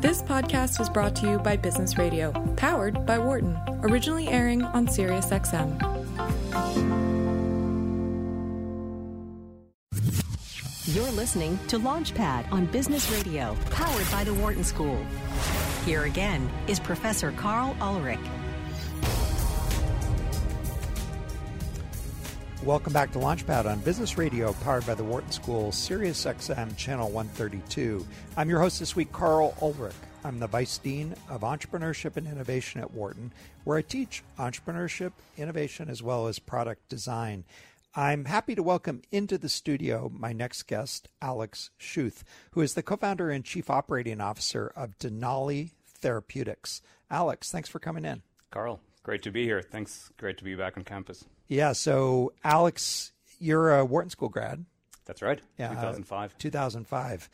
This 0.00 0.22
podcast 0.22 0.78
was 0.78 0.90
brought 0.90 1.16
to 1.16 1.30
you 1.30 1.38
by 1.38 1.56
Business 1.56 1.96
Radio, 1.96 2.30
powered 2.56 3.06
by 3.06 3.18
Wharton, 3.18 3.58
originally 3.82 4.28
airing 4.28 4.62
on 4.62 4.86
SiriusXM. 4.86 5.80
You're 10.94 11.10
listening 11.12 11.58
to 11.68 11.78
Launchpad 11.78 12.52
on 12.52 12.66
Business 12.66 13.10
Radio, 13.10 13.56
powered 13.70 14.10
by 14.10 14.22
the 14.22 14.34
Wharton 14.34 14.64
School. 14.64 15.02
Here 15.86 16.04
again 16.04 16.50
is 16.68 16.78
Professor 16.78 17.32
Karl 17.32 17.74
Ulrich. 17.80 18.20
Welcome 22.66 22.92
back 22.92 23.12
to 23.12 23.20
Launchpad 23.20 23.66
on 23.66 23.78
Business 23.78 24.18
Radio, 24.18 24.52
powered 24.54 24.84
by 24.84 24.94
the 24.94 25.04
Wharton 25.04 25.30
School, 25.30 25.70
Sirius 25.70 26.24
XM 26.24 26.76
Channel 26.76 27.12
132. 27.12 28.04
I'm 28.36 28.50
your 28.50 28.58
host 28.58 28.80
this 28.80 28.96
week, 28.96 29.12
Karl 29.12 29.56
Ulrich. 29.62 29.94
I'm 30.24 30.40
the 30.40 30.48
Vice 30.48 30.76
Dean 30.78 31.14
of 31.30 31.42
Entrepreneurship 31.42 32.16
and 32.16 32.26
Innovation 32.26 32.80
at 32.80 32.92
Wharton, 32.92 33.32
where 33.62 33.78
I 33.78 33.82
teach 33.82 34.24
entrepreneurship, 34.36 35.12
innovation, 35.38 35.88
as 35.88 36.02
well 36.02 36.26
as 36.26 36.40
product 36.40 36.88
design. 36.88 37.44
I'm 37.94 38.24
happy 38.24 38.56
to 38.56 38.64
welcome 38.64 39.02
into 39.12 39.38
the 39.38 39.48
studio 39.48 40.10
my 40.12 40.32
next 40.32 40.64
guest, 40.64 41.08
Alex 41.22 41.70
Schuth, 41.80 42.24
who 42.50 42.62
is 42.62 42.74
the 42.74 42.82
co 42.82 42.96
founder 42.96 43.30
and 43.30 43.44
chief 43.44 43.70
operating 43.70 44.20
officer 44.20 44.72
of 44.74 44.98
Denali 44.98 45.70
Therapeutics. 45.86 46.82
Alex, 47.12 47.52
thanks 47.52 47.68
for 47.68 47.78
coming 47.78 48.04
in. 48.04 48.22
Karl, 48.50 48.80
great 49.06 49.22
to 49.22 49.30
be 49.30 49.44
here. 49.44 49.62
Thanks. 49.62 50.10
Great 50.16 50.36
to 50.38 50.44
be 50.44 50.56
back 50.56 50.76
on 50.76 50.82
campus. 50.82 51.24
Yeah. 51.46 51.72
So, 51.72 52.32
Alex, 52.42 53.12
you're 53.38 53.78
a 53.78 53.84
Wharton 53.84 54.10
School 54.10 54.28
grad. 54.28 54.64
That's 55.04 55.22
right. 55.22 55.40
Yeah, 55.58 55.70
uh, 55.70 55.74
2005. 55.74 56.36
2005. 56.38 57.30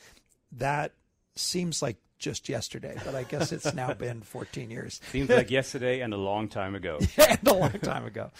That 0.58 0.92
seems 1.34 1.80
like 1.80 1.96
just 2.18 2.50
yesterday, 2.50 2.94
but 3.06 3.14
I 3.14 3.22
guess 3.22 3.52
it's 3.52 3.72
now 3.72 3.94
been 3.98 4.20
14 4.20 4.70
years. 4.70 5.00
Seems 5.12 5.30
like 5.30 5.50
yesterday 5.50 6.00
and 6.00 6.12
a 6.12 6.18
long 6.18 6.48
time 6.48 6.74
ago. 6.74 6.98
and 7.16 7.48
a 7.48 7.54
long 7.54 7.72
time 7.80 8.04
ago. 8.04 8.30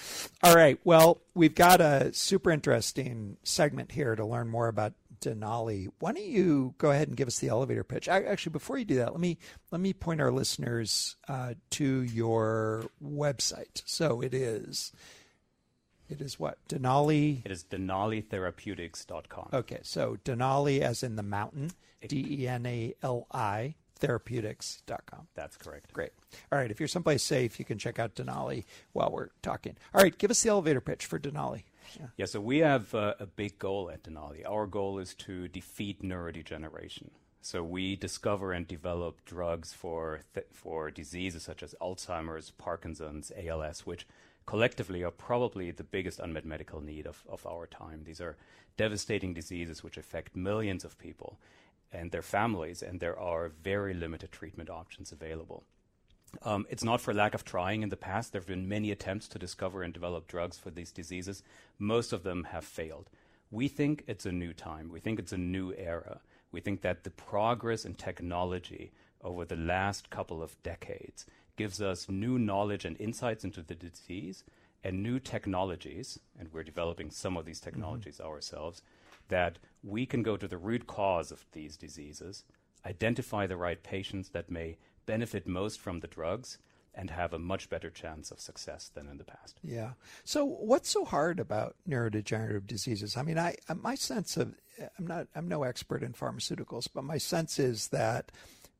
All 0.42 0.54
right. 0.54 0.78
Well, 0.84 1.22
we've 1.34 1.54
got 1.54 1.80
a 1.80 2.12
super 2.12 2.50
interesting 2.50 3.38
segment 3.44 3.92
here 3.92 4.14
to 4.14 4.26
learn 4.26 4.50
more 4.50 4.68
about 4.68 4.92
Denali. 5.22 5.88
Why 5.98 6.12
don't 6.12 6.24
you 6.24 6.74
go 6.78 6.90
ahead 6.90 7.08
and 7.08 7.16
give 7.16 7.28
us 7.28 7.38
the 7.38 7.48
elevator 7.48 7.84
pitch? 7.84 8.08
I, 8.08 8.22
actually, 8.22 8.52
before 8.52 8.78
you 8.78 8.84
do 8.84 8.96
that, 8.96 9.12
let 9.12 9.20
me 9.20 9.38
let 9.70 9.80
me 9.80 9.92
point 9.92 10.20
our 10.20 10.32
listeners 10.32 11.16
uh, 11.28 11.54
to 11.70 12.02
your 12.02 12.84
website. 13.02 13.82
So 13.86 14.20
it 14.20 14.34
is. 14.34 14.92
It 16.08 16.20
is 16.20 16.38
what? 16.38 16.58
Denali. 16.68 17.42
It 17.44 17.50
is 17.50 17.64
denalitherapeutics.com. 17.64 19.48
Okay, 19.52 19.80
so 19.82 20.18
Denali 20.24 20.80
as 20.80 21.02
in 21.02 21.16
the 21.16 21.22
mountain, 21.22 21.70
D 22.06 22.42
E 22.42 22.48
N 22.48 22.66
A 22.66 22.94
L 23.02 23.26
I 23.32 23.76
therapeutics.com. 24.02 25.28
That's 25.34 25.56
correct. 25.56 25.92
Great. 25.92 26.10
All 26.50 26.58
right, 26.58 26.70
if 26.70 26.80
you're 26.80 26.88
someplace 26.88 27.22
safe, 27.22 27.58
you 27.58 27.64
can 27.64 27.78
check 27.78 27.98
out 27.98 28.16
Denali 28.16 28.64
while 28.92 29.10
we're 29.12 29.28
talking. 29.42 29.76
All 29.94 30.02
right, 30.02 30.16
give 30.16 30.30
us 30.30 30.42
the 30.42 30.50
elevator 30.50 30.80
pitch 30.80 31.06
for 31.06 31.18
Denali. 31.20 31.62
Yeah, 31.98 32.06
yeah 32.16 32.26
so 32.26 32.40
we 32.40 32.58
have 32.58 32.94
uh, 32.94 33.14
a 33.18 33.26
big 33.26 33.58
goal 33.58 33.90
at 33.90 34.04
Denali. 34.04 34.48
Our 34.48 34.66
goal 34.66 34.98
is 34.98 35.14
to 35.14 35.48
defeat 35.48 36.02
neurodegeneration. 36.02 37.10
So 37.40 37.64
we 37.64 37.96
discover 37.96 38.52
and 38.52 38.68
develop 38.68 39.24
drugs 39.24 39.72
for 39.72 40.20
th- 40.34 40.46
for 40.52 40.90
diseases 40.90 41.42
such 41.42 41.62
as 41.62 41.74
Alzheimer's, 41.80 42.50
Parkinson's, 42.52 43.32
ALS, 43.36 43.84
which 43.84 44.06
collectively 44.46 45.02
are 45.02 45.10
probably 45.10 45.70
the 45.72 45.84
biggest 45.84 46.20
unmet 46.20 46.44
medical 46.44 46.80
need 46.80 47.06
of, 47.06 47.24
of 47.28 47.44
our 47.46 47.66
time. 47.66 48.04
These 48.04 48.20
are 48.20 48.36
devastating 48.76 49.34
diseases 49.34 49.82
which 49.82 49.96
affect 49.96 50.36
millions 50.36 50.84
of 50.84 50.98
people 50.98 51.38
and 51.92 52.10
their 52.10 52.22
families, 52.22 52.82
and 52.82 53.00
there 53.00 53.18
are 53.18 53.48
very 53.48 53.92
limited 53.92 54.32
treatment 54.32 54.70
options 54.70 55.12
available. 55.12 55.64
Um, 56.42 56.66
it's 56.70 56.84
not 56.84 57.00
for 57.00 57.12
lack 57.12 57.34
of 57.34 57.44
trying 57.44 57.82
in 57.82 57.90
the 57.90 57.96
past. 57.96 58.32
There 58.32 58.40
have 58.40 58.48
been 58.48 58.68
many 58.68 58.90
attempts 58.90 59.28
to 59.28 59.38
discover 59.38 59.82
and 59.82 59.92
develop 59.92 60.26
drugs 60.26 60.56
for 60.56 60.70
these 60.70 60.90
diseases. 60.90 61.42
Most 61.78 62.12
of 62.12 62.22
them 62.22 62.44
have 62.44 62.64
failed. 62.64 63.10
We 63.50 63.68
think 63.68 64.04
it's 64.06 64.24
a 64.24 64.32
new 64.32 64.52
time. 64.54 64.90
We 64.90 65.00
think 65.00 65.18
it's 65.18 65.32
a 65.32 65.38
new 65.38 65.74
era. 65.74 66.20
We 66.50 66.60
think 66.60 66.80
that 66.82 67.04
the 67.04 67.10
progress 67.10 67.84
in 67.84 67.94
technology 67.94 68.92
over 69.22 69.44
the 69.44 69.56
last 69.56 70.10
couple 70.10 70.42
of 70.42 70.60
decades 70.62 71.26
gives 71.56 71.82
us 71.82 72.08
new 72.08 72.38
knowledge 72.38 72.84
and 72.84 72.98
insights 73.00 73.44
into 73.44 73.62
the 73.62 73.74
disease 73.74 74.42
and 74.84 75.02
new 75.02 75.20
technologies, 75.20 76.18
and 76.38 76.48
we're 76.52 76.64
developing 76.64 77.10
some 77.10 77.36
of 77.36 77.44
these 77.44 77.60
technologies 77.60 78.18
mm-hmm. 78.18 78.26
ourselves, 78.26 78.82
that 79.28 79.58
we 79.84 80.06
can 80.06 80.22
go 80.22 80.36
to 80.36 80.48
the 80.48 80.56
root 80.56 80.86
cause 80.86 81.30
of 81.30 81.44
these 81.52 81.76
diseases, 81.76 82.44
identify 82.84 83.46
the 83.46 83.56
right 83.56 83.82
patients 83.82 84.30
that 84.30 84.50
may 84.50 84.76
benefit 85.06 85.46
most 85.46 85.80
from 85.80 86.00
the 86.00 86.06
drugs, 86.06 86.58
and 86.94 87.10
have 87.10 87.32
a 87.32 87.38
much 87.38 87.70
better 87.70 87.90
chance 87.90 88.30
of 88.30 88.40
success 88.40 88.90
than 88.94 89.08
in 89.08 89.16
the 89.16 89.24
past. 89.24 89.58
Yeah. 89.62 89.92
So, 90.24 90.44
what's 90.44 90.90
so 90.90 91.04
hard 91.04 91.40
about 91.40 91.76
neurodegenerative 91.88 92.66
diseases? 92.66 93.16
I 93.16 93.22
mean, 93.22 93.38
I 93.38 93.56
uh, 93.68 93.74
my 93.74 93.94
sense 93.94 94.36
of 94.36 94.54
uh, 94.80 94.86
I'm 94.98 95.06
not 95.06 95.26
I'm 95.34 95.48
no 95.48 95.62
expert 95.62 96.02
in 96.02 96.12
pharmaceuticals, 96.12 96.88
but 96.92 97.04
my 97.04 97.18
sense 97.18 97.58
is 97.58 97.88
that 97.88 98.30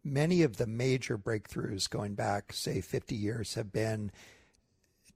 many 0.04 0.42
of 0.42 0.56
the 0.56 0.66
major 0.66 1.16
breakthroughs 1.16 1.88
going 1.88 2.14
back, 2.14 2.52
say, 2.52 2.80
50 2.80 3.14
years, 3.14 3.54
have 3.54 3.72
been 3.72 4.10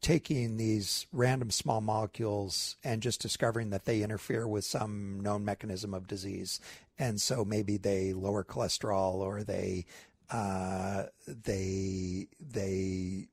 taking 0.00 0.56
these 0.56 1.06
random 1.12 1.50
small 1.50 1.80
molecules 1.80 2.76
and 2.84 3.02
just 3.02 3.20
discovering 3.20 3.70
that 3.70 3.86
they 3.86 4.02
interfere 4.02 4.46
with 4.46 4.64
some 4.64 5.20
known 5.20 5.44
mechanism 5.44 5.94
of 5.94 6.06
disease. 6.06 6.60
And 6.98 7.20
so 7.20 7.44
maybe 7.44 7.76
they 7.76 8.12
lower 8.12 8.44
cholesterol 8.44 9.14
or 9.14 9.42
they 9.42 9.86
uh, 10.30 11.04
they 11.26 12.28
they 12.40 13.28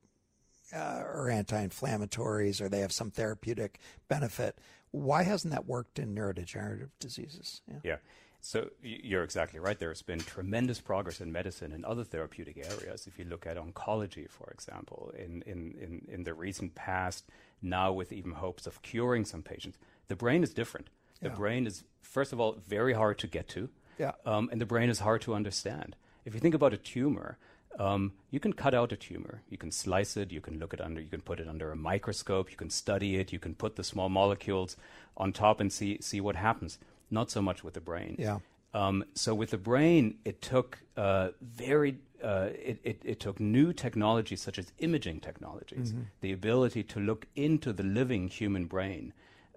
uh, 0.74 0.78
are 0.78 1.30
anti-inflammatories 1.30 2.60
or 2.60 2.68
they 2.68 2.80
have 2.80 2.92
some 2.92 3.10
therapeutic 3.10 3.80
benefit. 4.08 4.58
Why 4.90 5.24
hasn't 5.24 5.52
that 5.52 5.66
worked 5.66 5.98
in 5.98 6.14
neurodegenerative 6.14 6.90
diseases? 7.00 7.62
Yeah. 7.68 7.78
yeah. 7.82 7.96
So 8.40 8.68
you're 8.82 9.24
exactly 9.24 9.58
right. 9.58 9.78
There's 9.78 10.02
been 10.02 10.18
tremendous 10.18 10.78
progress 10.78 11.20
in 11.22 11.32
medicine 11.32 11.72
and 11.72 11.82
other 11.84 12.04
therapeutic 12.04 12.58
areas. 12.58 13.06
If 13.06 13.18
you 13.18 13.24
look 13.24 13.46
at 13.46 13.56
oncology, 13.56 14.28
for 14.28 14.50
example, 14.50 15.12
in, 15.18 15.42
in, 15.46 15.74
in, 15.80 16.06
in 16.12 16.24
the 16.24 16.34
recent 16.34 16.74
past, 16.74 17.24
now 17.62 17.90
with 17.90 18.12
even 18.12 18.32
hopes 18.32 18.66
of 18.66 18.82
curing 18.82 19.24
some 19.24 19.42
patients, 19.42 19.78
the 20.08 20.14
brain 20.14 20.42
is 20.42 20.52
different. 20.52 20.90
The 21.22 21.30
yeah. 21.30 21.34
brain 21.34 21.66
is, 21.66 21.84
first 22.02 22.34
of 22.34 22.40
all, 22.40 22.58
very 22.68 22.92
hard 22.92 23.18
to 23.20 23.26
get 23.26 23.48
to, 23.48 23.70
yeah. 23.98 24.12
um, 24.26 24.50
and 24.52 24.60
the 24.60 24.66
brain 24.66 24.90
is 24.90 24.98
hard 24.98 25.22
to 25.22 25.34
understand. 25.34 25.96
If 26.24 26.34
you 26.34 26.40
think 26.40 26.54
about 26.54 26.72
a 26.72 26.76
tumor, 26.76 27.38
um, 27.78 28.12
you 28.30 28.40
can 28.40 28.52
cut 28.52 28.74
out 28.74 28.92
a 28.92 28.96
tumor, 28.96 29.42
you 29.48 29.58
can 29.58 29.70
slice 29.70 30.16
it, 30.16 30.30
you 30.30 30.40
can 30.40 30.58
look 30.58 30.72
it 30.72 30.80
under, 30.80 31.00
you 31.00 31.08
can 31.08 31.20
put 31.20 31.40
it 31.40 31.48
under 31.48 31.72
a 31.72 31.76
microscope, 31.76 32.50
you 32.50 32.56
can 32.56 32.70
study 32.70 33.16
it, 33.16 33.32
you 33.32 33.38
can 33.38 33.54
put 33.54 33.76
the 33.76 33.84
small 33.84 34.08
molecules 34.08 34.76
on 35.16 35.32
top 35.32 35.60
and 35.60 35.72
see 35.72 35.98
see 36.00 36.20
what 36.20 36.36
happens 36.36 36.78
not 37.10 37.30
so 37.30 37.42
much 37.42 37.62
with 37.62 37.74
the 37.74 37.80
brain. 37.80 38.16
Yeah. 38.18 38.38
Um, 38.72 39.04
so 39.14 39.34
with 39.34 39.50
the 39.50 39.58
brain, 39.58 40.18
it 40.24 40.42
took 40.42 40.80
uh, 40.96 41.28
very 41.40 41.98
uh, 42.22 42.48
it, 42.54 42.80
it, 42.82 43.02
it, 43.04 43.20
took 43.20 43.38
new 43.38 43.72
technologies 43.72 44.40
such 44.40 44.58
as 44.58 44.72
imaging 44.78 45.20
technologies, 45.20 45.92
mm-hmm. 45.92 46.02
the 46.22 46.32
ability 46.32 46.82
to 46.82 46.98
look 46.98 47.26
into 47.36 47.72
the 47.72 47.82
living 47.82 48.28
human 48.28 48.64
brain, 48.64 49.12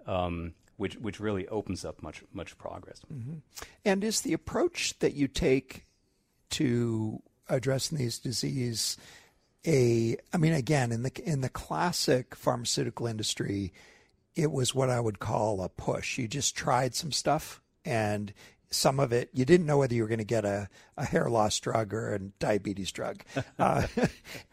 um, 0.06 0.54
which 0.76 0.98
which 0.98 1.20
really 1.20 1.48
opens 1.48 1.84
up 1.84 2.04
much 2.04 2.24
much 2.32 2.58
progress. 2.60 3.02
Mm-hmm. 3.12 3.38
And 3.86 4.04
is 4.04 4.22
the 4.22 4.34
approach 4.34 5.00
that 5.00 5.14
you 5.16 5.28
take 5.28 5.87
to 6.52 7.22
addressing 7.50 7.98
these 7.98 8.20
diseases 8.20 8.98
a? 9.66 10.18
I 10.34 10.38
mean, 10.38 10.54
again, 10.54 10.92
in 10.92 11.04
the 11.04 11.12
in 11.24 11.42
the 11.42 11.50
classic 11.50 12.36
pharmaceutical 12.36 13.08
industry, 13.08 13.74
it 14.36 14.52
was 14.52 14.76
what 14.76 14.90
I 14.90 15.00
would 15.00 15.20
call 15.20 15.62
a 15.62 15.70
push. 15.70 16.18
You 16.18 16.28
just 16.28 16.56
tried 16.56 16.96
some 16.96 17.12
stuff 17.12 17.62
and 17.84 18.34
some 18.70 19.00
of 19.00 19.12
it. 19.14 19.30
You 19.34 19.46
didn't 19.46 19.66
know 19.66 19.78
whether 19.78 19.94
you 19.96 20.02
were 20.02 20.08
going 20.08 20.18
to 20.20 20.26
get 20.26 20.46
a, 20.46 20.70
a 20.98 21.06
hair 21.06 21.30
loss 21.30 21.60
drug 21.60 21.94
or 21.94 22.14
a 22.14 22.20
diabetes 22.20 22.92
drug. 22.92 23.24
Uh, 23.60 23.88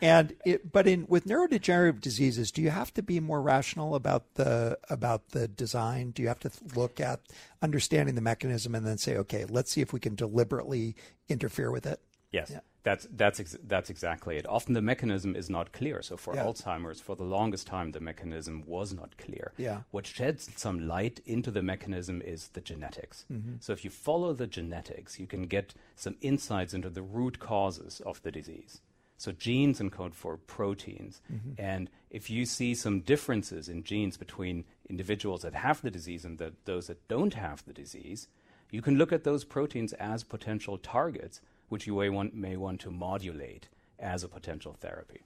and 0.00 0.34
it, 0.46 0.72
but 0.72 0.86
in 0.86 1.04
with 1.08 1.26
neurodegenerative 1.26 2.00
diseases 2.00 2.50
do 2.50 2.62
you 2.62 2.70
have 2.70 2.92
to 2.94 3.02
be 3.02 3.20
more 3.20 3.42
rational 3.42 3.94
about 3.94 4.34
the 4.34 4.78
about 4.88 5.28
the 5.30 5.46
design? 5.46 6.10
Do 6.10 6.22
you 6.22 6.28
have 6.28 6.38
to 6.40 6.50
look 6.74 7.00
at 7.00 7.20
understanding 7.60 8.14
the 8.14 8.22
mechanism 8.22 8.74
and 8.74 8.86
then 8.86 8.96
say 8.96 9.16
okay 9.18 9.44
let's 9.44 9.70
see 9.70 9.82
if 9.82 9.92
we 9.92 10.00
can 10.00 10.14
deliberately 10.14 10.96
interfere 11.28 11.70
with 11.70 11.86
it 11.86 12.00
yes. 12.30 12.50
Yeah. 12.50 12.60
That's 12.84 13.08
that's 13.10 13.40
ex- 13.40 13.56
that's 13.66 13.88
exactly 13.88 14.36
it. 14.36 14.46
Often 14.46 14.74
the 14.74 14.82
mechanism 14.82 15.34
is 15.34 15.48
not 15.48 15.72
clear. 15.72 16.02
So 16.02 16.16
for 16.18 16.34
yeah. 16.34 16.44
Alzheimer's, 16.44 17.00
for 17.00 17.16
the 17.16 17.24
longest 17.24 17.66
time, 17.66 17.92
the 17.92 18.00
mechanism 18.00 18.62
was 18.66 18.92
not 18.92 19.16
clear. 19.16 19.52
Yeah. 19.56 19.80
What 19.90 20.06
sheds 20.06 20.50
some 20.54 20.86
light 20.86 21.20
into 21.24 21.50
the 21.50 21.62
mechanism 21.62 22.20
is 22.20 22.48
the 22.48 22.60
genetics. 22.60 23.24
Mm-hmm. 23.32 23.54
So 23.60 23.72
if 23.72 23.84
you 23.84 23.90
follow 23.90 24.34
the 24.34 24.46
genetics, 24.46 25.18
you 25.18 25.26
can 25.26 25.46
get 25.46 25.74
some 25.96 26.16
insights 26.20 26.74
into 26.74 26.90
the 26.90 27.02
root 27.02 27.38
causes 27.38 28.02
of 28.04 28.22
the 28.22 28.30
disease. 28.30 28.82
So 29.16 29.32
genes 29.32 29.80
encode 29.80 30.14
for 30.14 30.36
proteins, 30.36 31.22
mm-hmm. 31.32 31.52
and 31.56 31.88
if 32.10 32.28
you 32.28 32.44
see 32.44 32.74
some 32.74 33.00
differences 33.00 33.68
in 33.68 33.84
genes 33.84 34.18
between 34.18 34.64
individuals 34.90 35.42
that 35.42 35.54
have 35.54 35.80
the 35.80 35.90
disease 35.90 36.24
and 36.26 36.36
the, 36.36 36.52
those 36.66 36.88
that 36.88 37.08
don't 37.08 37.34
have 37.34 37.64
the 37.64 37.72
disease, 37.72 38.28
you 38.70 38.82
can 38.82 38.98
look 38.98 39.12
at 39.12 39.24
those 39.24 39.44
proteins 39.44 39.92
as 39.94 40.24
potential 40.24 40.76
targets 40.76 41.40
which 41.74 41.88
you 41.88 41.96
may 41.96 42.08
want, 42.08 42.32
may 42.32 42.56
want 42.56 42.80
to 42.80 42.88
modulate 42.88 43.68
as 43.98 44.22
a 44.22 44.28
potential 44.28 44.72
therapy. 44.72 45.22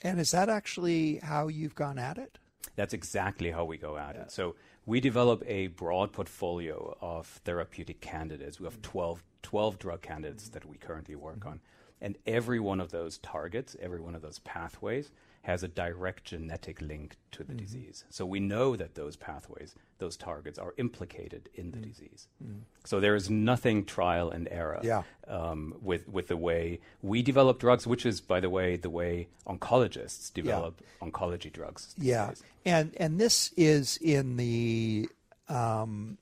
And 0.00 0.18
is 0.18 0.30
that 0.30 0.48
actually 0.48 1.18
how 1.18 1.48
you've 1.48 1.74
gone 1.74 1.98
at 1.98 2.16
it? 2.16 2.38
That's 2.76 2.94
exactly 2.94 3.50
how 3.50 3.66
we 3.66 3.76
go 3.76 3.98
at 3.98 4.14
yeah. 4.14 4.22
it. 4.22 4.32
So 4.32 4.54
we 4.86 5.00
develop 5.00 5.44
a 5.46 5.66
broad 5.66 6.10
portfolio 6.12 6.96
of 7.02 7.26
therapeutic 7.44 8.00
candidates. 8.00 8.58
We 8.58 8.64
have 8.64 8.80
12, 8.80 9.22
12 9.42 9.78
drug 9.78 10.00
candidates 10.00 10.48
that 10.48 10.64
we 10.64 10.78
currently 10.78 11.14
work 11.14 11.40
mm-hmm. 11.40 11.50
on. 11.50 11.60
And 12.00 12.16
every 12.26 12.58
one 12.58 12.80
of 12.80 12.90
those 12.90 13.18
targets, 13.18 13.76
every 13.78 14.00
one 14.00 14.14
of 14.14 14.22
those 14.22 14.38
pathways, 14.38 15.10
has 15.42 15.64
a 15.64 15.68
direct 15.68 16.24
genetic 16.24 16.80
link 16.80 17.16
to 17.32 17.42
the 17.42 17.52
mm-hmm. 17.52 17.64
disease. 17.64 18.04
So 18.10 18.24
we 18.24 18.38
know 18.38 18.76
that 18.76 18.94
those 18.94 19.16
pathways, 19.16 19.74
those 19.98 20.16
targets, 20.16 20.58
are 20.58 20.72
implicated 20.76 21.48
in 21.54 21.72
the 21.72 21.78
mm-hmm. 21.78 21.88
disease. 21.88 22.28
Mm-hmm. 22.42 22.60
So 22.84 23.00
there 23.00 23.16
is 23.16 23.28
nothing 23.28 23.84
trial 23.84 24.30
and 24.30 24.48
error 24.50 24.80
yeah. 24.82 25.02
um, 25.26 25.74
with 25.82 26.08
with 26.08 26.28
the 26.28 26.36
way 26.36 26.80
we 27.02 27.22
develop 27.22 27.58
drugs, 27.58 27.86
which 27.86 28.06
is, 28.06 28.20
by 28.20 28.38
the 28.38 28.50
way, 28.50 28.76
the 28.76 28.90
way 28.90 29.28
oncologists 29.46 30.32
develop 30.32 30.80
yeah. 30.80 31.08
oncology 31.08 31.52
drugs. 31.52 31.94
Yeah, 31.98 32.28
days. 32.28 32.42
and 32.64 32.94
and 32.96 33.18
this 33.18 33.52
is 33.56 33.98
in 33.98 34.36
the. 34.36 35.08
Um, 35.48 36.18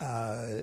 uh, 0.00 0.62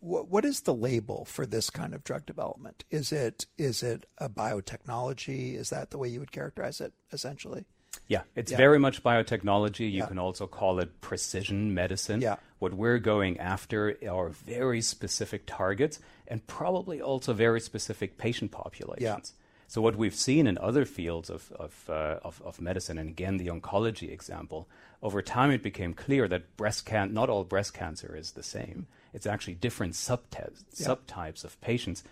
what, 0.00 0.28
what 0.28 0.44
is 0.44 0.60
the 0.62 0.74
label 0.74 1.24
for 1.24 1.46
this 1.46 1.70
kind 1.70 1.94
of 1.94 2.04
drug 2.04 2.26
development? 2.26 2.84
Is 2.90 3.12
it 3.12 3.46
is 3.58 3.82
it 3.82 4.06
a 4.18 4.28
biotechnology? 4.28 5.54
Is 5.54 5.70
that 5.70 5.90
the 5.90 5.98
way 5.98 6.08
you 6.08 6.20
would 6.20 6.32
characterize 6.32 6.80
it 6.80 6.92
essentially? 7.12 7.66
Yeah, 8.08 8.22
it's 8.34 8.52
yeah. 8.52 8.56
very 8.56 8.78
much 8.78 9.02
biotechnology. 9.02 9.80
You 9.80 9.98
yeah. 9.98 10.06
can 10.06 10.18
also 10.18 10.46
call 10.46 10.78
it 10.78 11.00
precision 11.00 11.74
medicine. 11.74 12.20
Yeah. 12.20 12.36
What 12.58 12.74
we're 12.74 12.98
going 12.98 13.38
after 13.38 13.96
are 14.08 14.28
very 14.28 14.80
specific 14.80 15.42
targets 15.46 15.98
and 16.28 16.46
probably 16.46 17.00
also 17.00 17.32
very 17.32 17.60
specific 17.60 18.16
patient 18.16 18.52
populations. 18.52 19.34
Yeah. 19.34 19.42
So 19.68 19.82
what 19.82 19.96
we've 19.96 20.14
seen 20.14 20.46
in 20.46 20.56
other 20.58 20.84
fields 20.84 21.28
of 21.28 21.52
of, 21.52 21.90
uh, 21.90 22.20
of, 22.22 22.40
of 22.44 22.60
medicine, 22.60 22.98
and 22.98 23.10
again 23.10 23.36
the 23.36 23.48
oncology 23.48 24.10
example, 24.12 24.68
over 25.02 25.20
time 25.22 25.50
it 25.50 25.62
became 25.62 25.92
clear 25.92 26.28
that 26.28 26.56
breast 26.56 26.86
can 26.86 27.12
not 27.12 27.28
all 27.28 27.44
breast 27.44 27.74
cancer 27.74 28.16
is 28.16 28.32
the 28.32 28.42
same. 28.44 28.86
It's 29.12 29.26
actually 29.26 29.54
different 29.54 29.94
subtypes, 29.94 30.64
yeah. 30.74 30.88
subtypes 30.88 31.44
of 31.44 31.60
patients 31.60 32.04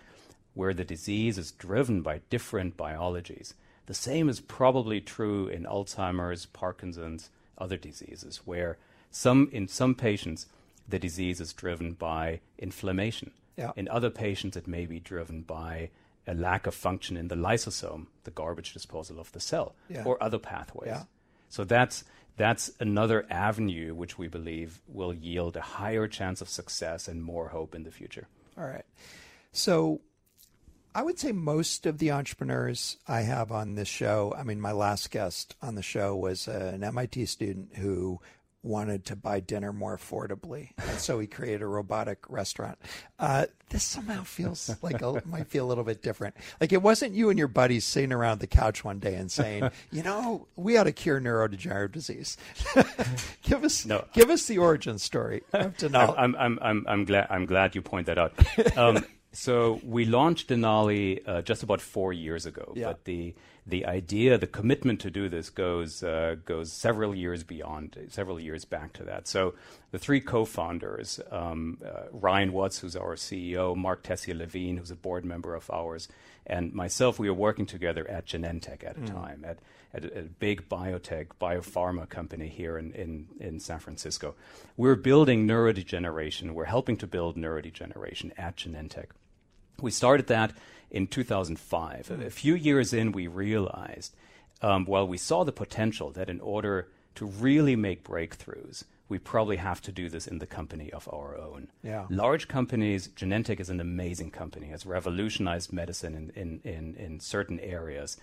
where 0.53 0.73
the 0.73 0.85
disease 0.85 1.37
is 1.37 1.51
driven 1.51 2.01
by 2.01 2.21
different 2.29 2.77
biologies. 2.77 3.53
The 3.85 3.93
same 3.93 4.29
is 4.29 4.39
probably 4.39 5.01
true 5.01 5.47
in 5.47 5.65
Alzheimer's, 5.65 6.45
Parkinson's, 6.47 7.29
other 7.57 7.77
diseases, 7.77 8.41
where 8.45 8.77
some 9.11 9.49
in 9.51 9.67
some 9.67 9.95
patients 9.95 10.47
the 10.87 10.99
disease 10.99 11.39
is 11.41 11.53
driven 11.53 11.93
by 11.93 12.41
inflammation. 12.57 13.31
Yeah. 13.57 13.71
In 13.75 13.87
other 13.87 14.09
patients, 14.09 14.57
it 14.57 14.67
may 14.67 14.85
be 14.85 14.99
driven 14.99 15.41
by 15.41 15.89
a 16.27 16.33
lack 16.33 16.67
of 16.67 16.75
function 16.75 17.17
in 17.17 17.27
the 17.27 17.35
lysosome, 17.35 18.07
the 18.23 18.31
garbage 18.31 18.73
disposal 18.73 19.19
of 19.19 19.31
the 19.31 19.39
cell, 19.39 19.75
yeah. 19.89 20.03
or 20.03 20.21
other 20.21 20.39
pathways. 20.39 20.87
Yeah. 20.87 21.03
So 21.49 21.63
that's 21.63 22.03
that's 22.37 22.71
another 22.79 23.25
avenue 23.29 23.93
which 23.93 24.17
we 24.17 24.27
believe 24.27 24.81
will 24.87 25.13
yield 25.13 25.55
a 25.55 25.61
higher 25.61 26.07
chance 26.07 26.41
of 26.41 26.49
success 26.49 27.07
and 27.07 27.23
more 27.23 27.49
hope 27.49 27.73
in 27.75 27.83
the 27.83 27.91
future. 27.91 28.27
All 28.57 28.65
right. 28.65 28.85
So 29.51 30.01
I 30.93 31.03
would 31.03 31.19
say 31.19 31.33
most 31.33 31.85
of 31.85 31.97
the 31.97 32.11
entrepreneurs 32.11 32.97
I 33.07 33.21
have 33.21 33.51
on 33.51 33.75
this 33.75 33.87
show, 33.87 34.33
I 34.37 34.43
mean, 34.43 34.61
my 34.61 34.71
last 34.71 35.11
guest 35.11 35.55
on 35.61 35.75
the 35.75 35.81
show 35.81 36.15
was 36.15 36.47
uh, 36.47 36.71
an 36.73 36.83
MIT 36.83 37.25
student 37.25 37.75
who 37.75 38.21
wanted 38.65 39.05
to 39.05 39.15
buy 39.15 39.39
dinner 39.39 39.71
more 39.71 39.95
affordably, 39.95 40.71
and 40.77 40.99
so 40.99 41.19
he 41.19 41.27
created 41.27 41.61
a 41.61 41.67
robotic 41.67 42.19
restaurant. 42.29 42.77
Uh, 43.19 43.45
this 43.69 43.83
somehow 43.83 44.23
feels 44.23 44.75
like 44.81 45.01
a, 45.01 45.21
might 45.25 45.47
feel 45.47 45.65
a 45.65 45.69
little 45.69 45.83
bit 45.83 46.01
different. 46.01 46.35
Like 46.59 46.73
it 46.73 46.81
wasn't 46.81 47.13
you 47.13 47.29
and 47.29 47.37
your 47.37 47.47
buddies 47.47 47.85
sitting 47.85 48.11
around 48.11 48.39
the 48.39 48.47
couch 48.47 48.83
one 48.83 48.99
day 48.99 49.15
and 49.15 49.31
saying, 49.31 49.69
"You 49.91 50.03
know, 50.03 50.47
we 50.55 50.77
ought 50.77 50.83
to 50.83 50.91
cure 50.91 51.21
neurodegenerative 51.21 51.91
disease." 51.91 52.37
give 53.43 53.63
us, 53.63 53.85
no. 53.85 54.05
give 54.13 54.29
us 54.29 54.47
the 54.47 54.57
origin 54.57 54.97
story 54.97 55.43
of 55.53 55.77
Denali. 55.77 56.15
I'm, 56.17 56.35
I'm, 56.35 56.59
I'm, 56.61 56.85
I'm 56.87 57.05
glad, 57.05 57.27
I'm 57.29 57.45
glad 57.45 57.75
you 57.75 57.81
point 57.81 58.07
that 58.07 58.17
out. 58.17 58.33
Um, 58.77 59.05
so 59.31 59.81
we 59.83 60.05
launched 60.05 60.49
Denali 60.49 61.21
uh, 61.27 61.41
just 61.41 61.61
about 61.61 61.81
four 61.81 62.13
years 62.13 62.45
ago, 62.45 62.73
yeah. 62.75 62.87
but 62.87 63.03
the 63.05 63.35
the 63.67 63.85
idea, 63.85 64.37
the 64.37 64.47
commitment 64.47 64.99
to 65.01 65.09
do 65.09 65.27
this 65.27 65.49
goes 65.49 66.03
uh, 66.03 66.35
goes 66.45 66.71
several 66.71 67.15
years 67.15 67.43
beyond, 67.43 67.97
several 68.09 68.39
years 68.39 68.63
back 68.63 68.93
to 68.93 69.03
that. 69.03 69.27
So 69.27 69.55
the 69.91 69.97
three 69.97 70.21
co-founders, 70.21 71.19
um, 71.31 71.79
uh, 71.83 72.03
Ryan 72.11 72.53
Watts, 72.53 72.79
who's 72.79 72.95
our 72.95 73.15
CEO, 73.15 73.75
Mark 73.75 74.03
Tessier-Lavigne, 74.03 74.77
who's 74.77 74.91
a 74.91 74.95
board 74.95 75.25
member 75.25 75.55
of 75.55 75.69
ours, 75.71 76.07
and 76.45 76.73
myself, 76.73 77.17
we 77.17 77.27
were 77.27 77.35
working 77.35 77.65
together 77.65 78.07
at 78.07 78.27
Genentech 78.27 78.83
at 78.83 78.97
a 78.97 79.01
mm. 79.01 79.07
time, 79.07 79.43
at, 79.43 79.57
at 79.93 80.05
a, 80.05 80.21
big 80.23 80.69
biotech, 80.69 81.27
biopharma 81.41 82.07
company 82.07 82.47
here 82.47 82.77
in, 82.77 82.91
in, 82.93 83.27
in 83.39 83.59
San 83.59 83.79
Francisco. 83.79 84.35
We're 84.77 84.95
building 84.95 85.47
neurodegeneration. 85.47 86.51
We're 86.51 86.65
helping 86.65 86.97
to 86.97 87.07
build 87.07 87.35
neurodegeneration 87.35 88.31
at 88.37 88.57
Genentech. 88.57 89.07
We 89.81 89.89
started 89.89 90.27
that 90.27 90.51
in 90.91 91.07
2005. 91.07 92.07
Mm. 92.07 92.25
A 92.25 92.29
few 92.29 92.55
years 92.55 92.93
in, 92.93 93.11
we 93.11 93.27
realized, 93.27 94.15
um, 94.61 94.85
well, 94.85 95.07
we 95.07 95.17
saw 95.17 95.43
the 95.43 95.51
potential 95.51 96.11
that 96.11 96.29
in 96.29 96.39
order 96.41 96.87
to 97.15 97.25
really 97.25 97.75
make 97.75 98.03
breakthroughs, 98.03 98.83
we 99.07 99.19
probably 99.19 99.57
have 99.57 99.81
to 99.81 99.91
do 99.91 100.09
this 100.09 100.27
in 100.27 100.39
the 100.39 100.47
company 100.47 100.91
of 100.91 101.07
our 101.13 101.37
own. 101.37 101.67
Yeah. 101.83 102.05
Large 102.09 102.47
companies, 102.47 103.07
Genentech 103.09 103.59
is 103.59 103.69
an 103.69 103.79
amazing 103.79 104.31
company, 104.31 104.67
has 104.67 104.85
revolutionized 104.85 105.71
medicine 105.71 106.15
in, 106.15 106.29
in, 106.41 106.61
in, 106.63 106.95
in 106.95 107.19
certain 107.19 107.59
areas. 107.59 108.17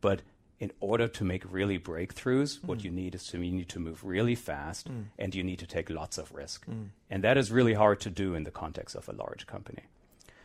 But 0.00 0.22
in 0.58 0.72
order 0.80 1.08
to 1.08 1.24
make 1.24 1.44
really 1.50 1.78
breakthroughs, 1.78 2.58
mm. 2.58 2.64
what 2.64 2.84
you 2.84 2.90
need 2.90 3.14
is 3.14 3.26
to 3.28 3.40
you 3.40 3.52
need 3.52 3.68
to 3.68 3.78
move 3.78 4.04
really 4.04 4.34
fast 4.34 4.90
mm. 4.90 5.04
and 5.18 5.34
you 5.34 5.44
need 5.44 5.58
to 5.60 5.66
take 5.66 5.88
lots 5.90 6.18
of 6.18 6.32
risk. 6.32 6.66
Mm. 6.66 6.88
And 7.10 7.22
that 7.22 7.36
is 7.36 7.52
really 7.52 7.74
hard 7.74 8.00
to 8.00 8.10
do 8.10 8.34
in 8.34 8.44
the 8.44 8.50
context 8.50 8.96
of 8.96 9.08
a 9.08 9.12
large 9.12 9.46
company. 9.46 9.84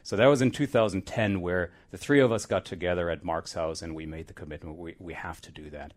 So 0.10 0.16
that 0.16 0.26
was 0.26 0.42
in 0.42 0.50
2010 0.50 1.40
where 1.40 1.70
the 1.92 1.98
three 2.00 2.20
of 2.20 2.32
us 2.32 2.48
got 2.48 2.66
together 2.66 3.12
at 3.12 3.24
Mark's 3.24 3.54
house 3.54 3.84
and 3.84 3.94
we 3.94 4.08
made 4.08 4.26
the 4.26 4.34
commitment 4.34 4.76
we, 4.76 4.96
we 4.98 5.14
have 5.14 5.40
to 5.42 5.52
do 5.52 5.70
that. 5.70 5.94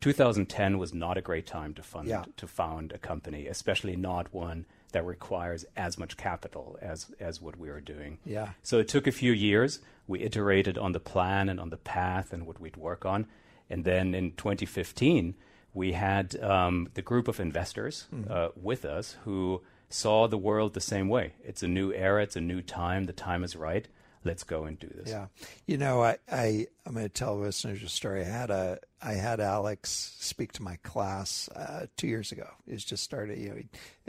2010 0.00 0.78
was 0.78 0.94
not 0.94 1.18
a 1.18 1.20
great 1.20 1.48
time 1.48 1.74
to 1.74 1.82
fund 1.82 2.06
yeah. 2.06 2.22
to 2.36 2.46
found 2.46 2.92
a 2.92 2.98
company, 2.98 3.48
especially 3.48 3.96
not 3.96 4.32
one 4.32 4.66
that 4.92 5.04
requires 5.04 5.64
as 5.76 5.98
much 5.98 6.16
capital 6.16 6.78
as 6.80 7.10
as 7.18 7.42
what 7.42 7.58
we 7.58 7.68
are 7.68 7.80
doing. 7.80 8.18
Yeah. 8.24 8.50
So 8.62 8.78
it 8.78 8.86
took 8.86 9.08
a 9.08 9.10
few 9.10 9.32
years. 9.32 9.80
We 10.06 10.20
iterated 10.20 10.78
on 10.78 10.92
the 10.92 11.00
plan 11.00 11.48
and 11.48 11.58
on 11.58 11.70
the 11.70 11.76
path 11.76 12.32
and 12.32 12.46
what 12.46 12.60
we'd 12.60 12.76
work 12.76 13.04
on, 13.04 13.26
and 13.68 13.84
then 13.84 14.14
in 14.14 14.30
2015 14.36 15.34
we 15.74 15.90
had 15.90 16.40
um, 16.40 16.88
the 16.94 17.02
group 17.02 17.26
of 17.26 17.40
investors 17.40 18.06
mm-hmm. 18.14 18.30
uh, 18.32 18.48
with 18.54 18.84
us 18.84 19.16
who 19.24 19.60
saw 19.88 20.26
the 20.28 20.38
world 20.38 20.74
the 20.74 20.80
same 20.80 21.08
way. 21.08 21.34
It's 21.44 21.62
a 21.62 21.68
new 21.68 21.92
era, 21.92 22.22
it's 22.22 22.36
a 22.36 22.40
new 22.40 22.62
time, 22.62 23.04
the 23.04 23.12
time 23.12 23.44
is 23.44 23.56
right. 23.56 23.86
Let's 24.24 24.42
go 24.42 24.64
and 24.64 24.76
do 24.76 24.88
this. 24.88 25.08
Yeah. 25.08 25.26
You 25.66 25.76
know, 25.76 26.02
I, 26.02 26.16
I 26.30 26.66
I'm 26.84 26.94
going 26.94 27.04
to 27.04 27.08
tell 27.08 27.38
listeners 27.38 27.80
a 27.84 27.88
story. 27.88 28.22
I 28.22 28.24
had 28.24 28.50
a 28.50 28.80
I 29.00 29.12
had 29.12 29.38
Alex 29.38 30.16
speak 30.18 30.50
to 30.54 30.64
my 30.64 30.76
class 30.82 31.48
uh, 31.54 31.86
two 31.96 32.08
years 32.08 32.32
ago. 32.32 32.48
He's 32.68 32.84
just 32.84 33.04
started, 33.04 33.38
you 33.38 33.50
know, 33.50 33.56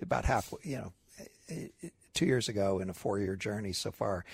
about 0.02 0.26
halfway, 0.26 0.60
you 0.64 0.78
know, 0.78 0.94
two 2.14 2.26
years 2.26 2.50
ago 2.50 2.80
in 2.80 2.90
a 2.90 2.94
four 2.94 3.20
year 3.20 3.36
journey 3.36 3.74
so 3.74 3.92
far. 3.92 4.26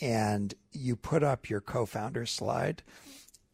And 0.00 0.54
you 0.70 0.94
put 0.94 1.24
up 1.24 1.50
your 1.50 1.60
co-founder 1.60 2.26
slide, 2.26 2.82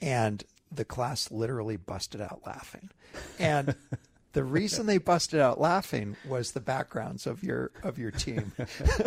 and 0.00 0.44
the 0.70 0.84
class 0.84 1.30
literally 1.30 1.76
busted 1.76 2.20
out 2.20 2.42
laughing. 2.46 2.90
And 3.38 3.74
the 4.32 4.44
reason 4.44 4.86
they 4.86 4.98
busted 4.98 5.40
out 5.40 5.60
laughing 5.60 6.16
was 6.26 6.52
the 6.52 6.60
backgrounds 6.60 7.26
of 7.26 7.42
your 7.42 7.70
of 7.82 7.98
your 7.98 8.10
team. 8.10 8.52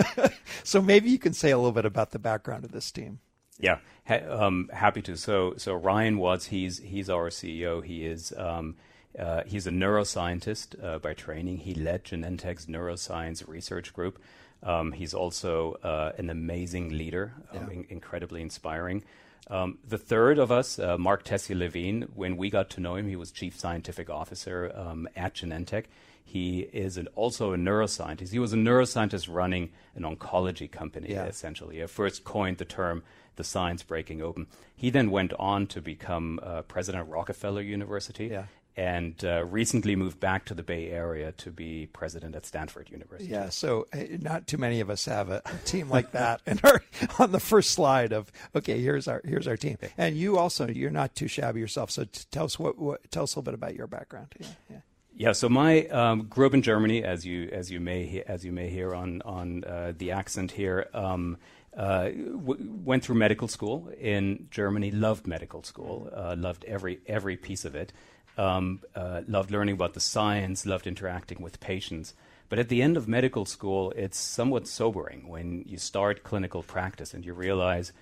so 0.63 0.81
maybe 0.81 1.09
you 1.09 1.19
can 1.19 1.33
say 1.33 1.51
a 1.51 1.57
little 1.57 1.71
bit 1.71 1.85
about 1.85 2.11
the 2.11 2.19
background 2.19 2.65
of 2.65 2.71
this 2.71 2.91
team. 2.91 3.19
Yeah, 3.59 3.77
ha- 4.07 4.27
um, 4.29 4.69
happy 4.73 5.01
to. 5.03 5.15
So 5.15 5.53
so 5.57 5.73
Ryan 5.73 6.17
Watts 6.17 6.47
he's 6.47 6.79
he's 6.79 7.09
our 7.09 7.29
CEO. 7.29 7.83
He 7.83 8.05
is. 8.05 8.33
Um, 8.37 8.75
uh, 9.19 9.43
he's 9.45 9.67
a 9.67 9.71
neuroscientist 9.71 10.81
uh, 10.81 10.97
by 10.99 11.13
training. 11.13 11.57
He 11.57 11.73
led 11.73 12.05
Genentech's 12.05 12.67
neuroscience 12.67 13.45
research 13.45 13.91
group. 13.91 14.21
Um, 14.63 14.93
he's 14.93 15.13
also 15.13 15.73
uh, 15.83 16.13
an 16.17 16.29
amazing 16.29 16.97
leader, 16.97 17.33
um, 17.51 17.67
yeah. 17.67 17.73
in- 17.73 17.85
incredibly 17.89 18.41
inspiring. 18.41 19.03
Um, 19.49 19.79
the 19.87 19.97
third 19.97 20.39
of 20.39 20.51
us, 20.51 20.79
uh, 20.79 20.97
Mark 20.97 21.23
Tessier-Lavigne, 21.23 22.05
when 22.13 22.37
we 22.37 22.49
got 22.49 22.69
to 22.71 22.79
know 22.79 22.95
him, 22.95 23.07
he 23.07 23.15
was 23.15 23.31
chief 23.31 23.59
scientific 23.59 24.09
officer 24.09 24.71
um, 24.75 25.09
at 25.15 25.33
Genentech. 25.35 25.85
He 26.23 26.61
is 26.61 26.97
an, 26.97 27.07
also 27.15 27.51
a 27.51 27.57
neuroscientist. 27.57 28.31
He 28.31 28.39
was 28.39 28.53
a 28.53 28.57
neuroscientist 28.57 29.27
running 29.33 29.71
an 29.95 30.03
oncology 30.03 30.71
company, 30.71 31.11
yeah. 31.11 31.25
essentially. 31.25 31.79
He 31.79 31.85
first 31.87 32.23
coined 32.23 32.57
the 32.57 32.65
term 32.65 33.03
the 33.35 33.43
science 33.43 33.83
breaking 33.83 34.21
open. 34.21 34.47
He 34.75 34.89
then 34.89 35.11
went 35.11 35.33
on 35.33 35.67
to 35.67 35.81
become 35.81 36.39
uh, 36.43 36.61
president 36.63 37.03
of 37.03 37.09
Rockefeller 37.09 37.61
University 37.61 38.27
yeah. 38.27 38.45
And 38.77 39.23
uh, 39.25 39.43
recently 39.45 39.95
moved 39.95 40.19
back 40.19 40.45
to 40.45 40.53
the 40.53 40.63
Bay 40.63 40.89
Area 40.89 41.33
to 41.33 41.51
be 41.51 41.87
president 41.87 42.35
at 42.35 42.45
Stanford 42.45 42.89
University. 42.89 43.31
Yeah, 43.31 43.49
so 43.49 43.87
uh, 43.93 43.99
not 44.19 44.47
too 44.47 44.57
many 44.57 44.79
of 44.79 44.89
us 44.89 45.05
have 45.05 45.29
a, 45.29 45.41
a 45.45 45.57
team 45.65 45.89
like 45.89 46.11
that, 46.11 46.41
and 46.45 46.59
are 46.63 46.81
on 47.19 47.31
the 47.31 47.39
first 47.39 47.71
slide 47.71 48.13
of 48.13 48.31
okay, 48.55 48.79
here's 48.81 49.07
our 49.07 49.21
here's 49.25 49.47
our 49.47 49.57
team, 49.57 49.77
and 49.97 50.15
you 50.15 50.37
also 50.37 50.67
you're 50.67 50.89
not 50.89 51.15
too 51.15 51.27
shabby 51.27 51.59
yourself. 51.59 51.91
So 51.91 52.05
t- 52.05 52.23
tell 52.31 52.45
us 52.45 52.57
what, 52.57 52.77
what, 52.77 53.11
tell 53.11 53.23
us 53.23 53.35
a 53.35 53.39
little 53.39 53.51
bit 53.51 53.55
about 53.55 53.75
your 53.75 53.87
background. 53.87 54.33
Yeah, 54.39 54.47
yeah. 54.69 54.77
yeah 55.15 55.31
so 55.33 55.49
my 55.49 55.87
um, 55.87 56.23
grew 56.23 56.47
up 56.47 56.53
in 56.53 56.61
Germany, 56.61 57.03
as 57.03 57.25
you 57.25 57.49
as 57.51 57.69
you 57.71 57.81
may 57.81 58.23
as 58.25 58.45
you 58.45 58.53
may 58.53 58.69
hear 58.69 58.95
on 58.95 59.21
on 59.23 59.63
uh, 59.65 59.93
the 59.97 60.11
accent 60.11 60.51
here. 60.51 60.87
Um, 60.93 61.37
uh, 61.75 62.09
w- 62.09 62.79
went 62.83 63.01
through 63.01 63.15
medical 63.15 63.47
school 63.47 63.89
in 63.97 64.47
Germany. 64.51 64.91
Loved 64.91 65.25
medical 65.25 65.63
school. 65.63 66.09
Uh, 66.13 66.35
loved 66.37 66.65
every 66.65 66.99
every 67.07 67.37
piece 67.37 67.63
of 67.63 67.75
it 67.75 67.93
um, 68.37 68.81
uh, 68.95 69.21
loved 69.27 69.51
learning 69.51 69.75
about 69.75 69.93
the 69.93 69.99
science, 69.99 70.65
loved 70.65 70.87
interacting 70.87 71.41
with 71.41 71.59
patients. 71.59 72.13
But 72.49 72.59
at 72.59 72.69
the 72.69 72.81
end 72.81 72.97
of 72.97 73.07
medical 73.07 73.45
school, 73.45 73.91
it's 73.95 74.19
somewhat 74.19 74.67
sobering 74.67 75.27
when 75.27 75.63
you 75.65 75.77
start 75.77 76.23
clinical 76.23 76.63
practice 76.63 77.13
and 77.13 77.25
you 77.25 77.33
realize 77.33 77.93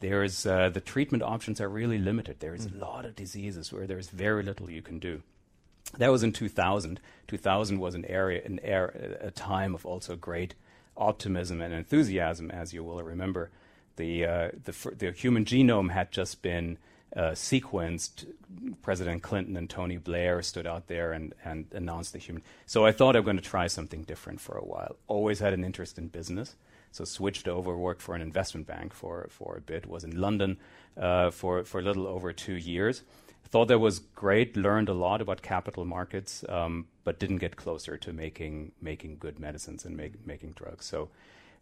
there's 0.00 0.44
uh, 0.44 0.68
the 0.68 0.80
treatment 0.80 1.22
options 1.22 1.60
are 1.60 1.68
really 1.68 1.98
limited. 1.98 2.40
There's 2.40 2.66
mm. 2.66 2.74
a 2.74 2.84
lot 2.84 3.06
of 3.06 3.16
diseases 3.16 3.72
where 3.72 3.86
there's 3.86 4.10
very 4.10 4.42
little 4.42 4.70
you 4.70 4.82
can 4.82 4.98
do. 4.98 5.22
That 5.96 6.10
was 6.10 6.22
in 6.22 6.32
2000. 6.32 7.00
2000 7.28 7.78
was 7.78 7.94
an 7.94 8.04
area, 8.04 8.42
an 8.44 8.60
era, 8.62 8.92
a 9.20 9.30
time 9.30 9.74
of 9.74 9.86
also 9.86 10.16
great 10.16 10.54
optimism 10.96 11.60
and 11.60 11.72
enthusiasm, 11.72 12.50
as 12.50 12.72
you 12.72 12.84
will 12.84 13.02
remember. 13.02 13.50
The 13.96 14.24
uh, 14.24 14.50
the, 14.64 14.94
the 14.96 15.12
human 15.12 15.44
genome 15.44 15.92
had 15.92 16.10
just 16.10 16.42
been 16.42 16.78
uh, 17.16 17.30
sequenced, 17.30 18.26
President 18.82 19.22
Clinton 19.22 19.56
and 19.56 19.70
Tony 19.70 19.96
Blair 19.96 20.42
stood 20.42 20.66
out 20.66 20.88
there 20.88 21.12
and, 21.12 21.34
and 21.44 21.66
announced 21.72 22.12
the 22.12 22.18
human. 22.18 22.42
So 22.66 22.84
I 22.84 22.92
thought 22.92 23.16
I'm 23.16 23.24
going 23.24 23.36
to 23.36 23.42
try 23.42 23.66
something 23.66 24.02
different 24.02 24.40
for 24.40 24.56
a 24.56 24.64
while. 24.64 24.96
Always 25.06 25.38
had 25.38 25.52
an 25.52 25.64
interest 25.64 25.98
in 25.98 26.08
business, 26.08 26.56
so 26.90 27.04
switched 27.04 27.46
over, 27.46 27.76
worked 27.76 28.02
for 28.02 28.14
an 28.14 28.22
investment 28.22 28.66
bank 28.66 28.94
for, 28.94 29.28
for 29.30 29.56
a 29.56 29.60
bit, 29.60 29.86
was 29.86 30.04
in 30.04 30.20
London 30.20 30.58
uh, 30.96 31.30
for, 31.30 31.64
for 31.64 31.80
a 31.80 31.82
little 31.82 32.06
over 32.06 32.32
two 32.32 32.54
years. 32.54 33.02
Thought 33.48 33.68
that 33.68 33.78
was 33.78 34.00
great, 34.00 34.56
learned 34.56 34.88
a 34.88 34.94
lot 34.94 35.20
about 35.20 35.42
capital 35.42 35.84
markets, 35.84 36.44
um, 36.48 36.86
but 37.04 37.20
didn't 37.20 37.38
get 37.38 37.54
closer 37.54 37.96
to 37.96 38.12
making, 38.12 38.72
making 38.80 39.18
good 39.18 39.38
medicines 39.38 39.84
and 39.84 39.96
make, 39.96 40.26
making 40.26 40.52
drugs. 40.52 40.86
So 40.86 41.10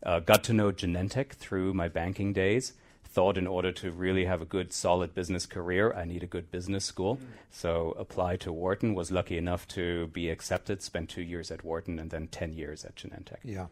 uh, 0.03 0.21
got 0.21 0.43
to 0.45 0.55
know 0.55 0.73
Genentech 0.73 1.33
through 1.33 1.75
my 1.75 1.89
banking 1.89 2.33
days 2.33 2.73
thought 3.13 3.37
in 3.37 3.47
order 3.47 3.73
to 3.73 3.91
really 3.91 4.25
have 4.25 4.41
a 4.41 4.47
good, 4.47 4.73
solid 4.73 5.15
business 5.15 5.45
career, 5.45 5.93
I 5.93 6.05
need 6.05 6.23
a 6.23 6.27
good 6.27 6.51
business 6.51 6.85
school. 6.85 7.17
Mm. 7.17 7.27
So 7.51 7.95
applied 7.99 8.41
to 8.41 8.53
Wharton, 8.53 8.95
was 8.95 9.13
lucky 9.13 9.37
enough 9.37 9.69
to 9.69 10.07
be 10.09 10.31
accepted, 10.31 10.83
spent 10.83 11.11
two 11.11 11.23
years 11.23 11.51
at 11.51 11.63
Wharton 11.63 11.99
and 11.99 12.11
then 12.11 12.29
10 12.29 12.55
years 12.55 12.85
at 12.85 12.97
Genentech. 12.97 13.39
Yeah. 13.45 13.67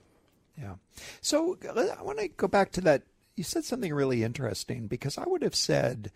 Yeah. 0.59 0.75
So 1.23 1.57
I 1.65 2.03
want 2.03 2.19
to 2.19 2.29
go 2.29 2.49
back 2.49 2.73
to 2.73 2.81
that. 2.83 3.03
You 3.35 3.45
said 3.45 3.65
something 3.65 3.95
really 3.95 4.23
interesting 4.23 4.87
because 4.87 5.17
I 5.17 5.25
would 5.27 5.43
have 5.43 5.55
said 5.55 6.13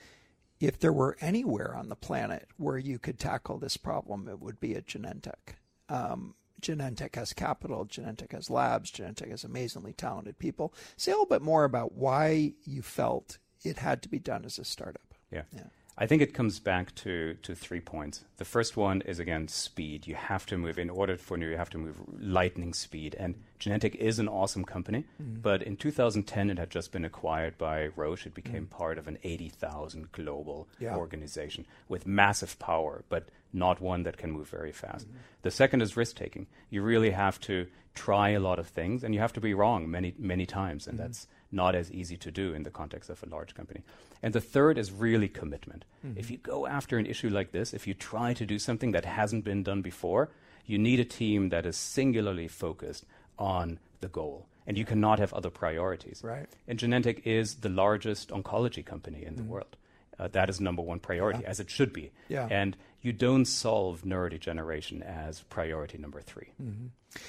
if 0.61 0.79
there 0.79 0.93
were 0.93 1.17
anywhere 1.21 1.75
on 1.75 1.89
the 1.89 1.97
planet 1.97 2.49
where 2.59 2.79
you 2.79 2.99
could 2.99 3.19
tackle 3.19 3.59
this 3.59 3.79
problem, 3.79 4.29
it 4.29 4.41
would 4.41 4.61
be 4.61 4.75
at 4.77 4.87
Genentech. 4.87 5.57
Um, 5.89 6.35
Genentech 6.65 7.15
has 7.17 7.33
capital, 7.33 7.85
Genentech 7.85 8.33
has 8.33 8.49
labs, 8.49 8.91
Genentech 8.91 9.31
has 9.31 9.45
amazingly 9.45 9.93
talented 9.93 10.39
people. 10.39 10.73
Say 10.97 11.13
a 11.13 11.15
little 11.15 11.27
bit 11.27 11.43
more 11.43 11.65
about 11.65 11.93
why 11.93 12.55
you 12.65 12.81
felt 12.81 13.39
it 13.63 13.79
had 13.79 14.03
to 14.03 14.09
be 14.09 14.19
done 14.19 14.45
as 14.45 14.59
a 14.59 14.65
startup. 14.65 15.15
Yeah. 15.31 15.43
yeah. 15.53 15.65
I 15.97 16.07
think 16.07 16.23
it 16.23 16.35
comes 16.35 16.59
back 16.59 16.93
to, 16.97 17.35
to 17.43 17.55
three 17.55 17.81
points. 17.81 18.25
The 18.39 18.45
first 18.45 18.77
one 18.77 19.01
is 19.03 19.21
again 19.21 19.47
speed. 19.47 20.09
You 20.09 20.17
have 20.17 20.45
to 20.47 20.59
move 20.59 20.77
in 20.77 20.91
order 20.91 21.17
for 21.17 21.37
new. 21.37 21.49
You 21.49 21.57
have 21.57 21.71
to 21.71 21.79
move 21.79 21.97
lightning 22.19 22.75
speed. 22.75 23.15
And 23.19 23.37
Genentech 23.61 23.95
is 23.95 24.19
an 24.19 24.29
awesome 24.29 24.65
company, 24.65 25.05
mm-hmm. 25.23 25.41
but 25.41 25.63
in 25.63 25.77
2010 25.77 26.51
it 26.51 26.59
had 26.59 26.71
just 26.71 26.91
been 26.91 27.05
acquired 27.05 27.57
by 27.59 27.89
Roche. 27.95 28.27
It 28.27 28.35
became 28.35 28.67
mm-hmm. 28.67 28.77
part 28.77 28.99
of 28.99 29.07
an 29.07 29.19
80,000 29.23 30.11
global 30.11 30.67
yeah. 30.81 30.97
organization 30.97 31.65
with 31.89 32.07
massive 32.07 32.59
power, 32.59 33.05
but 33.09 33.29
not 33.53 33.81
one 33.81 34.03
that 34.03 34.17
can 34.17 34.33
move 34.33 34.49
very 34.49 34.73
fast. 34.73 35.07
Mm-hmm. 35.07 35.19
The 35.43 35.51
second 35.53 35.81
is 35.81 35.97
risk 35.97 36.17
taking. 36.17 36.49
You 36.71 36.83
really 36.83 37.11
have 37.11 37.41
to 37.43 37.69
try 37.95 38.31
a 38.31 38.41
lot 38.41 38.59
of 38.59 38.67
things, 38.67 39.05
and 39.05 39.15
you 39.15 39.21
have 39.21 39.33
to 39.35 39.41
be 39.41 39.55
wrong 39.55 39.89
many 39.89 40.15
many 40.19 40.45
times, 40.45 40.89
and 40.89 40.99
mm-hmm. 40.99 41.07
that's 41.07 41.29
not 41.51 41.75
as 41.75 41.91
easy 41.93 42.17
to 42.17 42.31
do 42.31 42.53
in 42.55 42.63
the 42.63 42.71
context 42.71 43.11
of 43.11 43.23
a 43.23 43.27
large 43.27 43.55
company. 43.55 43.83
And 44.23 44.33
the 44.33 44.41
third 44.41 44.79
is 44.79 44.91
really 44.91 45.29
commitment. 45.29 45.85
Mm-hmm. 46.05 46.19
If 46.19 46.31
you 46.31 46.39
go 46.39 46.67
after 46.67 46.99
an 46.99 47.07
issue 47.07 47.29
like 47.29 47.53
this, 47.53 47.73
if 47.75 47.87
you 47.87 47.95
try 47.95 48.35
to 48.35 48.47
do 48.47 48.59
something 48.59 48.93
that 48.93 49.05
hasn't 49.05 49.45
been 49.45 49.63
done 49.63 49.83
before, 49.83 50.31
you 50.67 50.79
need 50.79 51.01
a 51.01 51.05
team 51.05 51.51
that 51.51 51.67
is 51.67 51.77
singularly 51.77 52.49
focused 52.49 53.05
on 53.39 53.79
the 54.01 54.09
goal. 54.09 54.47
And 54.67 54.79
you 54.79 54.87
cannot 54.87 55.19
have 55.19 55.35
other 55.35 55.51
priorities. 55.51 56.23
Right. 56.25 56.47
And 56.67 56.79
Genentech 56.79 57.27
is 57.27 57.57
the 57.57 57.69
largest 57.69 58.31
oncology 58.31 58.85
company 58.85 59.25
in 59.25 59.35
mm-hmm. 59.35 59.37
the 59.37 59.43
world. 59.43 59.77
Uh, 60.19 60.29
that 60.29 60.49
is 60.49 60.61
number 60.61 60.81
one 60.81 61.01
priority, 61.01 61.41
yeah. 61.43 61.49
as 61.49 61.61
it 61.61 61.69
should 61.69 61.93
be. 61.93 62.13
Yeah. 62.29 62.47
And 62.51 62.77
you 63.03 63.13
don't 63.13 63.45
solve 63.45 64.03
neurodegeneration 64.03 65.03
as 65.03 65.43
priority 65.43 65.99
number 65.99 66.21
3 66.21 66.45
mm-hmm. 66.63 66.87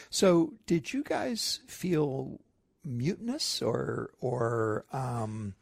So, 0.10 0.54
did 0.66 0.94
you 0.94 1.04
guys 1.04 1.60
feel 1.68 2.40
mutinous 2.86 3.62
or 3.62 4.12
or 4.22 4.86
um, 4.94 5.56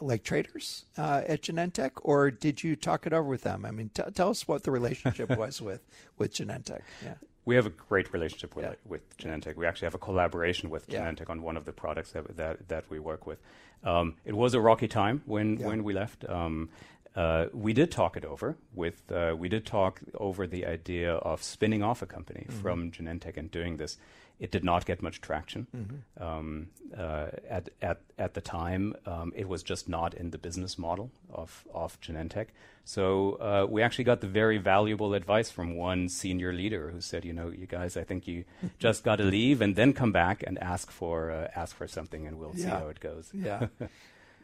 like 0.00 0.24
traitors 0.24 0.84
uh, 0.98 1.22
at 1.26 1.42
Genentech, 1.42 1.92
or 2.02 2.30
did 2.30 2.62
you 2.62 2.76
talk 2.76 3.06
it 3.06 3.12
over 3.12 3.28
with 3.28 3.42
them? 3.42 3.64
I 3.64 3.70
mean, 3.70 3.90
t- 3.94 4.02
tell 4.14 4.30
us 4.30 4.48
what 4.48 4.64
the 4.64 4.70
relationship 4.70 5.30
was 5.36 5.60
with 5.60 5.80
with 6.18 6.34
Genentech. 6.34 6.82
Yeah. 7.04 7.14
We 7.44 7.56
have 7.56 7.66
a 7.66 7.70
great 7.70 8.12
relationship 8.12 8.54
with, 8.54 8.64
yeah. 8.64 8.74
with 8.86 9.16
Genentech. 9.16 9.56
We 9.56 9.66
actually 9.66 9.86
have 9.86 9.96
a 9.96 9.98
collaboration 9.98 10.70
with 10.70 10.86
yeah. 10.88 11.00
Genentech 11.00 11.28
on 11.28 11.42
one 11.42 11.56
of 11.56 11.64
the 11.64 11.72
products 11.72 12.12
that 12.12 12.36
that, 12.36 12.68
that 12.68 12.84
we 12.90 12.98
work 12.98 13.26
with. 13.26 13.40
Um, 13.84 14.14
it 14.24 14.36
was 14.36 14.54
a 14.54 14.60
rocky 14.60 14.88
time 14.88 15.22
when 15.26 15.58
yeah. 15.58 15.66
when 15.66 15.84
we 15.84 15.92
left. 15.92 16.28
Um, 16.28 16.68
uh, 17.14 17.46
we 17.52 17.74
did 17.74 17.90
talk 17.90 18.16
it 18.16 18.24
over 18.24 18.56
with. 18.74 19.10
Uh, 19.12 19.34
we 19.38 19.48
did 19.48 19.66
talk 19.66 20.00
over 20.14 20.46
the 20.46 20.66
idea 20.66 21.14
of 21.14 21.42
spinning 21.42 21.82
off 21.82 22.00
a 22.00 22.06
company 22.06 22.46
mm-hmm. 22.48 22.60
from 22.60 22.90
Genentech 22.90 23.36
and 23.36 23.50
doing 23.50 23.76
this. 23.76 23.98
It 24.42 24.50
did 24.50 24.64
not 24.64 24.84
get 24.86 25.00
much 25.00 25.20
traction 25.20 25.68
mm-hmm. 25.74 26.22
um, 26.22 26.66
uh, 26.98 27.28
at, 27.48 27.68
at, 27.80 28.00
at 28.18 28.34
the 28.34 28.40
time. 28.40 28.92
Um, 29.06 29.32
it 29.36 29.48
was 29.48 29.62
just 29.62 29.88
not 29.88 30.14
in 30.14 30.32
the 30.32 30.38
business 30.38 30.76
model 30.76 31.12
of, 31.32 31.64
of 31.72 32.00
Genentech. 32.00 32.48
So 32.84 33.34
uh, 33.34 33.66
we 33.70 33.82
actually 33.82 34.02
got 34.02 34.20
the 34.20 34.26
very 34.26 34.58
valuable 34.58 35.14
advice 35.14 35.48
from 35.48 35.76
one 35.76 36.08
senior 36.08 36.52
leader 36.52 36.90
who 36.90 37.00
said, 37.00 37.24
you 37.24 37.32
know, 37.32 37.50
you 37.50 37.66
guys, 37.66 37.96
I 37.96 38.02
think 38.02 38.26
you 38.26 38.42
just 38.80 39.04
got 39.04 39.16
to 39.16 39.24
leave 39.24 39.60
and 39.62 39.76
then 39.76 39.92
come 39.92 40.10
back 40.10 40.42
and 40.44 40.58
ask 40.58 40.90
for 40.90 41.30
uh, 41.30 41.46
ask 41.54 41.76
for 41.76 41.86
something, 41.86 42.26
and 42.26 42.36
we'll 42.40 42.52
yeah. 42.56 42.64
see 42.64 42.70
how 42.70 42.88
it 42.88 42.98
goes. 42.98 43.30
Yeah. 43.32 43.68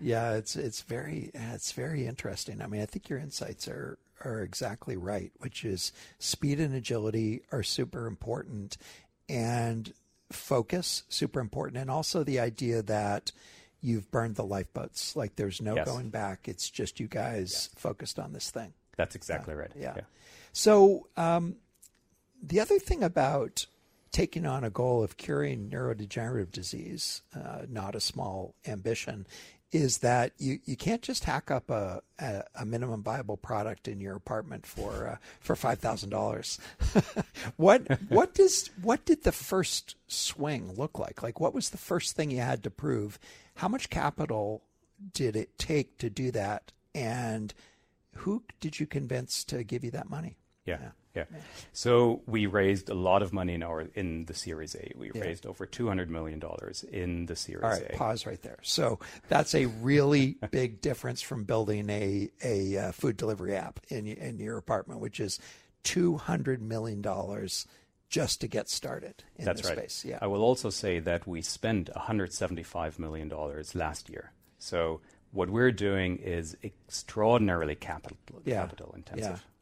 Yeah, 0.01 0.35
it's 0.35 0.55
it's 0.55 0.83
very 0.83 1.33
it's 1.35 1.73
very 1.73 2.07
interesting. 2.07 2.63
I 2.63 2.69
mean, 2.69 2.81
I 2.81 2.87
think 2.87 3.09
your 3.09 3.19
insights 3.19 3.67
are 3.67 3.99
are 4.25 4.43
exactly 4.43 4.97
right, 4.97 5.33
which 5.39 5.65
is 5.65 5.93
speed 6.19 6.61
and 6.61 6.75
agility 6.75 7.43
are 7.53 7.63
super 7.63 8.07
important, 8.07 8.77
and 9.29 9.93
focus 10.31 11.05
super 11.09 11.41
important 11.41 11.79
and 11.79 11.91
also 11.91 12.23
the 12.23 12.39
idea 12.39 12.83
that 12.83 13.33
you've 13.81 14.11
burned 14.11 14.37
the 14.37 14.45
lifeboats 14.45 15.17
like 15.17 15.37
there's 15.37 15.63
no 15.63 15.75
yes. 15.75 15.87
going 15.87 16.11
back 16.11 16.49
it's 16.49 16.69
just 16.69 17.01
you 17.01 17.07
guys 17.07 17.71
yeah. 17.73 17.81
focused 17.81 18.19
on 18.19 18.33
this 18.33 18.51
thing 18.51 18.73
that's 18.97 19.15
exactly 19.15 19.55
right 19.55 19.71
yeah, 19.77 19.95
yeah. 19.97 20.03
so 20.53 21.07
um, 21.17 21.57
the 22.43 22.61
other 22.61 22.79
thing 22.79 23.03
about 23.03 23.67
taking 24.11 24.45
on 24.45 24.65
a 24.65 24.71
goal 24.71 25.03
of 25.03 25.17
curing 25.17 25.71
neurodegenerative 25.71 26.51
disease 26.51 27.23
uh, 27.35 27.63
not 27.69 27.95
a 27.95 28.01
small 28.01 28.55
ambition 28.67 29.27
is 29.71 29.99
that 29.99 30.33
you, 30.39 30.59
you 30.65 30.77
can't 30.77 31.03
just 31.03 31.25
hack 31.25 31.51
up 31.51 31.71
a, 31.71 32.01
a, 32.19 32.43
a 32.61 32.65
minimum 32.65 33.03
viable 33.03 33.37
product 33.37 33.87
in 33.87 34.01
your 34.01 34.17
apartment 34.17 34.65
for 34.65 35.09
uh, 35.09 35.17
for 35.41 35.55
five 35.57 35.79
thousand 35.79 36.11
dollars. 36.11 36.59
what 37.57 37.87
what 38.09 38.35
does 38.35 38.71
what 38.81 39.05
did 39.05 39.25
the 39.25 39.33
first 39.33 39.97
swing 40.07 40.73
look 40.75 40.99
like? 40.99 41.23
Like 41.23 41.39
what 41.41 41.55
was 41.55 41.71
the 41.71 41.79
first 41.79 42.17
thing 42.17 42.31
you 42.31 42.41
had 42.41 42.63
to 42.63 42.71
prove? 42.71 43.19
How 43.57 43.69
much 43.69 43.91
capital 43.91 44.63
did 45.13 45.37
it 45.37 45.59
take 45.59 45.99
to 45.99 46.09
do 46.09 46.31
that? 46.31 46.73
And 46.95 47.53
who 48.15 48.43
did 48.61 48.81
you 48.81 48.87
convince 48.87 49.45
to 49.45 49.63
give 49.63 49.85
you 49.85 49.91
that 49.93 50.11
money? 50.11 50.37
Yeah. 50.69 50.79
yeah. 50.81 50.91
Yeah. 51.15 51.25
So 51.73 52.23
we 52.27 52.47
raised 52.47 52.91
a 52.91 52.95
lot 52.95 53.23
of 53.23 53.33
money 53.33 53.55
in 53.55 53.63
our 53.65 53.89
in 53.95 54.27
the 54.27 54.35
Series 54.35 54.77
A. 54.77 54.93
We 54.95 55.11
yeah. 55.13 55.23
raised 55.23 55.47
over 55.47 55.67
two 55.67 55.89
hundred 55.89 56.11
million 56.11 56.39
dollars 56.39 56.85
in 56.85 57.27
the 57.27 57.35
Series 57.35 57.65
A. 57.65 57.67
All 57.67 57.73
right, 57.73 57.91
A. 57.91 57.97
Pause 57.97 58.27
right 58.27 58.43
there. 58.43 58.59
So 58.63 59.01
that's 59.27 59.55
a 59.55 59.67
really 59.67 60.37
big 60.53 60.81
difference 60.81 61.21
from 61.21 61.43
building 61.43 61.91
a 61.91 62.31
a 62.45 62.77
uh, 62.77 62.93
food 62.93 63.17
delivery 63.17 63.57
app 63.57 63.81
in 63.89 64.07
in 64.07 64.39
your 64.39 64.59
apartment, 64.59 65.01
which 65.01 65.19
is 65.19 65.41
two 65.83 66.19
hundred 66.19 66.63
million 66.63 67.03
dollars 67.03 67.67
just 68.09 68.41
to 68.41 68.49
get 68.49 68.69
started 68.69 69.25
in 69.37 69.45
That's 69.45 69.63
this 69.63 69.71
right. 69.71 69.79
space. 69.79 70.05
Yeah. 70.05 70.19
I 70.23 70.27
will 70.27 70.43
also 70.43 70.71
say 70.71 70.99
that 71.01 71.27
we 71.27 71.43
spent 71.43 71.91
$175 71.95 72.99
million 72.99 73.31
last 73.75 74.09
year. 74.09 74.33
So 74.59 75.01
what 75.33 75.51
we're 75.51 75.73
doing 75.73 76.17
is 76.17 76.57
extraordinarily 76.65 77.75
capital, 77.75 78.17
yeah. 78.45 78.63
capital 78.63 78.95
intensive. 78.97 79.43
Yeah. 79.45 79.58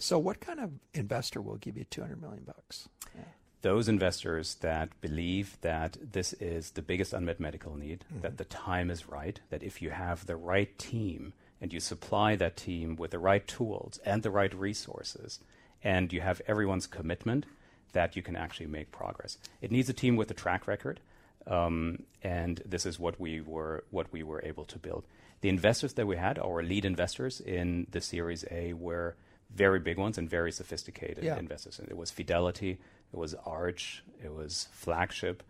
So, 0.00 0.18
what 0.18 0.40
kind 0.40 0.60
of 0.60 0.70
investor 0.94 1.42
will 1.42 1.56
give 1.56 1.76
you 1.76 1.84
200 1.84 2.20
million 2.20 2.44
bucks? 2.44 2.88
Yeah. 3.14 3.22
Those 3.60 3.86
investors 3.86 4.54
that 4.62 4.98
believe 5.02 5.58
that 5.60 5.98
this 6.00 6.32
is 6.34 6.70
the 6.70 6.80
biggest 6.80 7.12
unmet 7.12 7.38
medical 7.38 7.76
need, 7.76 8.06
mm-hmm. 8.10 8.22
that 8.22 8.38
the 8.38 8.46
time 8.46 8.90
is 8.90 9.06
right, 9.06 9.38
that 9.50 9.62
if 9.62 9.82
you 9.82 9.90
have 9.90 10.24
the 10.24 10.36
right 10.36 10.76
team 10.78 11.34
and 11.60 11.70
you 11.70 11.80
supply 11.80 12.34
that 12.36 12.56
team 12.56 12.96
with 12.96 13.10
the 13.10 13.18
right 13.18 13.46
tools 13.46 14.00
and 14.02 14.22
the 14.22 14.30
right 14.30 14.54
resources, 14.54 15.40
and 15.84 16.14
you 16.14 16.22
have 16.22 16.40
everyone's 16.46 16.86
commitment, 16.86 17.44
that 17.92 18.16
you 18.16 18.22
can 18.22 18.36
actually 18.36 18.66
make 18.68 18.90
progress. 18.90 19.36
It 19.60 19.70
needs 19.70 19.90
a 19.90 19.92
team 19.92 20.16
with 20.16 20.30
a 20.30 20.34
track 20.34 20.66
record, 20.66 21.00
um, 21.46 22.04
and 22.22 22.62
this 22.64 22.86
is 22.86 22.98
what 22.98 23.20
we 23.20 23.42
were 23.42 23.84
what 23.90 24.10
we 24.12 24.22
were 24.22 24.40
able 24.42 24.64
to 24.64 24.78
build. 24.78 25.04
The 25.42 25.50
investors 25.50 25.92
that 25.94 26.06
we 26.06 26.16
had, 26.16 26.38
our 26.38 26.62
lead 26.62 26.86
investors 26.86 27.40
in 27.40 27.86
the 27.90 28.00
Series 28.00 28.46
A, 28.50 28.72
were 28.72 29.16
very 29.54 29.80
big 29.80 29.98
ones 29.98 30.18
and 30.18 30.28
very 30.28 30.52
sophisticated 30.52 31.24
yeah. 31.24 31.38
investors. 31.38 31.80
It 31.80 31.96
was 31.96 32.10
Fidelity, 32.10 32.78
it 33.12 33.16
was 33.16 33.34
Arch, 33.46 34.04
it 34.22 34.32
was 34.32 34.68
Flagship, 34.72 35.42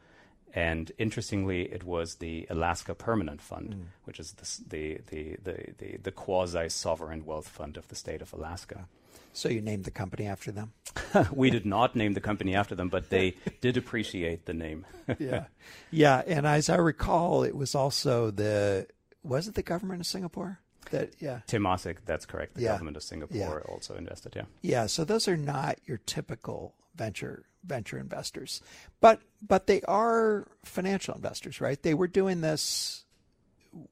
and 0.52 0.90
interestingly, 0.98 1.62
it 1.62 1.84
was 1.84 2.16
the 2.16 2.46
Alaska 2.50 2.94
Permanent 2.94 3.40
Fund, 3.40 3.74
mm. 3.74 3.82
which 4.04 4.18
is 4.18 4.32
the, 4.68 5.00
the, 5.08 5.36
the, 5.42 5.56
the, 5.78 5.96
the 5.98 6.10
quasi 6.10 6.68
sovereign 6.68 7.24
wealth 7.24 7.48
fund 7.48 7.76
of 7.76 7.86
the 7.88 7.94
state 7.94 8.20
of 8.20 8.32
Alaska. 8.32 8.86
So 9.32 9.48
you 9.48 9.60
named 9.60 9.84
the 9.84 9.92
company 9.92 10.26
after 10.26 10.50
them? 10.50 10.72
we 11.32 11.50
did 11.50 11.64
not 11.64 11.94
name 11.94 12.14
the 12.14 12.20
company 12.20 12.54
after 12.56 12.74
them, 12.74 12.88
but 12.88 13.10
they 13.10 13.36
did 13.60 13.76
appreciate 13.76 14.46
the 14.46 14.54
name. 14.54 14.86
yeah, 15.18 15.44
yeah. 15.92 16.22
And 16.26 16.46
as 16.46 16.68
I 16.68 16.76
recall, 16.76 17.44
it 17.44 17.54
was 17.54 17.76
also 17.76 18.32
the 18.32 18.88
was 19.22 19.46
it 19.46 19.54
the 19.54 19.62
government 19.62 20.00
of 20.00 20.06
Singapore? 20.06 20.58
That 20.90 21.14
yeah, 21.20 21.40
Temasek. 21.46 21.98
That's 22.04 22.26
correct. 22.26 22.54
The 22.54 22.62
yeah. 22.62 22.72
government 22.72 22.96
of 22.96 23.02
Singapore 23.02 23.62
yeah. 23.64 23.72
also 23.72 23.94
invested. 23.94 24.34
Yeah. 24.36 24.44
Yeah. 24.62 24.86
So 24.86 25.04
those 25.04 25.28
are 25.28 25.36
not 25.36 25.78
your 25.84 25.98
typical 25.98 26.74
venture 26.94 27.44
venture 27.64 27.98
investors, 27.98 28.62
but 29.00 29.20
but 29.40 29.66
they 29.66 29.82
are 29.82 30.48
financial 30.64 31.14
investors, 31.14 31.60
right? 31.60 31.82
They 31.82 31.94
were 31.94 32.08
doing 32.08 32.40
this. 32.40 33.04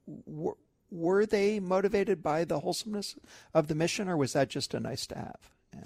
Were, 0.07 0.57
were 0.90 1.26
they 1.26 1.61
motivated 1.61 2.23
by 2.23 2.45
the 2.45 2.61
wholesomeness 2.61 3.17
of 3.55 3.69
the 3.69 3.75
mission, 3.75 4.09
or 4.09 4.17
was 4.17 4.33
that 4.33 4.49
just 4.49 4.75
a 4.75 4.81
nice 4.81 5.07
to 5.07 5.17
have? 5.17 5.50
Yeah. 5.75 5.85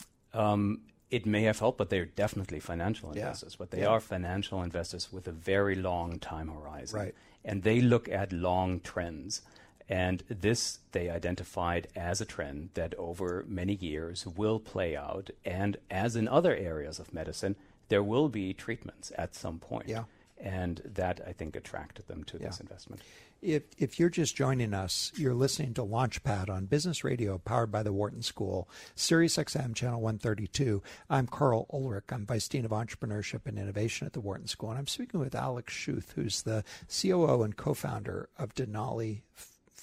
Um, 0.52 0.82
it 1.10 1.26
may 1.26 1.42
have 1.42 1.58
helped, 1.58 1.76
but 1.76 1.90
they're 1.90 2.06
definitely 2.06 2.58
financial 2.58 3.12
investors. 3.12 3.52
Yeah. 3.52 3.56
But 3.58 3.70
they 3.70 3.80
yeah. 3.80 3.88
are 3.88 4.00
financial 4.00 4.62
investors 4.62 5.12
with 5.12 5.28
a 5.28 5.32
very 5.32 5.74
long 5.74 6.18
time 6.18 6.48
horizon. 6.48 6.98
Right. 6.98 7.14
And 7.44 7.62
they 7.64 7.82
look 7.82 8.08
at 8.08 8.32
long 8.32 8.80
trends. 8.80 9.42
And 9.88 10.22
this 10.28 10.78
they 10.92 11.10
identified 11.10 11.88
as 11.96 12.20
a 12.20 12.24
trend 12.24 12.70
that 12.74 12.94
over 12.96 13.44
many 13.48 13.74
years 13.74 14.26
will 14.26 14.60
play 14.60 14.96
out. 14.96 15.30
And 15.44 15.76
as 15.90 16.16
in 16.16 16.28
other 16.28 16.54
areas 16.54 16.98
of 16.98 17.12
medicine, 17.12 17.56
there 17.88 18.02
will 18.02 18.28
be 18.28 18.54
treatments 18.54 19.12
at 19.18 19.34
some 19.34 19.58
point. 19.58 19.88
Yeah. 19.88 20.04
And 20.38 20.80
that, 20.94 21.20
I 21.26 21.32
think, 21.32 21.54
attracted 21.54 22.08
them 22.08 22.24
to 22.24 22.38
yeah. 22.38 22.48
this 22.48 22.58
investment. 22.58 23.02
If, 23.42 23.64
if 23.76 23.98
you're 23.98 24.08
just 24.08 24.36
joining 24.36 24.72
us, 24.72 25.12
you're 25.16 25.34
listening 25.34 25.74
to 25.74 25.82
Launchpad 25.82 26.48
on 26.48 26.66
Business 26.66 27.02
Radio, 27.02 27.38
powered 27.38 27.72
by 27.72 27.82
the 27.82 27.92
Wharton 27.92 28.22
School, 28.22 28.68
Sirius 28.94 29.36
XM 29.36 29.74
Channel 29.74 30.00
132. 30.00 30.80
I'm 31.10 31.26
Karl 31.26 31.66
Ulrich. 31.72 32.04
I'm 32.10 32.24
Vice 32.24 32.46
Dean 32.48 32.64
of 32.64 32.70
Entrepreneurship 32.70 33.40
and 33.46 33.58
Innovation 33.58 34.06
at 34.06 34.12
the 34.12 34.20
Wharton 34.20 34.46
School, 34.46 34.70
and 34.70 34.78
I'm 34.78 34.86
speaking 34.86 35.18
with 35.18 35.34
Alex 35.34 35.74
Schuth, 35.74 36.12
who's 36.14 36.42
the 36.42 36.62
COO 36.88 37.42
and 37.42 37.56
co-founder 37.56 38.28
of 38.38 38.54
Denali 38.54 39.22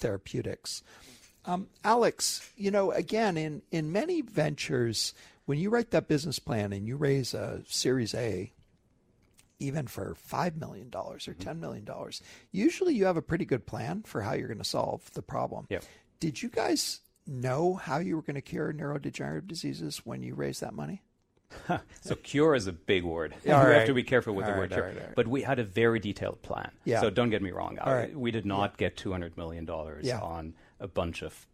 Therapeutics. 0.00 0.82
Um, 1.44 1.68
Alex, 1.84 2.50
you 2.56 2.70
know, 2.70 2.90
again, 2.90 3.36
in, 3.36 3.62
in 3.70 3.92
many 3.92 4.20
ventures, 4.20 5.14
when 5.46 5.58
you 5.58 5.70
write 5.70 5.90
that 5.90 6.08
business 6.08 6.38
plan 6.38 6.72
and 6.72 6.86
you 6.86 6.96
raise 6.96 7.32
a 7.32 7.62
Series 7.66 8.14
A, 8.14 8.52
even 9.58 9.86
for 9.86 10.16
$5 10.30 10.56
million 10.56 10.90
or 10.94 11.16
mm-hmm. 11.16 11.48
$10 11.48 11.58
million, 11.58 11.86
usually 12.52 12.94
you 12.94 13.04
have 13.04 13.16
a 13.16 13.22
pretty 13.22 13.44
good 13.44 13.66
plan 13.66 14.02
for 14.02 14.22
how 14.22 14.32
you're 14.32 14.48
going 14.48 14.58
to 14.58 14.64
solve 14.64 15.10
the 15.12 15.22
problem. 15.22 15.66
Yep. 15.70 15.84
Did 16.18 16.42
you 16.42 16.48
guys 16.48 17.00
know 17.26 17.74
how 17.74 17.98
you 17.98 18.16
were 18.16 18.22
going 18.22 18.34
to 18.34 18.42
cure 18.42 18.72
neurodegenerative 18.72 19.46
diseases 19.46 19.98
when 20.04 20.22
you 20.22 20.34
raised 20.34 20.60
that 20.60 20.74
money? 20.74 21.02
so 22.00 22.14
cure 22.16 22.54
is 22.54 22.66
a 22.66 22.72
big 22.72 23.04
word. 23.04 23.34
we 23.44 23.52
right. 23.52 23.78
have 23.78 23.86
to 23.86 23.94
be 23.94 24.02
careful 24.02 24.34
with 24.34 24.44
all 24.46 24.52
the 24.52 24.60
right, 24.60 24.70
word 24.70 24.72
cure. 24.72 24.86
Right, 24.86 25.14
but 25.14 25.26
we 25.26 25.42
had 25.42 25.58
a 25.58 25.64
very 25.64 25.98
detailed 25.98 26.42
plan. 26.42 26.70
Yeah. 26.84 27.00
So 27.00 27.10
don't 27.10 27.30
get 27.30 27.42
me 27.42 27.50
wrong. 27.50 27.78
I, 27.78 28.10
we 28.14 28.30
did 28.30 28.46
not 28.46 28.74
yeah. 28.78 28.88
get 28.88 28.96
$200 28.96 29.36
million 29.36 29.68
yeah. 30.02 30.20
on 30.20 30.54
a 30.78 30.88
bunch 30.88 31.22
of 31.22 31.46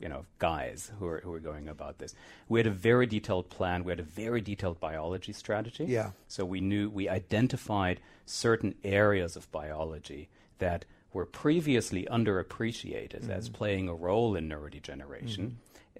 you 0.00 0.08
know 0.08 0.26
guys 0.38 0.90
who 0.98 1.06
are 1.06 1.20
who 1.20 1.32
are 1.32 1.40
going 1.40 1.68
about 1.68 1.98
this. 1.98 2.14
We 2.48 2.58
had 2.58 2.66
a 2.66 2.70
very 2.70 3.06
detailed 3.06 3.48
plan. 3.48 3.84
We 3.84 3.92
had 3.92 4.00
a 4.00 4.04
very 4.04 4.40
detailed 4.40 4.80
biology 4.80 5.32
strategy. 5.32 5.84
Yeah. 5.84 6.10
So 6.28 6.44
we 6.44 6.60
knew 6.60 6.90
we 6.90 7.08
identified 7.08 8.00
certain 8.26 8.74
areas 8.82 9.36
of 9.36 9.50
biology 9.52 10.28
that 10.58 10.84
were 11.12 11.24
previously 11.24 12.06
underappreciated 12.10 13.22
mm-hmm. 13.22 13.30
as 13.30 13.48
playing 13.48 13.88
a 13.88 13.94
role 13.94 14.34
in 14.34 14.48
neurodegeneration. 14.48 15.38
Mm-hmm. 15.38 15.48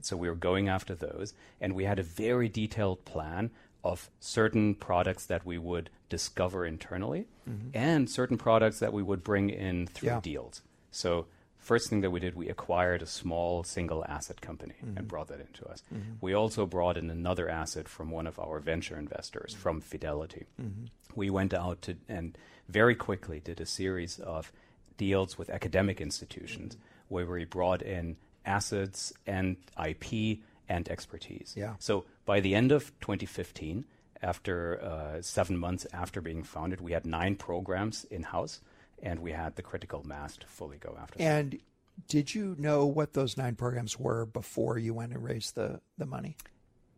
So 0.01 0.17
we 0.17 0.29
were 0.29 0.35
going 0.35 0.69
after 0.69 0.95
those, 0.95 1.35
and 1.61 1.75
we 1.75 1.85
had 1.85 1.99
a 1.99 2.03
very 2.03 2.49
detailed 2.49 3.05
plan 3.05 3.51
of 3.83 4.11
certain 4.19 4.75
products 4.75 5.27
that 5.27 5.45
we 5.45 5.59
would 5.59 5.91
discover 6.09 6.65
internally 6.65 7.27
mm-hmm. 7.49 7.69
and 7.75 8.09
certain 8.09 8.39
products 8.39 8.79
that 8.79 8.93
we 8.93 9.03
would 9.03 9.23
bring 9.23 9.51
in 9.51 9.87
through 9.87 10.09
yeah. 10.09 10.21
deals. 10.21 10.63
So 10.91 11.27
first 11.59 11.91
thing 11.91 12.01
that 12.01 12.11
we 12.11 12.21
did, 12.21 12.35
we 12.35 12.49
acquired 12.49 13.03
a 13.03 13.07
small 13.07 13.63
single 13.63 14.05
asset 14.07 14.41
company 14.41 14.75
mm-hmm. 14.85 14.99
and 14.99 15.09
brought 15.09 15.29
that 15.29 15.41
into 15.41 15.67
us. 15.67 15.83
Mm-hmm. 15.93 16.13
We 16.21 16.35
also 16.35 16.67
brought 16.67 16.97
in 16.97 17.11
another 17.11 17.49
asset 17.49 17.89
from 17.89 18.11
one 18.11 18.27
of 18.27 18.39
our 18.39 18.59
venture 18.59 18.99
investors, 18.99 19.53
mm-hmm. 19.53 19.63
from 19.63 19.81
Fidelity. 19.81 20.47
Mm-hmm. 20.61 20.85
We 21.15 21.31
went 21.31 21.53
out 21.55 21.83
to 21.83 21.97
and 22.09 22.37
very 22.69 22.95
quickly 22.95 23.41
did 23.41 23.61
a 23.61 23.67
series 23.67 24.19
of 24.19 24.51
deals 24.97 25.37
with 25.37 25.51
academic 25.51 26.01
institutions 26.01 26.75
mm-hmm. 26.75 27.15
where 27.15 27.27
we 27.27 27.45
brought 27.45 27.83
in 27.83 28.17
assets 28.45 29.13
and 29.27 29.57
IP 29.85 30.41
and 30.69 30.89
expertise. 30.89 31.55
Yeah. 31.57 31.75
So 31.79 32.05
by 32.25 32.41
the 32.41 32.55
end 32.55 32.73
of 32.73 32.99
2015, 33.01 33.85
after 34.23 34.83
uh, 34.83 35.23
seven 35.23 35.59
months 35.59 35.87
after 35.93 36.21
being 36.21 36.43
founded, 36.43 36.81
we 36.81 36.93
had 36.93 37.07
nine 37.07 37.37
programs 37.37 38.05
in 38.05 38.23
house 38.23 38.61
and 39.03 39.21
we 39.21 39.33
had 39.33 39.57
the 39.57 39.63
critical 39.63 40.03
mass 40.05 40.37
to 40.39 40.47
fully 40.47 40.79
go 40.79 40.97
after. 41.01 41.21
And 41.21 41.53
them. 41.53 41.61
did 42.09 42.35
you 42.35 42.57
know 42.59 42.87
what 42.87 43.13
those 43.13 43.37
nine 43.37 43.55
programs 43.55 43.99
were 43.99 44.25
before 44.25 44.79
you 44.79 44.95
went 44.95 45.13
and 45.13 45.23
raised 45.23 45.55
the 45.55 45.81
the 45.99 46.07
money? 46.07 46.37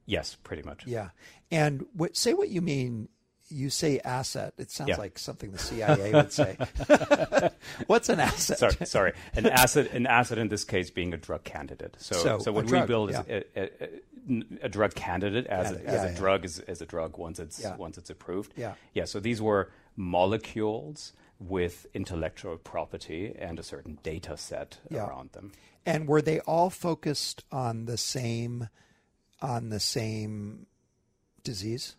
Yes, 0.07 0.37
pretty 0.45 0.63
much. 0.63 0.87
Yeah, 0.87 1.11
and 1.51 1.85
what, 1.93 2.17
say 2.17 2.33
what 2.33 2.49
you 2.49 2.63
mean. 2.63 3.09
You 3.49 3.71
say 3.71 4.01
asset. 4.01 4.55
It 4.59 4.71
sounds 4.71 4.91
yeah. 4.91 4.97
like 4.97 5.19
something 5.19 5.53
the 5.53 5.59
CIA 5.59 6.13
would 6.13 6.33
say. 6.33 6.57
What's 7.87 8.09
an 8.09 8.19
asset? 8.19 8.59
Sorry, 8.59 8.87
sorry, 8.87 9.13
an 9.35 9.47
asset. 9.47 9.93
An 9.93 10.07
asset 10.07 10.39
in 10.39 10.49
this 10.49 10.65
case 10.65 10.91
being 10.91 11.15
a 11.15 11.17
drug 11.17 11.45
candidate. 11.45 11.97
So, 11.99 12.17
so, 12.17 12.39
so 12.39 12.53
what 12.53 12.67
drug, 12.67 12.83
we 12.83 12.87
build 12.87 13.11
yeah. 13.11 13.23
is 13.29 13.45
a, 13.57 13.61
a, 13.61 13.91
a, 14.63 14.69
drug 14.69 14.95
candidate 14.95 15.47
as, 15.47 15.71
a, 15.71 15.87
as 15.87 16.13
a 16.13 16.17
drug 16.17 16.45
is, 16.45 16.59
as 16.61 16.83
a 16.83 16.87
drug 16.87 17.19
once 17.19 17.39
it's 17.39 17.65
once 17.79 17.99
it's 17.99 18.11
approved. 18.11 18.53
Yeah, 18.57 18.75
yeah. 18.95 19.05
So 19.05 19.21
these 19.21 19.41
were 19.41 19.71
molecules 19.97 21.13
with 21.39 21.87
intellectual 21.95 22.57
property 22.57 23.35
and 23.39 23.59
a 23.59 23.63
certain 23.63 23.99
data 24.03 24.37
set 24.37 24.79
around 24.93 25.33
them. 25.33 25.53
And 25.85 26.09
were 26.09 26.23
they 26.23 26.41
all 26.41 26.71
focused 26.71 27.45
on 27.53 27.85
the 27.85 27.97
same 27.97 28.69
on 29.41 29.69
the 29.69 29.81
same 29.81 30.67
disease? 31.43 31.97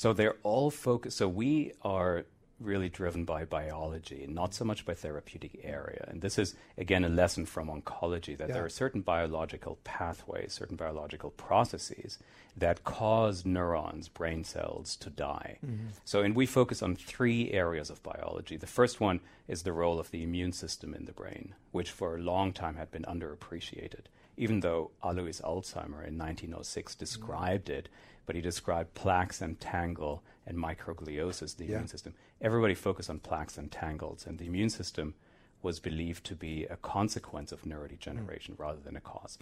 So 0.00 0.14
they're 0.14 0.38
all 0.44 0.70
focused. 0.70 1.18
So 1.18 1.28
we 1.28 1.72
are 1.82 2.24
really 2.58 2.88
driven 2.88 3.26
by 3.26 3.44
biology, 3.44 4.26
not 4.26 4.54
so 4.54 4.64
much 4.64 4.86
by 4.86 4.94
therapeutic 4.94 5.60
area. 5.62 6.06
And 6.08 6.22
this 6.22 6.38
is, 6.38 6.54
again, 6.78 7.04
a 7.04 7.10
lesson 7.10 7.44
from 7.44 7.68
oncology 7.68 8.34
that 8.38 8.48
yeah. 8.48 8.54
there 8.54 8.64
are 8.64 8.70
certain 8.70 9.02
biological 9.02 9.76
pathways, 9.84 10.54
certain 10.54 10.76
biological 10.76 11.28
processes 11.28 12.18
that 12.56 12.82
cause 12.82 13.44
neurons, 13.44 14.08
brain 14.08 14.42
cells, 14.42 14.96
to 14.96 15.10
die. 15.10 15.58
Mm-hmm. 15.62 15.88
So, 16.06 16.22
and 16.22 16.34
we 16.34 16.46
focus 16.46 16.82
on 16.82 16.96
three 16.96 17.50
areas 17.50 17.90
of 17.90 18.02
biology. 18.02 18.56
The 18.56 18.66
first 18.66 19.00
one 19.00 19.20
is 19.48 19.64
the 19.64 19.74
role 19.74 20.00
of 20.00 20.10
the 20.12 20.22
immune 20.22 20.52
system 20.52 20.94
in 20.94 21.04
the 21.04 21.12
brain, 21.12 21.54
which 21.72 21.90
for 21.90 22.16
a 22.16 22.22
long 22.22 22.54
time 22.54 22.76
had 22.76 22.90
been 22.90 23.04
underappreciated. 23.04 24.06
Even 24.36 24.60
though 24.60 24.90
Alois 25.02 25.40
Alzheimer 25.42 26.06
in 26.06 26.18
1906 26.18 26.94
described 26.94 27.66
mm-hmm. 27.66 27.78
it, 27.78 27.88
but 28.26 28.36
he 28.36 28.42
described 28.42 28.94
plaques 28.94 29.40
and 29.40 29.58
tangle 29.60 30.22
and 30.46 30.56
microgliosis, 30.56 31.56
the 31.56 31.64
yeah. 31.64 31.76
immune 31.76 31.88
system. 31.88 32.14
Everybody 32.40 32.74
focused 32.74 33.10
on 33.10 33.18
plaques 33.18 33.58
and 33.58 33.70
tangles, 33.70 34.26
and 34.26 34.38
the 34.38 34.46
immune 34.46 34.70
system 34.70 35.14
was 35.62 35.80
believed 35.80 36.24
to 36.24 36.34
be 36.34 36.64
a 36.64 36.76
consequence 36.76 37.52
of 37.52 37.62
neurodegeneration 37.62 38.52
mm. 38.52 38.58
rather 38.58 38.80
than 38.80 38.96
a 38.96 39.00
cause. 39.00 39.38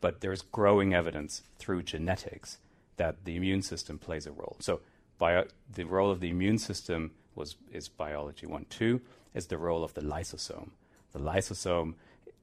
But 0.00 0.20
there's 0.20 0.42
growing 0.42 0.92
evidence 0.92 1.42
through 1.58 1.84
genetics 1.84 2.58
that 2.96 3.24
the 3.24 3.36
immune 3.36 3.62
system 3.62 3.98
plays 3.98 4.26
a 4.26 4.32
role. 4.32 4.56
So, 4.60 4.80
bio- 5.18 5.46
the 5.72 5.84
role 5.84 6.10
of 6.10 6.20
the 6.20 6.30
immune 6.30 6.58
system 6.58 7.12
was 7.34 7.56
is 7.70 7.88
biology 7.88 8.46
one. 8.46 8.66
Two 8.68 9.00
is 9.34 9.46
the 9.46 9.58
role 9.58 9.82
of 9.84 9.94
the 9.94 10.02
lysosome. 10.02 10.70
The 11.12 11.18
lysosome 11.18 11.94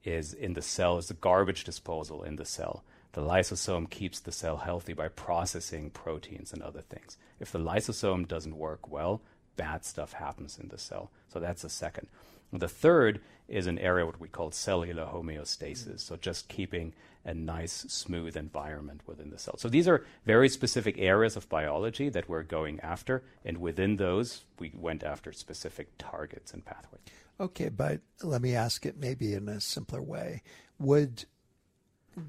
is 0.04 0.32
in 0.32 0.54
the 0.54 0.62
cell 0.62 0.98
is 0.98 1.08
the 1.08 1.14
garbage 1.14 1.64
disposal 1.64 2.22
in 2.22 2.36
the 2.36 2.44
cell 2.44 2.84
The 3.12 3.22
lysosome 3.22 3.90
keeps 3.90 4.20
the 4.20 4.32
cell 4.32 4.58
healthy 4.58 4.92
by 4.92 5.08
processing 5.08 5.90
proteins 5.90 6.52
and 6.52 6.62
other 6.62 6.82
things. 6.82 7.16
If 7.40 7.50
the 7.50 7.58
lysosome 7.58 8.28
doesn't 8.28 8.56
work 8.56 8.88
well, 8.90 9.20
bad 9.56 9.84
stuff 9.84 10.12
happens 10.12 10.58
in 10.58 10.68
the 10.68 10.78
cell. 10.78 11.10
So 11.28 11.40
that's 11.40 11.62
the 11.62 11.68
second. 11.68 12.06
The 12.52 12.68
third 12.68 13.20
is 13.48 13.66
an 13.66 13.78
area 13.78 14.06
what 14.06 14.20
we 14.20 14.28
call 14.28 14.50
cellular 14.52 15.06
homeostasis, 15.06 16.00
so 16.00 16.16
just 16.16 16.48
keeping 16.48 16.92
a 17.24 17.34
nice, 17.34 17.72
smooth 17.72 18.36
environment 18.36 19.02
within 19.06 19.30
the 19.30 19.38
cell. 19.38 19.56
So 19.58 19.68
these 19.68 19.86
are 19.86 20.04
very 20.24 20.48
specific 20.48 20.96
areas 20.98 21.36
of 21.36 21.48
biology 21.48 22.08
that 22.08 22.28
we're 22.28 22.42
going 22.42 22.80
after, 22.80 23.22
and 23.44 23.58
within 23.58 23.96
those, 23.96 24.44
we 24.58 24.72
went 24.74 25.04
after 25.04 25.32
specific 25.32 25.88
targets 25.98 26.52
and 26.52 26.64
pathways. 26.64 27.02
Okay, 27.40 27.70
but 27.70 28.00
let 28.22 28.42
me 28.42 28.54
ask 28.54 28.84
it 28.84 28.98
maybe 28.98 29.32
in 29.32 29.48
a 29.48 29.60
simpler 29.60 30.02
way. 30.02 30.42
Would 30.78 31.24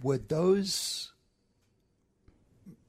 would 0.01 0.29
those 0.29 1.11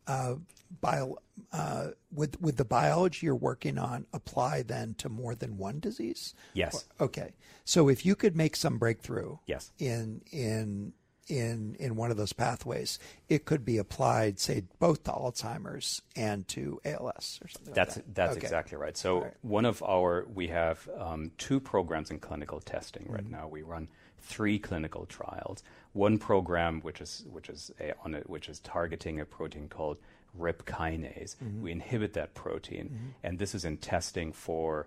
uh, 0.06 0.36
bio, 0.80 1.16
uh, 1.52 1.88
would 2.12 2.40
would 2.40 2.56
the 2.56 2.64
biology 2.64 3.26
you're 3.26 3.34
working 3.34 3.78
on 3.78 4.06
apply 4.12 4.62
then 4.62 4.94
to 4.98 5.08
more 5.08 5.34
than 5.34 5.58
one 5.58 5.80
disease? 5.80 6.34
Yes. 6.54 6.86
Or, 6.98 7.06
okay. 7.06 7.32
So 7.64 7.88
if 7.88 8.06
you 8.06 8.14
could 8.14 8.36
make 8.36 8.56
some 8.56 8.78
breakthrough, 8.78 9.38
yes. 9.46 9.72
in 9.78 10.22
in 10.30 10.92
in 11.32 11.76
in 11.80 11.96
one 11.96 12.10
of 12.10 12.16
those 12.16 12.32
pathways, 12.32 12.98
it 13.28 13.46
could 13.46 13.64
be 13.64 13.78
applied, 13.78 14.38
say, 14.38 14.64
both 14.78 15.04
to 15.04 15.10
Alzheimer's 15.10 16.02
and 16.14 16.46
to 16.48 16.80
ALS 16.84 17.40
or 17.42 17.48
something. 17.48 17.74
That's 17.74 17.96
like 17.96 18.06
that. 18.06 18.14
that's 18.14 18.36
okay. 18.36 18.46
exactly 18.46 18.76
right. 18.76 18.96
So 18.96 19.22
right. 19.22 19.32
one 19.40 19.64
of 19.64 19.82
our 19.82 20.26
we 20.32 20.48
have 20.48 20.88
um, 20.98 21.32
two 21.38 21.58
programs 21.58 22.10
in 22.10 22.18
clinical 22.18 22.60
testing 22.60 23.06
right 23.08 23.24
mm-hmm. 23.24 23.32
now. 23.32 23.48
We 23.48 23.62
run 23.62 23.88
three 24.18 24.58
clinical 24.58 25.06
trials. 25.06 25.62
One 25.94 26.18
program 26.18 26.80
which 26.82 27.00
is 27.00 27.24
which 27.30 27.48
is 27.48 27.72
a, 27.80 27.94
on 28.04 28.14
a, 28.14 28.20
which 28.20 28.48
is 28.48 28.60
targeting 28.60 29.18
a 29.18 29.24
protein 29.24 29.68
called 29.68 29.96
RIP 30.34 30.66
kinase. 30.66 31.36
Mm-hmm. 31.36 31.62
We 31.62 31.72
inhibit 31.72 32.12
that 32.12 32.34
protein, 32.34 32.84
mm-hmm. 32.84 33.08
and 33.22 33.38
this 33.38 33.54
is 33.54 33.64
in 33.64 33.78
testing 33.78 34.32
for 34.32 34.86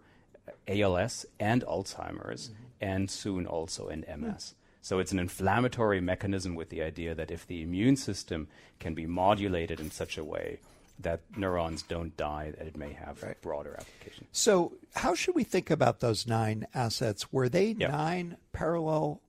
ALS 0.67 1.25
and 1.39 1.63
Alzheimer's, 1.65 2.49
mm-hmm. 2.49 2.63
and 2.81 3.10
soon 3.10 3.47
also 3.47 3.88
in 3.88 4.05
MS. 4.08 4.53
So 4.86 5.00
it's 5.00 5.12
an 5.12 5.17
inflammatory 5.17 6.00
mechanism 6.00 6.54
with 6.54 6.69
the 6.69 6.84
idea 6.84 7.15
that 7.15 7.32
if 7.32 7.48
the 7.48 7.63
immune 7.63 7.95
system 7.95 8.48
can 8.78 8.93
be 8.93 9.08
modulated 9.08 9.80
in 9.80 9.89
such 9.89 10.15
a 10.15 10.24
way 10.24 10.60
that 11.00 11.21
neurons 11.36 11.82
don't 11.82 12.15
die, 12.15 12.54
that 12.56 12.67
it 12.67 12.78
may 12.78 12.93
have 12.93 13.24
right. 13.24 13.41
broader 13.41 13.76
application. 13.80 14.28
So 14.32 14.74
how 14.93 15.15
should 15.15 15.34
we 15.34 15.43
think 15.43 15.71
about 15.71 16.02
those 16.02 16.28
nine 16.28 16.67
assets? 16.76 17.34
Were 17.34 17.50
they 17.50 17.69
yep. 17.71 17.89
nine 17.89 18.38
parallel 18.54 19.21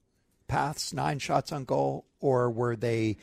paths, 0.46 0.92
nine 0.92 1.18
shots 1.20 1.50
on 1.52 1.64
goal, 1.64 2.04
or 2.20 2.50
were 2.50 2.76
they 2.76 3.16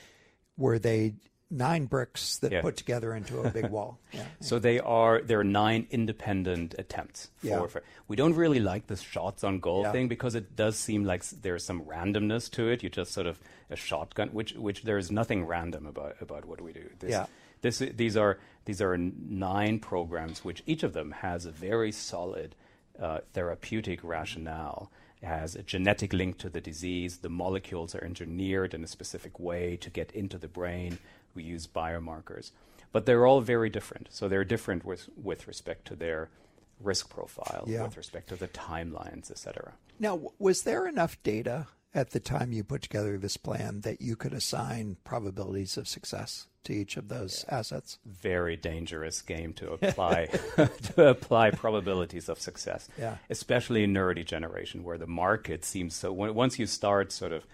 were 0.58 0.80
they 0.80 1.14
nine 1.54 1.86
bricks 1.86 2.38
that 2.38 2.52
yeah. 2.52 2.62
put 2.62 2.76
together 2.76 3.14
into 3.14 3.40
a 3.42 3.50
big 3.50 3.70
wall. 3.70 4.00
Yeah. 4.14 4.26
So 4.42 4.60
they 4.60 4.80
are 4.80 5.22
there 5.24 5.40
are 5.40 5.44
nine 5.44 5.88
independent 5.90 6.76
attempts. 6.78 7.32
For, 7.38 7.48
yeah. 7.48 7.66
for 7.66 7.82
we 8.08 8.16
don't 8.16 8.36
really 8.36 8.60
like 8.60 8.86
the 8.86 8.96
shots 8.96 9.44
on 9.44 9.60
goal 9.60 9.90
thing 9.92 10.08
because 10.08 10.36
it 10.36 10.56
does 10.56 10.78
seem 10.78 11.04
like 11.04 11.24
there's 11.42 11.66
some 11.66 11.82
randomness 11.82 12.52
to 12.52 12.70
it. 12.70 12.84
You 12.84 12.90
just 12.92 13.12
sort 13.12 13.26
of 13.26 13.40
a 13.72 13.76
shotgun, 13.76 14.30
which 14.30 14.54
which 14.54 14.84
there 14.84 15.00
is 15.00 15.12
nothing 15.12 15.48
random 15.48 15.88
about 15.88 16.18
about 16.22 16.46
what 16.46 16.62
we 16.62 16.74
do. 16.74 16.88
This, 17.00 17.10
yeah. 17.10 17.26
This 17.62 17.80
these 17.80 18.16
are 18.16 18.38
these 18.66 18.82
are 18.82 18.98
nine 18.98 19.80
programs, 19.80 20.46
which 20.46 20.62
each 20.68 20.84
of 20.84 20.94
them 20.94 21.12
has 21.12 21.48
a 21.48 21.52
very 21.52 21.92
solid 21.92 22.56
uh, 23.00 23.20
therapeutic 23.34 24.04
rationale 24.04 24.92
has 25.22 25.56
a 25.56 25.64
genetic 25.64 26.14
link 26.14 26.38
to 26.38 26.50
the 26.50 26.62
disease. 26.62 27.18
The 27.18 27.30
molecules 27.30 27.96
are 27.96 28.04
engineered 28.04 28.74
in 28.74 28.84
a 28.84 28.88
specific 28.88 29.40
way 29.40 29.78
to 29.78 29.90
get 29.90 30.12
into 30.12 30.38
the 30.38 30.48
brain 30.48 31.00
we 31.34 31.44
use 31.44 31.68
biomarkers. 31.68 32.52
But 32.92 33.06
they're 33.06 33.26
all 33.26 33.42
very 33.42 33.70
different. 33.70 34.10
So 34.12 34.28
they're 34.28 34.44
different 34.44 34.86
with, 34.86 35.10
with 35.22 35.48
respect 35.48 35.86
to 35.88 35.96
their 35.96 36.30
risk 36.80 37.10
profile, 37.10 37.64
yeah. 37.66 37.84
with 37.84 37.98
respect 37.98 38.30
to 38.30 38.36
the 38.36 38.48
timelines, 38.50 39.32
et 39.32 39.38
cetera. 39.38 39.74
Now, 40.00 40.34
was 40.38 40.64
there 40.64 40.88
enough 40.88 41.22
data 41.24 41.68
at 41.94 42.12
the 42.12 42.20
time 42.20 42.52
you 42.52 42.64
put 42.64 42.82
together 42.82 43.18
this 43.18 43.38
plan 43.38 43.82
that 43.82 44.02
you 44.02 44.16
could 44.16 44.34
assign 44.34 44.98
probabilities 45.04 45.78
of 45.78 45.88
success 45.88 46.48
to 46.64 46.74
each 46.74 46.98
of 46.98 47.08
those 47.08 47.46
yeah. 47.48 47.60
assets? 47.60 48.00
Very 48.06 48.56
dangerous 48.56 49.22
game 49.22 49.54
to 49.54 49.74
apply 49.82 50.26
to 50.96 51.08
apply 51.08 51.52
probabilities 51.52 52.30
of 52.30 52.40
success. 52.40 52.88
Yeah. 52.98 53.18
Especially 53.30 53.84
in 53.84 53.94
neurodegeneration, 53.94 54.84
where 54.84 54.98
the 54.98 55.08
market 55.08 55.64
seems 55.64 55.96
so. 55.96 56.12
Once 56.12 56.60
you 56.60 56.66
start 56.66 57.12
sort 57.12 57.32
of 57.32 57.46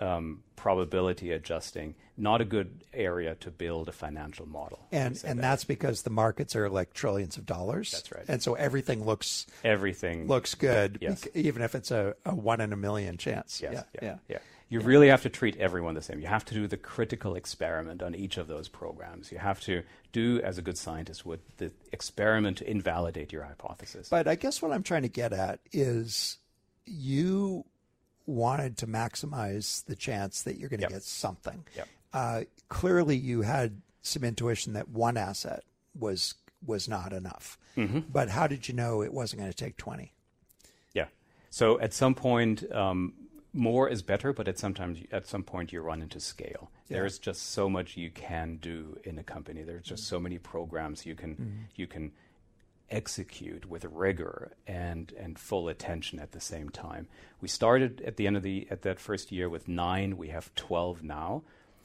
um, 0.00 0.42
probability 0.56 1.32
adjusting, 1.32 1.94
not 2.16 2.40
a 2.40 2.44
good 2.44 2.84
area 2.92 3.34
to 3.36 3.50
build 3.50 3.88
a 3.88 3.92
financial 3.92 4.46
model. 4.46 4.86
And 4.90 5.20
and 5.24 5.38
that. 5.38 5.42
that's 5.42 5.64
because 5.64 6.02
the 6.02 6.10
markets 6.10 6.56
are 6.56 6.68
like 6.68 6.92
trillions 6.92 7.36
of 7.36 7.46
dollars. 7.46 7.92
That's 7.92 8.12
right. 8.12 8.24
And 8.28 8.42
so 8.42 8.54
everything 8.54 9.04
looks 9.04 9.46
everything 9.64 10.26
looks 10.26 10.54
good, 10.54 10.98
yes. 11.00 11.26
even 11.34 11.62
if 11.62 11.74
it's 11.74 11.90
a, 11.90 12.14
a, 12.24 12.34
one 12.34 12.60
in 12.60 12.72
a 12.72 12.76
million 12.76 13.16
chance. 13.16 13.60
Yes. 13.62 13.72
Yeah, 13.72 13.82
yeah. 13.94 14.00
yeah. 14.02 14.16
yeah. 14.28 14.38
You 14.70 14.80
yeah. 14.80 14.86
really 14.86 15.08
have 15.08 15.22
to 15.22 15.30
treat 15.30 15.56
everyone 15.56 15.94
the 15.94 16.02
same. 16.02 16.20
You 16.20 16.26
have 16.26 16.44
to 16.46 16.54
do 16.54 16.66
the 16.66 16.76
critical 16.76 17.34
experiment 17.36 18.02
on 18.02 18.14
each 18.14 18.36
of 18.36 18.48
those 18.48 18.68
programs. 18.68 19.32
You 19.32 19.38
have 19.38 19.60
to 19.62 19.82
do, 20.12 20.40
as 20.42 20.58
a 20.58 20.62
good 20.62 20.76
scientist 20.76 21.24
would, 21.24 21.40
the 21.56 21.72
experiment 21.90 22.58
to 22.58 22.70
invalidate 22.70 23.32
your 23.32 23.44
hypothesis. 23.44 24.10
But 24.10 24.28
I 24.28 24.34
guess 24.34 24.60
what 24.60 24.72
I'm 24.72 24.82
trying 24.82 25.02
to 25.02 25.08
get 25.08 25.32
at 25.32 25.60
is 25.72 26.36
you 26.84 27.64
wanted 28.28 28.76
to 28.76 28.86
maximize 28.86 29.84
the 29.86 29.96
chance 29.96 30.42
that 30.42 30.58
you're 30.58 30.68
going 30.68 30.80
to 30.80 30.84
yep. 30.84 30.92
get 30.92 31.02
something. 31.02 31.64
Yep. 31.74 31.88
Uh, 32.12 32.42
clearly, 32.68 33.16
you 33.16 33.42
had 33.42 33.80
some 34.02 34.22
intuition 34.22 34.74
that 34.74 34.88
one 34.88 35.16
asset 35.16 35.64
was 35.98 36.34
was 36.64 36.88
not 36.88 37.12
enough. 37.12 37.58
Mm-hmm. 37.76 38.00
But 38.12 38.28
how 38.28 38.46
did 38.46 38.68
you 38.68 38.74
know 38.74 39.02
it 39.02 39.12
wasn't 39.12 39.40
going 39.40 39.50
to 39.50 39.56
take 39.56 39.76
twenty? 39.76 40.12
Yeah. 40.92 41.06
So 41.50 41.80
at 41.80 41.94
some 41.94 42.14
point, 42.14 42.70
um, 42.72 43.14
more 43.52 43.88
is 43.88 44.02
better, 44.02 44.32
but 44.32 44.46
at 44.46 44.58
sometimes 44.58 44.98
at 45.10 45.26
some 45.26 45.42
point 45.42 45.72
you 45.72 45.80
run 45.80 46.02
into 46.02 46.20
scale. 46.20 46.70
Yeah. 46.88 46.98
There's 46.98 47.18
just 47.18 47.50
so 47.52 47.68
much 47.68 47.96
you 47.96 48.10
can 48.10 48.56
do 48.56 48.98
in 49.04 49.18
a 49.18 49.22
company. 49.22 49.62
There's 49.62 49.84
just 49.84 50.04
mm-hmm. 50.04 50.16
so 50.16 50.20
many 50.20 50.38
programs 50.38 51.06
you 51.06 51.14
can 51.14 51.34
mm-hmm. 51.34 51.62
you 51.76 51.86
can 51.86 52.12
execute 52.90 53.66
with 53.66 53.84
rigor 53.84 54.52
and 54.66 55.12
and 55.18 55.38
full 55.38 55.68
attention 55.68 56.18
at 56.18 56.32
the 56.32 56.40
same 56.40 56.70
time. 56.70 57.08
We 57.40 57.48
started 57.48 58.00
at 58.02 58.16
the 58.16 58.26
end 58.26 58.36
of 58.36 58.42
the 58.42 58.66
at 58.70 58.82
that 58.82 59.00
first 59.00 59.30
year 59.32 59.48
with 59.48 59.68
nine. 59.68 60.16
We 60.16 60.28
have 60.28 60.54
twelve 60.54 61.02
now. 61.02 61.42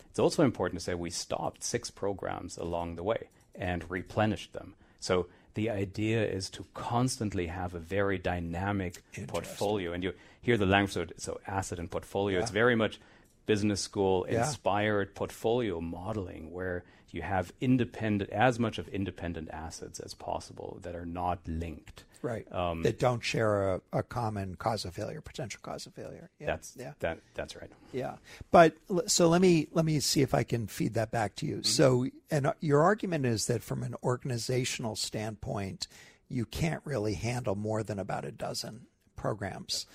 It's 0.09 0.19
also 0.19 0.43
important 0.43 0.79
to 0.79 0.83
say 0.83 0.93
we 0.93 1.09
stopped 1.09 1.63
six 1.63 1.89
programs 1.89 2.57
along 2.57 2.95
the 2.95 3.03
way 3.03 3.29
and 3.55 3.89
replenished 3.89 4.53
them. 4.53 4.75
So 4.99 5.27
the 5.55 5.69
idea 5.69 6.25
is 6.25 6.49
to 6.51 6.65
constantly 6.73 7.47
have 7.47 7.73
a 7.73 7.79
very 7.79 8.17
dynamic 8.17 9.03
portfolio. 9.27 9.91
And 9.93 10.03
you 10.03 10.13
hear 10.41 10.57
the 10.57 10.65
language, 10.65 11.11
so, 11.17 11.39
asset 11.47 11.79
and 11.79 11.89
portfolio. 11.89 12.37
Yeah. 12.37 12.43
It's 12.43 12.51
very 12.51 12.75
much 12.75 12.99
business 13.45 13.81
school 13.81 14.25
yeah. 14.29 14.45
inspired 14.45 15.15
portfolio 15.15 15.81
modeling 15.81 16.51
where 16.51 16.83
you 17.13 17.21
have 17.21 17.53
independent, 17.61 18.31
as 18.31 18.59
much 18.59 18.79
of 18.79 18.87
independent 18.89 19.47
assets 19.51 19.99
as 19.99 20.15
possible 20.15 20.79
that 20.81 20.95
are 20.95 21.05
not 21.05 21.39
linked. 21.47 22.03
Right. 22.23 22.51
Um, 22.51 22.81
that 22.81 22.99
don't 22.99 23.23
share 23.23 23.75
a, 23.75 23.81
a, 23.91 24.01
common 24.01 24.55
cause 24.55 24.83
of 24.83 24.95
failure, 24.95 25.21
potential 25.21 25.59
cause 25.61 25.85
of 25.85 25.93
failure. 25.93 26.31
Yeah. 26.39 26.47
That's 26.47 26.75
yeah. 26.79 26.93
that. 27.01 27.19
That's 27.35 27.55
right. 27.55 27.69
Yeah. 27.91 28.15
But 28.49 28.77
so 29.07 29.27
let 29.27 29.41
me 29.41 29.67
let 29.73 29.85
me 29.85 29.99
see 29.99 30.21
if 30.21 30.33
I 30.33 30.43
can 30.43 30.67
feed 30.67 30.93
that 30.95 31.11
back 31.11 31.35
to 31.35 31.45
you. 31.45 31.55
Mm-hmm. 31.55 31.63
So, 31.63 32.07
and 32.31 32.47
uh, 32.47 32.53
your 32.61 32.81
argument 32.81 33.25
is 33.25 33.47
that 33.47 33.61
from 33.61 33.83
an 33.83 33.93
organizational 34.03 34.95
standpoint, 34.95 35.87
you 36.29 36.45
can't 36.45 36.81
really 36.85 37.13
handle 37.13 37.55
more 37.55 37.83
than 37.83 37.99
about 37.99 38.25
a 38.25 38.31
dozen 38.31 38.87
programs, 39.17 39.85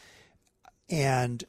and 0.90 1.42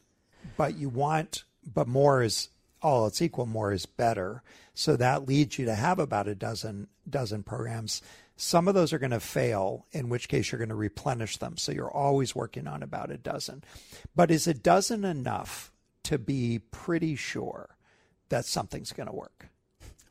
but 0.55 0.77
you 0.77 0.87
want, 0.87 1.43
but 1.71 1.89
more 1.89 2.23
is 2.23 2.47
all 2.81 3.03
else 3.03 3.21
equal, 3.21 3.45
more 3.45 3.73
is 3.73 3.85
better. 3.85 4.43
So 4.79 4.95
that 4.95 5.27
leads 5.27 5.59
you 5.59 5.65
to 5.65 5.75
have 5.75 5.99
about 5.99 6.29
a 6.29 6.35
dozen 6.35 6.87
dozen 7.09 7.43
programs. 7.43 8.01
Some 8.37 8.69
of 8.69 8.75
those 8.75 8.93
are 8.93 8.97
going 8.97 9.11
to 9.11 9.19
fail, 9.19 9.85
in 9.91 10.07
which 10.07 10.29
case 10.29 10.49
you're 10.49 10.57
going 10.57 10.69
to 10.69 10.75
replenish 10.75 11.35
them. 11.35 11.57
So 11.57 11.73
you're 11.73 11.91
always 11.91 12.33
working 12.33 12.65
on 12.65 12.81
about 12.81 13.11
a 13.11 13.17
dozen. 13.17 13.65
But 14.15 14.31
is 14.31 14.47
a 14.47 14.53
dozen 14.53 15.03
enough 15.03 15.73
to 16.03 16.17
be 16.17 16.59
pretty 16.71 17.17
sure 17.17 17.75
that 18.29 18.45
something's 18.45 18.93
going 18.93 19.07
to 19.07 19.13
work? 19.13 19.49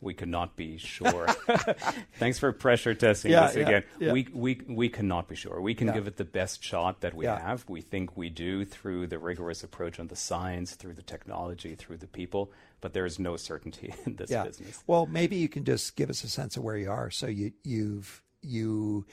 We 0.01 0.15
could 0.15 0.29
not 0.29 0.55
be 0.57 0.79
sure. 0.79 1.27
Thanks 2.19 2.39
for 2.39 2.53
pressure 2.53 2.95
testing 2.95 3.33
yeah, 3.33 3.47
this 3.49 3.57
yeah, 3.57 3.63
again. 3.63 3.85
Yeah. 3.99 4.13
We, 4.13 4.29
we, 4.33 4.61
we 4.69 4.89
cannot 4.89 5.29
be 5.29 5.35
sure. 5.35 5.61
We 5.61 5.75
can 5.75 5.93
give 5.93 6.07
it 6.07 6.17
the 6.17 6.25
best 6.25 6.63
shot 6.63 7.01
that 7.01 7.15
we 7.15 7.27
have. 7.27 7.65
We 7.69 7.81
think 7.81 8.17
we 8.17 8.29
do 8.29 8.65
through 8.65 9.09
the 9.09 9.19
rigorous 9.19 9.65
approach 9.65 9.99
on 9.99 10.07
the 10.07 10.17
science, 10.17 10.75
through 10.75 10.95
the 10.95 11.03
technology, 11.03 11.75
through 11.75 11.97
the 11.97 12.07
people, 12.07 12.53
but 12.81 12.93
there 12.93 13.07
is 13.07 13.19
no 13.19 13.37
certainty 13.37 13.93
in 14.07 14.17
this 14.17 14.31
business. 14.31 14.83
Well, 14.87 15.07
maybe 15.07 15.37
you 15.37 15.49
can 15.49 15.65
just 15.65 15.97
give 15.97 16.11
us 16.11 16.23
a 16.23 16.29
sense 16.29 16.57
of 16.57 16.63
where 16.63 16.77
you 16.77 16.91
are. 16.91 17.11
So 17.11 17.27
you, 17.27 17.53
you've, 17.65 18.23
you 18.41 19.05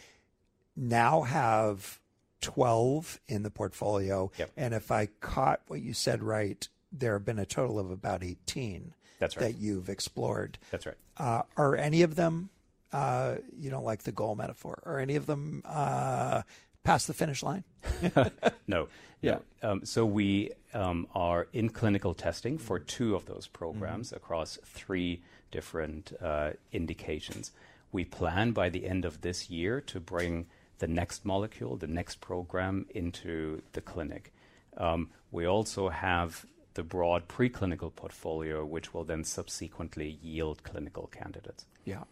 now 0.75 1.23
have 1.23 1.99
12 2.41 3.19
in 3.27 3.41
the 3.41 3.49
portfolio. 3.49 4.31
Yep. 4.37 4.51
And 4.55 4.73
if 4.75 4.91
I 4.91 5.07
caught 5.19 5.61
what 5.67 5.81
you 5.81 5.93
said 5.93 6.21
right, 6.21 6.67
there 6.91 7.13
have 7.13 7.25
been 7.25 7.39
a 7.39 7.45
total 7.45 7.79
of 7.79 7.89
about 7.89 8.23
18 8.23 8.93
That's 9.33 9.37
right. 9.37 9.53
that 9.53 9.59
you've 9.61 9.89
explored. 9.89 10.57
That's 10.71 10.85
right. 10.85 10.95
Uh, 11.17 11.41
are 11.57 11.75
any 11.75 12.01
of 12.01 12.15
them, 12.15 12.49
uh, 12.91 13.35
you 13.57 13.69
don't 13.69 13.83
like 13.85 14.03
the 14.03 14.11
goal 14.11 14.35
metaphor, 14.35 14.81
are 14.85 14.99
any 14.99 15.15
of 15.15 15.25
them 15.25 15.61
uh, 15.65 16.41
past 16.83 17.07
the 17.07 17.13
finish 17.13 17.41
line? 17.43 17.63
no. 18.67 18.87
Yeah. 19.21 19.39
No. 19.63 19.71
Um, 19.71 19.85
so 19.85 20.05
we 20.05 20.51
um, 20.73 21.07
are 21.15 21.47
in 21.53 21.69
clinical 21.69 22.13
testing 22.13 22.57
for 22.57 22.79
two 22.79 23.15
of 23.15 23.25
those 23.25 23.47
programs 23.47 24.07
Mm-hmm. 24.09 24.17
across 24.17 24.59
three 24.65 25.21
different 25.51 26.13
uh, 26.21 26.51
indications. 26.71 27.51
We 27.91 28.03
plan 28.05 28.51
by 28.51 28.69
the 28.69 28.85
end 28.85 29.05
of 29.05 29.21
this 29.21 29.49
year 29.49 29.81
to 29.81 29.99
bring 29.99 30.47
the 30.79 30.87
next 30.87 31.23
molecule, 31.25 31.77
the 31.77 31.87
next 31.87 32.19
program, 32.19 32.85
into 32.89 33.61
the 33.71 33.81
clinic. 33.81 34.33
Um, 34.77 35.09
we 35.31 35.45
also 35.45 35.87
have 35.89 36.45
the 36.75 36.83
broad 36.83 37.27
preclinical 37.27 37.93
portfolio, 37.93 38.63
which 38.63 38.93
will 38.93 39.03
then 39.03 39.23
subsequently 39.23 40.19
yield 40.21 40.63
clinical 40.63 41.07
candidates. 41.07 41.65
Yeah. 41.83 42.03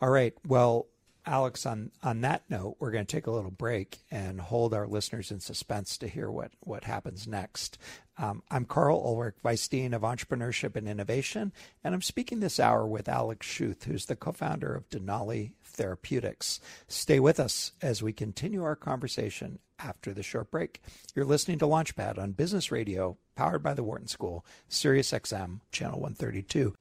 All 0.00 0.10
right. 0.10 0.34
Well, 0.46 0.86
Alex, 1.26 1.66
on, 1.66 1.90
on 2.04 2.20
that 2.20 2.44
note, 2.48 2.76
we're 2.78 2.92
going 2.92 3.04
to 3.04 3.16
take 3.16 3.26
a 3.26 3.32
little 3.32 3.50
break 3.50 3.98
and 4.12 4.40
hold 4.40 4.72
our 4.72 4.86
listeners 4.86 5.32
in 5.32 5.40
suspense 5.40 5.98
to 5.98 6.08
hear 6.08 6.30
what, 6.30 6.52
what 6.60 6.84
happens 6.84 7.26
next. 7.26 7.78
Um, 8.16 8.44
I'm 8.48 8.64
Karl 8.64 9.02
Ulrich, 9.04 9.34
Vice 9.42 9.66
Dean 9.66 9.92
of 9.92 10.02
Entrepreneurship 10.02 10.76
and 10.76 10.88
Innovation, 10.88 11.52
and 11.82 11.94
I'm 11.94 12.02
speaking 12.02 12.38
this 12.40 12.60
hour 12.60 12.86
with 12.86 13.08
Alex 13.08 13.46
Schuth, 13.46 13.84
who's 13.84 14.06
the 14.06 14.16
co 14.16 14.32
founder 14.32 14.72
of 14.72 14.88
Denali 14.88 15.52
Therapeutics. 15.64 16.60
Stay 16.86 17.18
with 17.18 17.40
us 17.40 17.72
as 17.82 18.02
we 18.02 18.12
continue 18.12 18.62
our 18.62 18.76
conversation 18.76 19.58
after 19.78 20.12
the 20.12 20.22
short 20.22 20.50
break. 20.50 20.80
You're 21.14 21.24
listening 21.24 21.58
to 21.58 21.66
Launchpad 21.66 22.18
on 22.18 22.32
Business 22.32 22.70
Radio, 22.70 23.16
powered 23.34 23.62
by 23.62 23.74
the 23.74 23.82
Wharton 23.82 24.08
School, 24.08 24.44
Sirius 24.68 25.12
XM, 25.12 25.60
Channel 25.70 26.00
132. 26.00 26.74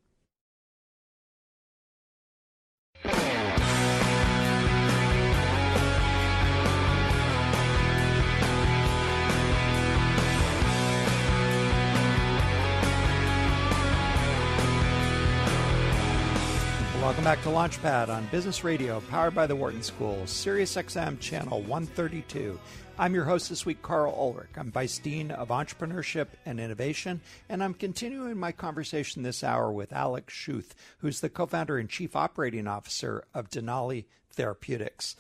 Welcome 17.06 17.24
back 17.24 17.44
to 17.44 17.50
Launchpad 17.50 18.10
on 18.10 18.26
Business 18.32 18.64
Radio, 18.64 19.00
powered 19.12 19.36
by 19.36 19.46
the 19.46 19.56
Wharton 19.56 19.84
School, 19.84 20.26
Sirius 20.26 20.76
XM 20.76 21.20
Channel 21.20 21.62
132. 21.62 22.60
I'm 22.98 23.14
your 23.14 23.26
host 23.26 23.50
this 23.50 23.66
week, 23.66 23.82
Karl 23.82 24.16
Ulrich. 24.18 24.52
I'm 24.56 24.72
Vice 24.72 25.00
Dean 25.00 25.30
of 25.30 25.50
Entrepreneurship 25.50 26.28
and 26.46 26.62
Innovation, 26.62 27.20
and 27.50 27.62
I'm 27.62 27.74
continuing 27.74 28.38
my 28.38 28.54
conversation 28.54 29.22
this 29.22 29.44
hour 29.44 29.70
with 29.70 29.92
Alex 29.92 30.34
Schuth, 30.34 30.70
who's 31.00 31.20
the 31.20 31.28
co 31.28 31.46
founder 31.46 31.78
and 31.78 31.90
chief 31.90 32.16
operating 32.16 32.68
officer 32.68 33.26
of 33.34 33.50
Denali 33.50 34.06
Therapeutics. 34.32 35.18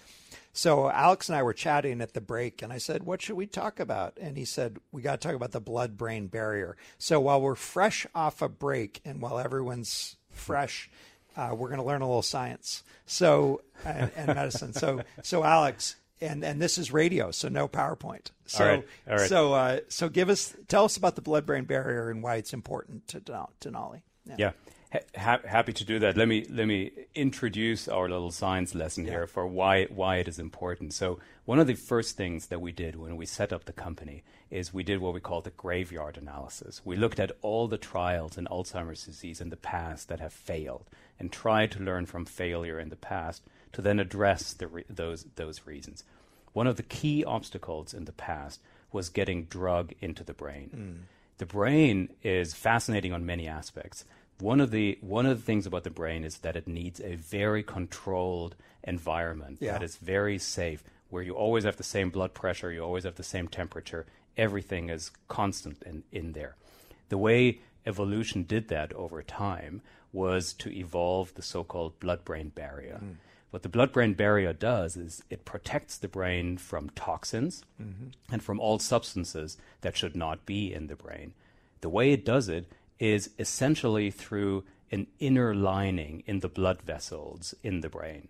So 0.53 0.89
Alex 0.89 1.27
and 1.27 1.35
I 1.37 1.43
were 1.43 1.51
chatting 1.51 1.99
at 1.99 2.13
the 2.13 2.21
break, 2.21 2.61
and 2.61 2.71
I 2.71 2.77
said, 2.77 3.03
"What 3.03 3.21
should 3.21 3.35
we 3.35 3.45
talk 3.45 3.81
about?" 3.81 4.17
And 4.21 4.37
he 4.37 4.45
said, 4.45 4.77
"We 4.93 5.01
got 5.01 5.19
to 5.19 5.27
talk 5.27 5.35
about 5.35 5.51
the 5.51 5.59
blood-brain 5.59 6.27
barrier." 6.27 6.77
So 6.97 7.19
while 7.19 7.41
we're 7.41 7.55
fresh 7.55 8.07
off 8.15 8.41
a 8.41 8.47
break, 8.47 9.01
and 9.03 9.21
while 9.21 9.37
everyone's 9.37 10.15
fresh, 10.31 10.89
uh, 11.35 11.49
we're 11.53 11.67
going 11.67 11.81
to 11.81 11.85
learn 11.85 12.01
a 12.01 12.07
little 12.07 12.21
science. 12.21 12.83
So 13.05 13.63
and, 13.83 14.11
and 14.15 14.27
medicine. 14.27 14.71
So 14.71 15.01
so 15.23 15.43
Alex, 15.43 15.97
and 16.21 16.43
and 16.43 16.61
this 16.61 16.77
is 16.77 16.91
radio, 16.91 17.31
so 17.31 17.49
no 17.49 17.67
PowerPoint. 17.67 18.31
So 18.45 18.63
All 18.63 18.69
right, 18.69 18.87
all 19.09 19.17
right. 19.17 19.29
so 19.29 19.53
uh, 19.53 19.79
so 19.89 20.09
give 20.09 20.29
us 20.29 20.55
tell 20.67 20.85
us 20.85 20.97
about 20.97 21.15
the 21.15 21.21
blood-brain 21.21 21.65
barrier 21.65 22.09
and 22.09 22.21
why 22.23 22.35
it's 22.35 22.53
important 22.53 23.07
to 23.09 23.19
Denali. 23.19 24.01
Yeah. 24.37 24.51
Ha- 24.93 24.99
ha- 25.17 25.47
happy 25.47 25.73
to 25.73 25.83
do 25.83 25.99
that. 25.99 26.15
Let 26.15 26.27
me 26.27 26.45
let 26.49 26.67
me 26.67 26.91
introduce 27.15 27.87
our 27.87 28.07
little 28.07 28.31
science 28.31 28.75
lesson 28.75 29.05
here 29.05 29.27
for 29.27 29.45
why 29.47 29.85
why 29.85 30.17
it 30.17 30.27
is 30.27 30.39
important. 30.39 30.93
So 30.93 31.19
one 31.45 31.59
of 31.59 31.67
the 31.67 31.73
first 31.73 32.15
things 32.15 32.47
that 32.47 32.61
we 32.61 32.71
did 32.71 32.95
when 32.95 33.17
we 33.17 33.25
set 33.25 33.51
up 33.51 33.65
the 33.65 33.73
company 33.73 34.23
is 34.49 34.73
we 34.73 34.83
did 34.83 34.99
what 34.99 35.13
we 35.13 35.19
call 35.19 35.41
the 35.41 35.49
graveyard 35.49 36.17
analysis. 36.17 36.81
We 36.85 36.95
looked 36.95 37.19
at 37.19 37.31
all 37.41 37.67
the 37.67 37.77
trials 37.77 38.37
in 38.37 38.45
Alzheimer's 38.45 39.05
disease 39.05 39.41
in 39.41 39.49
the 39.49 39.57
past 39.57 40.07
that 40.07 40.19
have 40.19 40.33
failed 40.33 40.85
and 41.19 41.31
tried 41.31 41.71
to 41.71 41.83
learn 41.83 42.05
from 42.05 42.25
failure 42.25 42.79
in 42.79 42.89
the 42.89 42.95
past 42.95 43.43
to 43.75 43.81
then 43.81 43.99
address 43.99 44.53
the 44.53 44.67
re- 44.67 44.85
those 44.89 45.25
those 45.35 45.67
reasons. 45.67 46.05
One 46.53 46.65
of 46.65 46.77
the 46.77 46.83
key 46.83 47.25
obstacles 47.25 47.93
in 47.93 48.05
the 48.05 48.13
past 48.13 48.61
was 48.93 49.09
getting 49.09 49.43
drug 49.43 49.91
into 49.99 50.23
the 50.23 50.33
brain. 50.33 50.69
Hmm. 50.69 50.93
The 51.39 51.45
brain 51.45 52.07
is 52.23 52.53
fascinating 52.53 53.11
on 53.11 53.25
many 53.25 53.49
aspects. 53.49 54.05
One 54.39 54.61
of 54.61 54.71
the 54.71 54.97
one 55.01 55.25
of 55.25 55.37
the 55.37 55.43
things 55.43 55.65
about 55.67 55.83
the 55.83 55.89
brain 55.89 56.23
is 56.23 56.37
that 56.37 56.55
it 56.55 56.67
needs 56.69 57.01
a 57.01 57.15
very 57.15 57.63
controlled 57.63 58.55
environment 58.85 59.57
Yeah. 59.59 59.73
that 59.73 59.83
is 59.83 59.97
very 59.97 60.37
safe, 60.37 60.81
where 61.09 61.21
you 61.23 61.33
always 61.33 61.65
have 61.65 61.75
the 61.75 61.83
same 61.83 62.09
blood 62.09 62.33
pressure, 62.33 62.71
you 62.71 62.81
always 62.81 63.03
have 63.03 63.15
the 63.15 63.23
same 63.23 63.49
temperature, 63.49 64.05
everything 64.37 64.89
is 64.89 65.11
constant 65.27 65.83
in, 65.83 66.03
in 66.13 66.31
there. 66.31 66.55
The 67.09 67.17
way 67.17 67.59
evolution 67.85 68.43
did 68.43 68.69
that 68.69 68.93
over 68.93 69.21
time 69.21 69.81
was 70.13 70.53
to 70.53 70.69
evolve 70.73 71.33
the 71.33 71.41
so-called 71.41 71.99
blood-brain 71.99 72.49
barrier. 72.55 72.99
Hmm. 72.99 73.11
What 73.51 73.63
the 73.63 73.69
blood-brain 73.69 74.15
barrier 74.15 74.53
does 74.53 74.97
is 74.97 75.23
it 75.29 75.45
protects 75.45 75.97
the 75.97 76.07
brain 76.09 76.57
from 76.57 76.89
toxins 76.89 77.63
mm-hmm. 77.81 78.07
and 78.31 78.43
from 78.43 78.59
all 78.59 78.79
substances 78.79 79.57
that 79.81 79.95
should 79.95 80.15
not 80.15 80.45
be 80.45 80.73
in 80.73 80.87
the 80.87 80.95
brain. 80.95 81.33
The 81.81 81.89
way 81.89 82.11
it 82.11 82.25
does 82.25 82.49
it 82.49 82.71
is 82.99 83.29
essentially 83.39 84.11
through 84.11 84.65
an 84.91 85.07
inner 85.19 85.55
lining 85.55 86.23
in 86.25 86.39
the 86.41 86.49
blood 86.49 86.81
vessels 86.81 87.53
in 87.63 87.81
the 87.81 87.89
brain. 87.89 88.29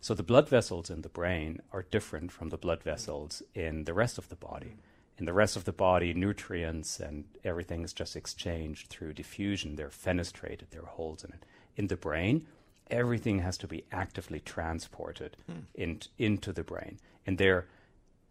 So 0.00 0.14
the 0.14 0.22
blood 0.22 0.48
vessels 0.48 0.90
in 0.90 1.02
the 1.02 1.08
brain 1.08 1.60
are 1.72 1.82
different 1.82 2.30
from 2.30 2.50
the 2.50 2.56
blood 2.56 2.82
vessels 2.82 3.42
in 3.54 3.84
the 3.84 3.94
rest 3.94 4.18
of 4.18 4.28
the 4.28 4.36
body. 4.36 4.76
In 5.18 5.24
the 5.24 5.32
rest 5.32 5.56
of 5.56 5.64
the 5.64 5.72
body, 5.72 6.12
nutrients 6.14 7.00
and 7.00 7.24
everything 7.42 7.82
is 7.82 7.92
just 7.92 8.14
exchanged 8.14 8.88
through 8.88 9.14
diffusion. 9.14 9.76
They're 9.76 9.88
fenestrated, 9.88 10.70
there 10.70 10.82
are 10.82 10.86
holes 10.86 11.24
in 11.24 11.32
it. 11.32 11.44
In 11.76 11.86
the 11.88 11.96
brain, 11.96 12.46
everything 12.90 13.40
has 13.40 13.58
to 13.58 13.66
be 13.66 13.84
actively 13.92 14.40
transported 14.40 15.36
hmm. 15.46 15.60
in, 15.74 16.00
into 16.18 16.52
the 16.52 16.62
brain. 16.62 16.98
And 17.26 17.38
there, 17.38 17.66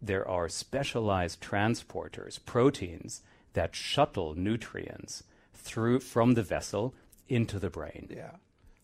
there 0.00 0.26
are 0.26 0.48
specialized 0.48 1.40
transporters, 1.40 2.38
proteins, 2.44 3.22
that 3.52 3.74
shuttle 3.74 4.34
nutrients 4.34 5.24
through 5.54 6.00
from 6.00 6.34
the 6.34 6.42
vessel 6.42 6.94
into 7.28 7.58
the 7.58 7.70
brain. 7.70 8.08
Yeah. 8.14 8.32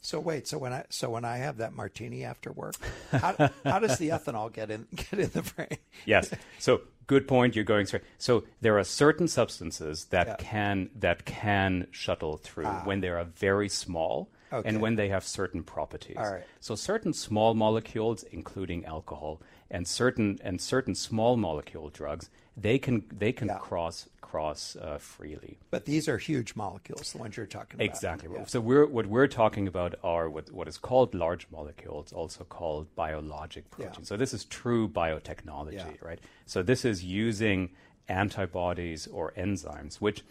So 0.00 0.18
wait, 0.18 0.48
so 0.48 0.58
when 0.58 0.72
I 0.72 0.84
so 0.90 1.10
when 1.10 1.24
I 1.24 1.36
have 1.36 1.58
that 1.58 1.74
martini 1.74 2.24
after 2.24 2.50
work, 2.50 2.74
how, 3.12 3.50
how 3.64 3.78
does 3.78 3.98
the 3.98 4.08
ethanol 4.08 4.52
get 4.52 4.68
in 4.68 4.88
get 4.94 5.12
in 5.12 5.30
the 5.30 5.42
brain? 5.42 5.78
yes. 6.04 6.34
So 6.58 6.80
good 7.06 7.28
point. 7.28 7.54
You're 7.54 7.64
going 7.64 7.86
straight. 7.86 8.02
So 8.18 8.42
there 8.60 8.76
are 8.78 8.84
certain 8.84 9.28
substances 9.28 10.06
that 10.06 10.26
Yeah. 10.26 10.36
can 10.38 10.90
that 10.96 11.24
can 11.24 11.86
shuttle 11.92 12.36
through 12.36 12.66
ah. 12.66 12.82
when 12.84 13.00
they 13.00 13.10
are 13.10 13.22
very 13.24 13.68
small 13.68 14.28
Okay. 14.52 14.68
and 14.68 14.80
when 14.80 14.96
they 14.96 15.08
have 15.08 15.24
certain 15.24 15.62
properties. 15.62 16.16
Right. 16.16 16.44
So 16.60 16.74
certain 16.74 17.12
small 17.12 17.54
molecules, 17.54 18.22
including 18.24 18.84
alcohol, 18.84 19.40
and 19.70 19.86
certain 19.86 20.38
and 20.42 20.60
certain 20.60 20.94
small 20.94 21.36
molecule 21.36 21.88
drugs, 21.90 22.28
they 22.56 22.78
can 22.78 23.04
they 23.10 23.32
can 23.32 23.48
Yeah. 23.48 23.58
cross 23.58 24.08
cross 24.20 24.76
uh, 24.76 24.96
freely. 24.98 25.58
But 25.70 25.84
these 25.84 26.08
are 26.08 26.16
huge 26.16 26.54
molecules, 26.56 27.12
the 27.12 27.18
ones 27.18 27.36
you're 27.36 27.44
talking 27.46 27.76
about. 27.76 27.84
Exactly. 27.86 28.28
Yeah. 28.32 28.44
So 28.46 28.60
we're 28.60 28.86
what 28.86 29.06
we're 29.06 29.26
talking 29.28 29.66
about 29.68 29.94
are 30.02 30.30
what, 30.30 30.50
what 30.50 30.68
is 30.68 30.78
called 30.78 31.14
large 31.14 31.46
molecules, 31.50 32.12
also 32.14 32.44
called 32.44 32.94
biologic 32.94 33.70
proteins. 33.70 34.08
So 34.08 34.16
this 34.16 34.32
is 34.32 34.44
true 34.46 34.88
biotechnology, 34.88 35.74
Yeah. 35.74 35.90
right? 36.08 36.20
So 36.46 36.62
this 36.62 36.84
is 36.86 37.04
using 37.04 37.70
antibodies 38.08 39.06
or 39.06 39.32
enzymes, 39.36 39.96
which 39.96 40.22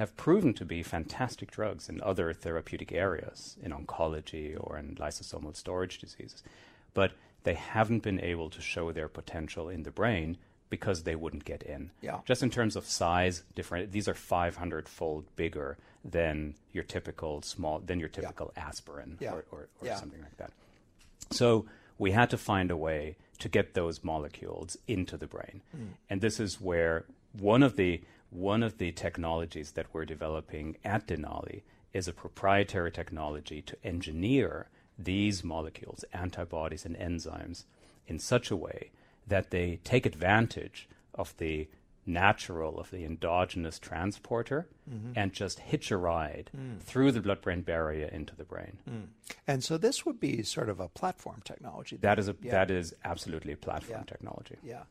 have 0.00 0.16
proven 0.16 0.54
to 0.54 0.64
be 0.64 0.82
fantastic 0.82 1.50
drugs 1.50 1.86
in 1.90 2.00
other 2.00 2.32
therapeutic 2.32 2.90
areas, 2.90 3.58
in 3.62 3.70
oncology 3.70 4.56
or 4.58 4.78
in 4.78 4.94
lysosomal 4.94 5.54
storage 5.54 5.98
diseases. 5.98 6.42
But 6.94 7.12
they 7.42 7.52
haven't 7.52 8.02
been 8.02 8.18
able 8.18 8.48
to 8.48 8.62
show 8.62 8.92
their 8.92 9.08
potential 9.08 9.68
in 9.68 9.82
the 9.82 9.90
brain 9.90 10.38
because 10.70 11.02
they 11.02 11.14
wouldn't 11.14 11.44
get 11.44 11.62
in. 11.62 11.90
Yeah. 12.00 12.20
Just 12.24 12.42
in 12.42 12.48
terms 12.48 12.76
of 12.76 12.86
size, 12.86 13.42
different. 13.54 13.92
These 13.92 14.08
are 14.08 14.14
500 14.14 14.88
fold 14.88 15.26
bigger 15.36 15.76
than 16.02 16.54
your 16.72 16.84
typical 16.84 17.42
small 17.42 17.80
than 17.80 18.00
your 18.00 18.08
typical 18.08 18.52
aspirin 18.56 19.18
Yeah. 19.20 19.32
or, 19.34 19.44
or, 19.52 19.68
or 19.82 19.86
Yeah. 19.86 19.96
something 19.96 20.22
like 20.22 20.38
that. 20.38 20.52
So 21.30 21.66
we 21.98 22.12
had 22.12 22.30
to 22.30 22.38
find 22.38 22.70
a 22.70 22.76
way 22.76 23.16
to 23.40 23.50
get 23.50 23.74
those 23.74 24.02
molecules 24.02 24.78
into 24.88 25.18
the 25.18 25.26
brain, 25.26 25.60
mm. 25.76 25.88
and 26.08 26.22
this 26.22 26.40
is 26.40 26.58
where 26.58 27.04
one 27.38 27.62
of 27.62 27.76
the 27.76 28.00
one 28.30 28.62
of 28.62 28.78
the 28.78 28.92
technologies 28.92 29.72
that 29.72 29.86
we're 29.92 30.04
developing 30.04 30.76
at 30.84 31.06
Denali 31.06 31.62
is 31.92 32.06
a 32.08 32.12
proprietary 32.12 32.92
technology 32.92 33.60
to 33.62 33.76
engineer 33.84 34.68
these 34.98 35.42
molecules, 35.42 36.04
antibodies 36.12 36.84
and 36.84 36.96
enzymes, 36.96 37.64
in 38.06 38.18
such 38.18 38.50
a 38.50 38.56
way 38.56 38.90
that 39.26 39.50
they 39.50 39.78
take 39.84 40.06
advantage 40.06 40.88
of 41.14 41.36
the 41.38 41.68
natural 42.06 42.78
of 42.80 42.90
the 42.90 43.04
endogenous 43.04 43.78
transporter 43.78 44.66
Mm-hmm. 44.90 45.12
and 45.14 45.32
just 45.32 45.60
hitch 45.60 45.92
a 45.92 45.96
ride 45.96 46.50
Mm. 46.56 46.80
through 46.80 47.12
the 47.12 47.20
blood 47.20 47.40
brain 47.42 47.60
barrier 47.62 48.08
into 48.08 48.34
the 48.34 48.42
brain. 48.44 48.78
And 49.46 49.62
so 49.62 49.78
this 49.78 50.04
would 50.04 50.18
be 50.18 50.42
sort 50.42 50.68
of 50.68 50.80
a 50.80 50.88
platform 50.88 51.42
technology. 51.44 51.96
That 51.96 52.18
is 52.18 52.28
a 52.28 52.34
Yeah. 52.42 52.50
that 52.52 52.70
is 52.72 52.92
absolutely 53.04 53.54
platform 53.54 54.00
Yeah. 54.00 54.04
technology. 54.12 54.56
Yeah. 54.64 54.82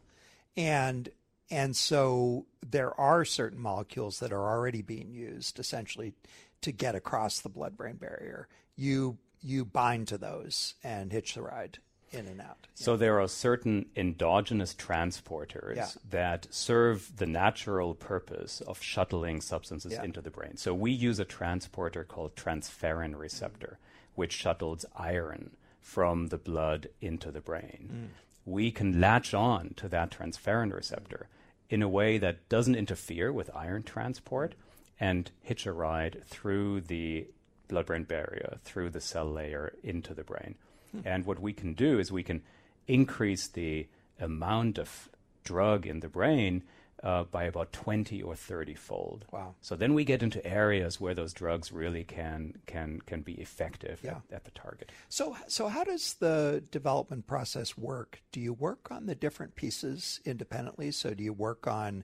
And 0.56 1.10
and 1.52 1.76
so 1.76 2.46
there 2.66 3.00
are 3.00 3.26
certain 3.26 3.60
molecules 3.60 4.20
that 4.20 4.32
are 4.32 4.50
already 4.50 4.82
being 4.82 5.12
used 5.12 5.60
essentially 5.60 6.14
to 6.62 6.72
get 6.72 6.96
across 6.96 7.40
the 7.40 7.50
blood 7.50 7.78
brain 7.78 7.96
barrier. 7.96 8.48
You 8.76 9.18
you 9.42 9.64
bind 9.64 10.08
to 10.10 10.18
those 10.18 10.76
and 10.84 11.12
hitch 11.14 11.34
the 11.34 11.42
ride 11.42 11.78
in 12.12 12.28
and 12.28 12.42
out. 12.42 12.68
So 12.74 12.98
there 12.98 13.22
are 13.22 13.28
certain 13.28 13.86
endogenous 13.96 14.74
transporters 14.74 15.76
Yeah. 15.76 15.88
that 16.10 16.48
serve 16.50 17.16
the 17.16 17.26
natural 17.26 17.94
purpose 17.96 18.62
of 18.62 18.82
shuttling 18.82 19.40
substances 19.42 19.94
Yeah. 19.94 20.04
into 20.04 20.22
the 20.22 20.32
brain. 20.32 20.58
So 20.58 20.74
we 20.74 20.92
use 20.92 21.20
a 21.20 21.26
transporter 21.26 22.04
called 22.04 22.36
transferrin 22.36 23.18
receptor, 23.18 23.78
which 24.16 24.34
shuttles 24.34 24.86
iron 24.96 25.56
from 25.80 26.28
the 26.28 26.38
blood 26.38 26.90
into 27.00 27.32
the 27.32 27.42
brain. 27.42 27.90
Mm. 27.92 28.08
We 28.46 28.72
can 28.72 29.00
latch 29.00 29.34
on 29.34 29.74
to 29.76 29.88
that 29.90 30.12
transferrin 30.12 30.74
receptor 30.74 31.28
in 31.70 31.82
a 31.82 31.90
way 31.90 32.18
that 32.18 32.50
doesn't 32.50 32.76
interfere 32.76 33.32
with 33.32 33.50
iron 33.56 33.84
transport 33.84 34.56
and 35.00 35.32
hitch 35.42 35.66
a 35.66 35.72
ride 35.72 36.24
through 36.26 36.82
the 36.82 37.28
blood 37.68 37.86
brain 37.86 38.04
barrier, 38.04 38.58
through 38.64 38.90
the 38.90 39.02
cell 39.02 39.30
layer 39.32 39.74
into 39.84 40.14
the 40.14 40.24
brain. 40.24 40.56
Hmm. 40.92 41.02
And 41.06 41.26
what 41.26 41.40
we 41.40 41.54
can 41.54 41.74
do 41.74 42.00
is 42.00 42.12
we 42.12 42.24
can 42.24 42.42
increase 42.88 43.48
the 43.48 43.88
amount 44.20 44.78
of 44.78 45.10
drug 45.44 45.86
in 45.86 46.00
the 46.00 46.10
brain 46.10 46.64
uh, 47.04 47.24
by 47.24 47.44
about 47.46 47.72
20 47.72 48.22
or 48.22 48.36
30 48.36 48.74
fold. 48.74 49.26
Wow. 49.32 49.56
So 49.62 49.76
then 49.76 49.94
we 49.94 50.04
get 50.04 50.22
into 50.22 50.46
areas 50.46 51.00
where 51.00 51.14
those 51.14 51.34
drugs 51.34 51.72
really 51.72 52.04
can 52.04 52.56
can 52.66 53.02
can 53.06 53.22
be 53.22 53.34
effective 53.34 54.00
Yeah. 54.04 54.12
at, 54.12 54.22
at 54.38 54.44
the 54.46 54.52
target. 54.52 54.92
So 55.08 55.38
so 55.48 55.68
how 55.68 55.84
does 55.84 56.16
the 56.16 56.64
development 56.72 57.28
process 57.28 57.78
work? 57.78 58.22
Do 58.32 58.40
you 58.40 58.54
work 58.54 58.92
on 58.92 59.06
the 59.06 59.16
different 59.16 59.56
pieces 59.56 60.20
independently? 60.26 60.92
So 60.92 61.14
do 61.14 61.24
you 61.24 61.34
work 61.34 61.68
on 61.68 62.04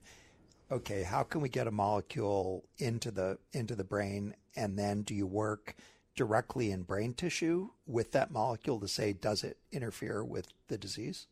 okay, 0.70 1.02
how 1.04 1.22
can 1.22 1.40
we 1.40 1.48
get 1.48 1.66
a 1.66 1.70
molecule 1.70 2.64
into 2.78 3.10
the 3.10 3.38
into 3.52 3.74
the 3.74 3.84
brain 3.84 4.34
and 4.54 4.78
then 4.78 5.02
do 5.02 5.14
you 5.14 5.26
work 5.26 5.76
directly 6.16 6.70
in 6.70 6.82
brain 6.82 7.12
tissue 7.12 7.68
with 7.86 8.12
that 8.12 8.30
molecule 8.30 8.80
to 8.80 8.88
say 8.88 9.12
does 9.12 9.44
it 9.44 9.58
interfere 9.70 10.24
with 10.24 10.48
the 10.68 10.78
disease? 10.78 11.26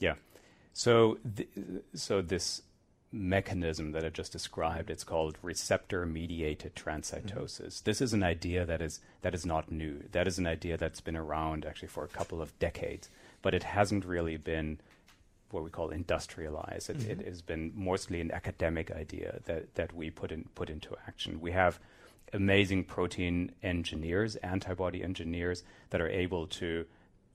Yeah. 0.00 0.14
So 0.72 1.18
th- 1.36 1.48
so 1.94 2.20
this 2.20 2.62
mechanism 3.16 3.92
that 3.92 4.04
I 4.04 4.10
just 4.10 4.32
described, 4.32 4.90
it's 4.90 5.04
called 5.04 5.38
receptor-mediated 5.42 6.74
transcytosis. 6.74 7.60
Mm-hmm. 7.60 7.84
This 7.84 8.00
is 8.00 8.12
an 8.12 8.22
idea 8.22 8.64
that 8.66 8.80
is 8.80 9.00
that 9.22 9.34
is 9.34 9.46
not 9.46 9.72
new. 9.72 10.04
That 10.12 10.26
is 10.26 10.38
an 10.38 10.46
idea 10.46 10.76
that's 10.76 11.00
been 11.00 11.16
around 11.16 11.64
actually 11.64 11.88
for 11.88 12.04
a 12.04 12.08
couple 12.08 12.42
of 12.42 12.56
decades, 12.58 13.08
but 13.42 13.54
it 13.54 13.62
hasn't 13.62 14.04
really 14.04 14.36
been 14.36 14.78
what 15.50 15.64
we 15.64 15.70
call 15.70 15.90
industrialized. 15.90 16.90
It, 16.90 17.02
it 17.02 17.18
mm-hmm. 17.18 17.28
has 17.28 17.42
been 17.42 17.72
mostly 17.74 18.20
an 18.20 18.32
academic 18.32 18.90
idea 18.90 19.40
that, 19.44 19.74
that 19.76 19.92
we 19.94 20.10
put 20.10 20.30
in 20.32 20.48
put 20.54 20.70
into 20.70 20.96
action. 21.06 21.40
We 21.40 21.52
have 21.52 21.78
amazing 22.32 22.84
protein 22.84 23.52
engineers, 23.62 24.36
antibody 24.36 25.02
engineers 25.02 25.62
that 25.90 26.00
are 26.00 26.08
able 26.08 26.46
to 26.46 26.86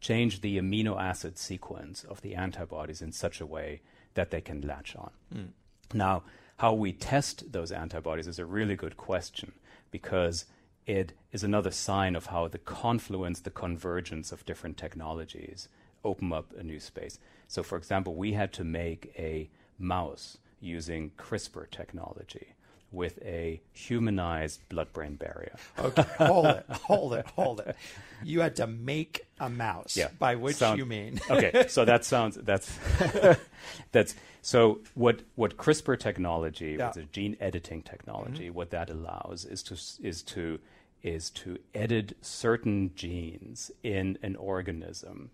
change 0.01 0.41
the 0.41 0.57
amino 0.57 0.99
acid 0.99 1.37
sequence 1.37 2.03
of 2.03 2.21
the 2.21 2.35
antibodies 2.35 3.01
in 3.01 3.11
such 3.11 3.39
a 3.39 3.45
way 3.45 3.81
that 4.15 4.31
they 4.31 4.41
can 4.41 4.61
latch 4.61 4.95
on. 4.95 5.11
Mm. 5.33 5.47
Now, 5.93 6.23
how 6.57 6.73
we 6.73 6.93
test 6.93 7.51
those 7.51 7.71
antibodies 7.71 8.27
is 8.27 8.39
a 8.39 8.45
really 8.45 8.75
good 8.75 8.97
question 8.97 9.53
because 9.89 10.45
it 10.85 11.13
is 11.31 11.43
another 11.43 11.71
sign 11.71 12.15
of 12.15 12.27
how 12.27 12.47
the 12.47 12.57
confluence, 12.57 13.39
the 13.39 13.49
convergence 13.49 14.31
of 14.31 14.45
different 14.45 14.77
technologies 14.77 15.67
open 16.03 16.31
up 16.33 16.53
a 16.57 16.63
new 16.63 16.79
space. 16.79 17.19
So, 17.47 17.63
for 17.63 17.77
example, 17.77 18.15
we 18.15 18.33
had 18.33 18.53
to 18.53 18.63
make 18.63 19.13
a 19.17 19.49
mouse 19.77 20.37
using 20.59 21.11
CRISPR 21.17 21.69
technology 21.69 22.53
with 22.91 23.21
a 23.23 23.61
humanized 23.71 24.67
blood 24.69 24.91
brain 24.93 25.15
barrier. 25.15 25.55
Okay, 25.79 26.03
hold 26.17 26.45
it, 26.45 26.65
hold 26.69 27.13
it, 27.13 27.25
hold 27.27 27.59
it. 27.61 27.75
You 28.23 28.41
had 28.41 28.55
to 28.57 28.67
make 28.67 29.25
a 29.39 29.49
mouse. 29.49 29.95
Yeah. 29.95 30.09
By 30.19 30.35
which 30.35 30.57
Sound- 30.57 30.77
you 30.77 30.85
mean 30.85 31.19
okay, 31.29 31.67
so 31.67 31.85
that 31.85 32.05
sounds 32.05 32.35
that's 32.35 32.77
that's 33.91 34.15
so 34.41 34.79
what 34.93 35.21
what 35.35 35.57
CRISPR 35.57 35.99
technology, 35.99 36.75
Yeah. 36.77 36.91
a 36.95 37.03
gene 37.03 37.37
editing 37.39 37.81
technology, 37.81 38.47
mm-hmm. 38.47 38.55
what 38.55 38.71
that 38.71 38.89
allows 38.89 39.45
is 39.45 39.63
to 39.63 39.75
is 40.05 40.21
to 40.23 40.59
is 41.01 41.29
to 41.31 41.57
edit 41.73 42.15
certain 42.21 42.91
genes 42.95 43.71
in 43.83 44.17
an 44.21 44.35
organism, 44.35 45.31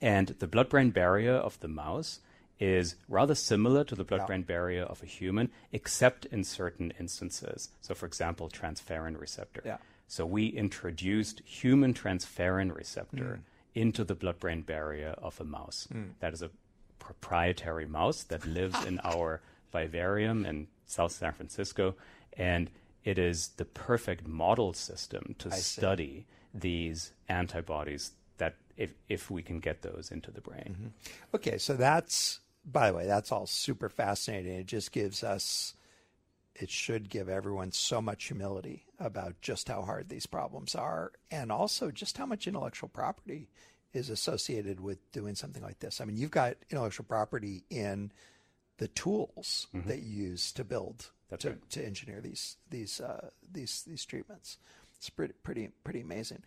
and 0.00 0.28
the 0.38 0.46
blood-brain 0.46 0.90
barrier 0.90 1.34
of 1.34 1.58
the 1.60 1.68
mouse 1.68 2.20
is 2.58 2.96
rather 3.08 3.34
similar 3.34 3.84
to 3.84 3.94
the 3.94 4.04
blood-brain 4.04 4.42
barrier 4.42 4.84
of 4.84 5.02
a 5.02 5.06
human, 5.06 5.50
except 5.72 6.26
in 6.26 6.44
certain 6.44 6.92
instances. 6.98 7.70
So, 7.80 7.94
for 7.94 8.06
example, 8.06 8.48
transferrin 8.48 9.20
receptor. 9.20 9.62
Yeah. 9.64 9.78
So 10.06 10.26
we 10.26 10.46
introduced 10.46 11.40
human 11.44 11.94
transferrin 11.94 12.74
receptor 12.74 13.40
mm. 13.40 13.80
into 13.80 14.04
the 14.04 14.14
blood-brain 14.14 14.62
barrier 14.62 15.14
of 15.18 15.40
a 15.40 15.44
mouse. 15.44 15.88
Mm. 15.92 16.10
That 16.20 16.34
is 16.34 16.42
a 16.42 16.50
proprietary 16.98 17.86
mouse 17.86 18.22
that 18.24 18.46
lives 18.46 18.84
in 18.84 19.00
our 19.04 19.40
vivarium 19.72 20.44
in 20.44 20.68
South 20.86 21.12
San 21.12 21.32
Francisco, 21.32 21.96
and 22.36 22.70
it 23.04 23.18
is 23.18 23.48
the 23.56 23.64
perfect 23.64 24.26
model 24.28 24.72
system 24.72 25.34
to 25.38 25.50
see. 25.50 25.60
study 25.60 26.26
these 26.54 27.12
antibodies 27.28 28.12
that 28.38 28.56
if 28.76 28.94
if 29.08 29.30
we 29.30 29.42
can 29.42 29.60
get 29.60 29.82
those 29.82 30.10
into 30.10 30.30
the 30.30 30.40
brain. 30.40 30.76
Mm-hmm. 30.76 31.36
Okay, 31.36 31.58
so 31.58 31.74
that's 31.74 32.40
by 32.64 32.90
the 32.90 32.96
way, 32.96 33.06
that's 33.06 33.32
all 33.32 33.46
super 33.46 33.88
fascinating. 33.88 34.54
It 34.54 34.66
just 34.66 34.92
gives 34.92 35.22
us 35.24 35.74
it 36.54 36.70
should 36.70 37.08
give 37.08 37.28
everyone 37.28 37.72
so 37.72 38.02
much 38.02 38.24
humility 38.24 38.84
about 39.00 39.40
just 39.40 39.68
how 39.68 39.82
hard 39.82 40.08
these 40.08 40.26
problems 40.26 40.74
are 40.74 41.12
and 41.30 41.50
also 41.50 41.90
just 41.90 42.18
how 42.18 42.26
much 42.26 42.46
intellectual 42.46 42.90
property 42.90 43.48
is 43.94 44.10
associated 44.10 44.78
with 44.78 45.10
doing 45.12 45.34
something 45.34 45.62
like 45.62 45.78
this. 45.80 46.00
I 46.00 46.04
mean, 46.04 46.18
you've 46.18 46.30
got 46.30 46.56
intellectual 46.70 47.06
property 47.06 47.64
in 47.70 48.12
the 48.78 48.88
tools 48.88 49.66
that 49.86 50.00
you 50.00 50.24
use 50.24 50.52
to 50.52 50.64
build 50.64 51.10
Mm-hmm. 51.32 51.48
To, 51.48 51.48
right. 51.48 51.70
to 51.70 51.86
engineer 51.86 52.20
these 52.20 52.56
these 52.68 53.00
uh, 53.00 53.30
these 53.50 53.84
these 53.86 54.04
treatments. 54.04 54.58
It's 54.96 55.08
pretty 55.08 55.32
pretty 55.42 55.70
pretty 55.82 56.02
amazing. 56.02 56.42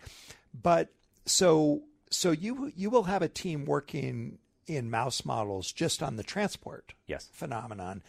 But 0.53 0.89
so 1.25 1.81
so 2.11 2.29
you 2.29 2.71
you 2.75 2.91
will 2.91 3.03
have 3.03 3.23
a 3.23 3.27
team 3.27 3.65
working 3.65 4.37
in 4.67 4.89
mouse 4.89 5.25
models 5.25 5.71
just 5.71 6.01
on 6.01 6.15
the 6.15 6.23
transport 6.23 6.93
Yes. 7.07 7.29
phenomenon, 7.31 8.03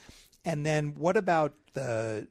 and 0.45 0.65
then 0.65 0.95
what 0.95 1.17
about 1.17 1.55
the 1.75 2.29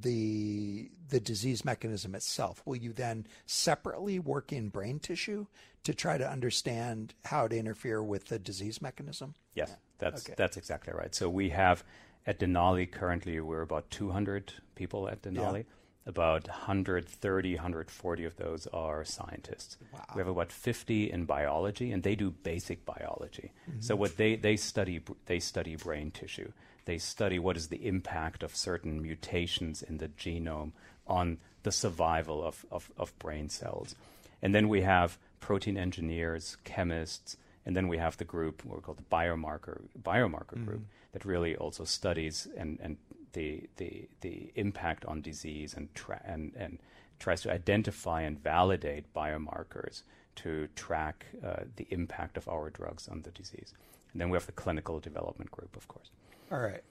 the 0.00 0.90
the 1.08 1.20
disease 1.20 1.64
mechanism 1.64 2.14
itself? 2.14 2.62
Will 2.64 2.76
you 2.76 2.92
then 2.92 3.26
separately 3.46 4.18
work 4.18 4.52
in 4.52 4.68
brain 4.68 4.98
tissue 4.98 5.46
to 5.84 5.94
try 5.94 6.18
to 6.18 6.28
understand 6.28 7.14
how 7.26 7.46
to 7.46 7.56
interfere 7.56 8.02
with 8.02 8.26
the 8.26 8.38
disease 8.38 8.82
mechanism? 8.82 9.34
Yes, 9.54 9.76
that's 9.98 10.24
Okay. 10.24 10.34
that's 10.36 10.56
exactly 10.56 10.92
right. 10.92 11.14
So 11.14 11.28
we 11.28 11.50
have 11.50 11.84
at 12.26 12.40
Denali 12.40 12.90
currently 12.90 13.38
we're 13.40 13.60
about 13.62 13.90
200 13.90 14.52
people 14.74 15.08
at 15.08 15.22
Denali. 15.22 15.64
About 16.06 16.48
130, 16.48 17.54
140 17.54 18.24
of 18.24 18.36
those 18.36 18.66
are 18.74 19.04
scientists. 19.06 19.78
We 20.14 20.18
have 20.18 20.28
about 20.28 20.52
50 20.52 21.10
in 21.10 21.24
biology, 21.24 21.92
and 21.92 22.02
they 22.02 22.14
do 22.14 22.30
basic 22.30 22.84
biology. 22.84 23.52
So 23.80 23.94
mm-hmm. 23.94 24.00
what 24.00 24.16
they 24.18 24.36
they 24.36 24.56
study 24.56 25.00
they 25.26 25.40
study 25.40 25.76
brain 25.76 26.10
tissue. 26.10 26.52
They 26.84 26.98
study 26.98 27.38
what 27.38 27.56
is 27.56 27.68
the 27.68 27.86
impact 27.86 28.42
of 28.42 28.54
certain 28.54 29.00
mutations 29.00 29.82
in 29.82 29.98
the 29.98 30.08
genome 30.08 30.72
on 31.06 31.38
the 31.62 31.72
survival 31.72 32.44
of, 32.44 32.64
of, 32.70 32.90
of 32.96 33.18
brain 33.18 33.48
cells. 33.48 33.94
And 34.42 34.54
then 34.54 34.68
we 34.68 34.82
have 34.82 35.18
protein 35.40 35.76
engineers, 35.76 36.56
chemists, 36.64 37.36
and 37.66 37.74
then 37.76 37.88
we 37.88 37.98
have 37.98 38.16
the 38.18 38.24
group 38.24 38.64
what 38.64 38.76
we 38.76 38.82
call 38.82 38.94
the 38.94 39.02
biomarker 39.02 39.80
biomarker 40.02 40.62
group 40.64 40.80
mm. 40.80 41.12
that 41.12 41.24
really 41.24 41.56
also 41.56 41.84
studies 41.84 42.46
and, 42.56 42.78
and 42.82 42.96
the, 43.34 43.68
the 43.76 44.08
the 44.22 44.50
impact 44.54 45.04
on 45.04 45.20
disease 45.20 45.74
and 45.74 45.94
tra- 45.94 46.22
and 46.24 46.52
and 46.56 46.78
tries 47.18 47.42
to 47.42 47.52
identify 47.52 48.22
and 48.22 48.42
validate 48.42 49.12
biomarkers 49.14 50.02
to 50.36 50.68
track 50.74 51.26
uh, 51.44 51.64
the 51.76 51.86
impact 51.90 52.36
of 52.36 52.48
our 52.48 52.70
drugs 52.70 53.06
on 53.06 53.22
the 53.22 53.30
disease. 53.30 53.72
And 54.12 54.20
then 54.20 54.30
we 54.30 54.36
have 54.36 54.46
the 54.46 54.52
clinical 54.52 54.98
development 54.98 55.50
group, 55.50 55.76
of 55.76 55.86
course. 55.86 56.10
All 56.50 56.58
right. 56.58 56.82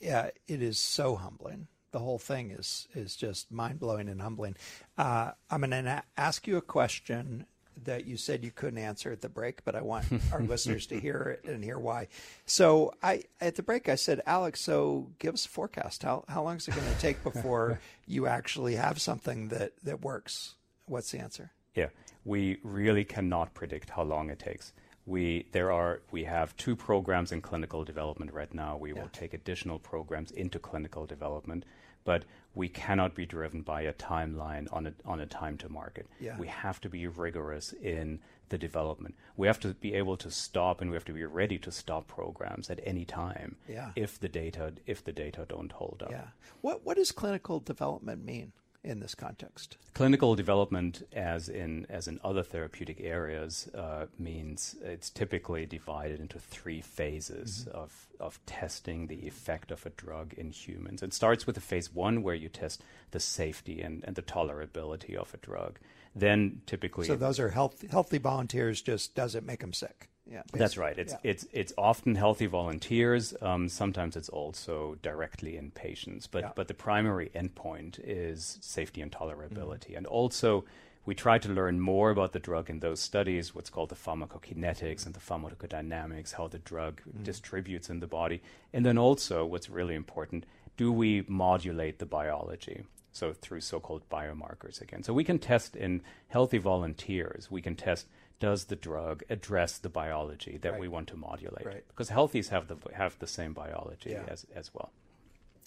Yeah, 0.00 0.30
it 0.48 0.62
is 0.62 0.78
so 0.78 1.16
humbling. 1.16 1.68
The 1.92 1.98
whole 1.98 2.18
thing 2.18 2.50
is 2.50 2.88
is 2.94 3.16
just 3.16 3.50
mind 3.50 3.80
blowing 3.80 4.08
and 4.08 4.20
humbling. 4.20 4.56
Uh, 4.96 5.32
I'm 5.50 5.60
going 5.60 5.70
to 5.70 6.02
ask 6.16 6.46
you 6.46 6.56
a 6.56 6.62
question 6.62 7.46
that 7.84 8.06
you 8.06 8.16
said 8.16 8.44
you 8.44 8.50
couldn't 8.50 8.78
answer 8.78 9.10
at 9.12 9.20
the 9.20 9.28
break, 9.28 9.64
but 9.64 9.74
I 9.74 9.80
want 9.82 10.06
our 10.32 10.40
listeners 10.40 10.86
to 10.86 11.00
hear 11.00 11.38
it 11.42 11.48
and 11.50 11.62
hear 11.64 11.78
why. 11.78 12.08
So 12.46 12.94
I 13.02 13.24
at 13.40 13.56
the 13.56 13.62
break 13.62 13.88
I 13.88 13.94
said, 13.94 14.20
Alex, 14.26 14.60
so 14.60 15.08
give 15.18 15.34
us 15.34 15.46
a 15.46 15.48
forecast. 15.48 16.02
How 16.02 16.24
how 16.28 16.42
long 16.42 16.56
is 16.56 16.68
it 16.68 16.74
going 16.74 16.92
to 16.92 17.00
take 17.00 17.22
before 17.22 17.80
you 18.06 18.26
actually 18.26 18.74
have 18.76 19.00
something 19.00 19.48
that 19.48 19.72
that 19.84 20.02
works? 20.02 20.54
What's 20.86 21.10
the 21.12 21.18
answer? 21.18 21.52
Yeah, 21.74 21.88
we 22.24 22.58
really 22.62 23.04
cannot 23.04 23.54
predict 23.54 23.90
how 23.90 24.02
long 24.02 24.30
it 24.30 24.38
takes. 24.38 24.72
We 25.06 25.46
there 25.52 25.72
are 25.72 26.02
we 26.10 26.24
have 26.24 26.56
two 26.56 26.76
programs 26.76 27.32
in 27.32 27.40
clinical 27.40 27.84
development 27.84 28.32
right 28.32 28.52
now. 28.52 28.76
We 28.76 28.92
Yeah. 28.92 29.02
will 29.02 29.08
take 29.08 29.34
additional 29.34 29.78
programs 29.78 30.30
into 30.30 30.58
clinical 30.58 31.06
development, 31.06 31.64
but 32.04 32.24
we 32.54 32.68
cannot 32.68 33.14
be 33.14 33.26
driven 33.26 33.62
by 33.62 33.82
a 33.82 33.92
timeline 33.92 34.66
on 34.72 34.86
a 34.86 34.92
on 35.04 35.20
a 35.20 35.26
time 35.26 35.56
to 35.58 35.68
market. 35.68 36.06
Yeah. 36.18 36.36
We 36.38 36.48
have 36.48 36.80
to 36.82 36.88
be 36.88 37.06
rigorous 37.06 37.72
in 37.72 38.20
the 38.48 38.58
development. 38.58 39.14
We 39.36 39.46
have 39.46 39.60
to 39.60 39.74
be 39.74 39.94
able 39.94 40.16
to 40.16 40.30
stop 40.30 40.80
and 40.80 40.90
we 40.90 40.96
have 40.96 41.04
to 41.04 41.12
be 41.12 41.24
ready 41.24 41.58
to 41.58 41.70
stop 41.70 42.08
programs 42.08 42.68
at 42.68 42.80
any 42.84 43.04
time 43.04 43.56
Yeah. 43.68 43.92
if 43.94 44.18
the 44.18 44.28
data 44.28 44.72
if 44.86 45.04
the 45.04 45.12
data 45.12 45.46
don't 45.48 45.70
hold 45.72 46.02
up. 46.04 46.10
Yeah. 46.10 46.28
What 46.60 46.84
what 46.84 46.96
does 46.96 47.12
clinical 47.12 47.60
development 47.60 48.24
mean 48.24 48.52
in 48.82 49.00
this 49.00 49.14
context? 49.14 49.76
Clinical 49.94 50.34
development, 50.34 51.02
as 51.12 51.48
in 51.48 51.86
as 51.88 52.08
in 52.08 52.20
other 52.24 52.42
therapeutic 52.42 53.00
areas, 53.00 53.68
uh, 53.74 54.06
means 54.18 54.76
it's 54.82 55.10
typically 55.10 55.66
divided 55.66 56.20
into 56.20 56.38
three 56.38 56.80
phases 56.80 57.66
of 57.72 58.06
of 58.18 58.38
testing 58.46 59.06
the 59.06 59.26
effect 59.26 59.70
of 59.70 59.84
a 59.86 59.90
drug 59.90 60.34
in 60.34 60.50
humans. 60.50 61.02
It 61.02 61.14
starts 61.14 61.46
with 61.46 61.56
a 61.56 61.60
phase 61.60 61.92
one 61.92 62.22
where 62.22 62.34
you 62.34 62.48
test 62.48 62.82
the 63.10 63.20
safety 63.20 63.80
and, 63.82 64.04
and 64.04 64.16
the 64.16 64.22
tolerability 64.22 65.14
of 65.14 65.32
a 65.34 65.38
drug. 65.38 65.78
Then 66.14 66.62
typically 66.66 67.06
So 67.06 67.16
those 67.16 67.38
are 67.38 67.50
health, 67.50 67.88
healthy 67.90 68.18
volunteers. 68.18 68.82
Just 68.82 69.14
does 69.14 69.34
it 69.34 69.44
make 69.44 69.60
them 69.60 69.72
sick? 69.72 70.09
Yeah, 70.30 70.42
That's 70.52 70.76
right. 70.78 70.96
It's 70.96 71.12
Yeah. 71.14 71.30
it's 71.30 71.46
it's 71.52 71.72
often 71.76 72.14
healthy 72.14 72.46
volunteers. 72.46 73.34
Um, 73.42 73.68
sometimes 73.68 74.16
it's 74.16 74.28
also 74.28 74.96
directly 75.02 75.56
in 75.56 75.72
patients, 75.72 76.26
but 76.28 76.42
Yeah. 76.44 76.52
but 76.54 76.68
the 76.68 76.74
primary 76.74 77.30
endpoint 77.34 77.98
is 78.04 78.58
safety 78.60 79.00
and 79.02 79.10
tolerability, 79.10 79.88
Mm-hmm. 79.90 79.96
and 79.96 80.06
also 80.06 80.64
we 81.06 81.14
try 81.14 81.38
to 81.38 81.48
learn 81.48 81.80
more 81.80 82.10
about 82.10 82.32
the 82.32 82.38
drug 82.38 82.70
in 82.70 82.78
those 82.80 83.00
studies, 83.00 83.54
what's 83.54 83.70
called 83.70 83.88
the 83.88 83.96
pharmacokinetics 83.96 85.04
and 85.06 85.14
the 85.14 85.20
pharmacodynamics, 85.20 86.34
how 86.34 86.46
the 86.46 86.58
drug 86.58 87.00
Mm-hmm. 87.00 87.24
distributes 87.24 87.90
in 87.90 87.98
the 88.00 88.06
body, 88.06 88.40
and 88.72 88.84
then 88.86 88.98
also 88.98 89.44
what's 89.44 89.68
really 89.68 89.94
important: 89.96 90.46
do 90.76 90.92
we 90.92 91.24
modulate 91.26 91.98
the 91.98 92.06
biology? 92.06 92.84
So 93.12 93.32
through 93.32 93.62
so-called 93.62 94.08
biomarkers 94.08 94.80
again. 94.80 95.02
So 95.02 95.12
we 95.12 95.24
can 95.24 95.40
test 95.40 95.74
in 95.74 96.00
healthy 96.28 96.58
volunteers. 96.58 97.50
We 97.50 97.60
can 97.60 97.74
test 97.74 98.06
does 98.40 98.64
the 98.64 98.76
drug 98.76 99.22
address 99.30 99.78
the 99.78 99.88
biology 99.88 100.58
that 100.62 100.78
we 100.80 100.88
want 100.88 101.08
to 101.08 101.16
modulate? 101.16 101.64
Right. 101.66 101.84
Because 101.88 102.08
healthies 102.10 102.48
have 102.48 102.66
the 102.66 102.76
have 102.94 103.18
the 103.20 103.26
same 103.28 103.52
biology 103.52 104.10
Yeah. 104.10 104.24
as 104.26 104.44
as 104.54 104.74
well. 104.74 104.90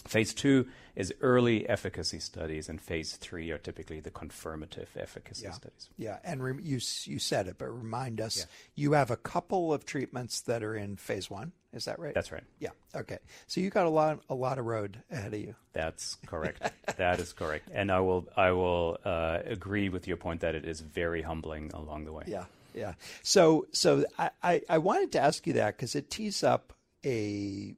Phase 0.05 0.34
two 0.34 0.67
is 0.97 1.13
early 1.21 1.67
efficacy 1.69 2.19
studies, 2.19 2.67
and 2.67 2.82
phase 2.82 3.15
three 3.15 3.51
are 3.51 3.57
typically 3.57 4.01
the 4.01 4.11
confirmative 4.11 4.89
efficacy 4.97 5.45
Yeah. 5.45 5.51
studies. 5.51 5.89
Yeah, 5.95 6.19
and 6.26 6.43
rem- 6.43 6.59
you 6.59 6.80
you 7.05 7.19
said 7.19 7.47
it, 7.47 7.55
but 7.57 7.67
remind 7.69 8.19
us. 8.19 8.39
Yeah. 8.39 8.45
You 8.76 8.91
have 8.93 9.11
a 9.11 9.15
couple 9.15 9.71
of 9.71 9.86
treatments 9.86 10.41
that 10.41 10.61
are 10.61 10.76
in 10.76 10.97
phase 10.97 11.30
one. 11.30 11.53
Is 11.71 11.86
that 11.86 11.99
right? 11.99 12.13
That's 12.13 12.34
right. 12.34 12.43
Yeah. 12.59 12.71
Okay. 12.93 13.19
So 13.47 13.61
you 13.61 13.69
got 13.69 13.86
a 13.86 13.89
lot 13.89 14.19
a 14.30 14.36
lot 14.36 14.59
of 14.59 14.65
road 14.65 15.01
ahead 15.09 15.34
of 15.34 15.39
you. 15.39 15.55
That's 15.71 16.17
correct. 16.26 16.69
that 16.97 17.19
is 17.21 17.32
correct. 17.32 17.69
And 17.71 17.89
I 17.89 18.01
will 18.01 18.28
I 18.36 18.51
will 18.51 18.97
uh, 19.05 19.39
agree 19.45 19.88
with 19.88 20.05
your 20.05 20.17
point 20.17 20.41
that 20.41 20.53
it 20.53 20.65
is 20.65 20.82
very 20.82 21.21
humbling 21.21 21.71
along 21.74 22.03
the 22.05 22.11
way. 22.11 22.26
Yeah. 22.28 22.45
Yeah. 22.74 22.93
So 23.21 23.67
so 23.71 24.05
I 24.17 24.61
I, 24.69 24.78
wanted 24.78 25.11
to 25.13 25.19
ask 25.19 25.45
you 25.47 25.53
that 25.53 25.78
because 25.78 25.95
it 25.95 26.09
tees 26.09 26.43
up 26.43 26.74
a 27.05 27.76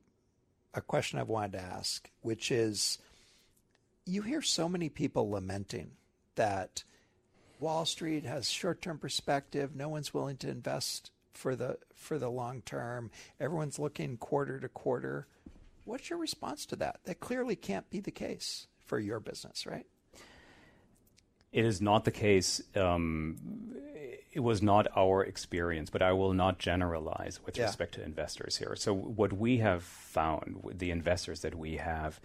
a 0.73 0.81
question 0.81 1.19
I've 1.19 1.29
wanted 1.29 1.53
to 1.53 1.61
ask, 1.61 2.09
which 2.21 2.51
is 2.51 2.97
you 4.05 4.21
hear 4.21 4.41
so 4.41 4.69
many 4.69 4.89
people 4.89 5.29
lamenting 5.29 5.91
that 6.35 6.83
Wall 7.59 7.85
Street 7.85 8.25
has 8.25 8.49
short-term 8.49 8.99
perspective, 8.99 9.75
no 9.75 9.89
one's 9.89 10.13
willing 10.13 10.37
to 10.37 10.49
invest 10.49 11.11
for 11.33 11.55
the 11.55 11.77
for 11.95 12.17
the 12.17 12.29
long 12.29 12.61
term. 12.61 13.11
Everyone's 13.39 13.79
looking 13.79 14.17
quarter 14.17 14.59
to 14.59 14.69
quarter. 14.69 15.27
What's 15.85 16.09
your 16.09 16.19
response 16.19 16.65
to 16.67 16.75
that? 16.77 16.99
That 17.05 17.19
clearly 17.19 17.55
can't 17.55 17.89
be 17.89 17.99
the 17.99 18.11
case 18.11 18.67
for 18.79 18.99
your 18.99 19.19
business, 19.19 19.65
right? 19.65 19.85
It 21.51 21.63
is 21.63 21.81
not 21.81 22.03
the 22.03 22.11
case. 22.11 22.61
Um, 22.75 23.37
it 24.35 24.41
was 24.43 24.61
not 24.61 24.85
our 24.97 25.23
experience, 25.23 25.89
but 25.89 26.01
I 26.01 26.11
will 26.11 26.33
not 26.33 26.59
generalize 26.59 27.39
with 27.45 27.57
Yeah. 27.57 27.63
respect 27.65 27.93
to 27.95 28.03
investors 28.03 28.57
here. 28.57 28.75
So, 28.75 28.93
what 28.93 29.31
we 29.33 29.57
have 29.59 29.81
found, 29.83 30.59
with 30.61 30.77
the 30.79 30.91
investors 30.91 31.39
that 31.39 31.55
we 31.55 31.77
have, 31.77 32.19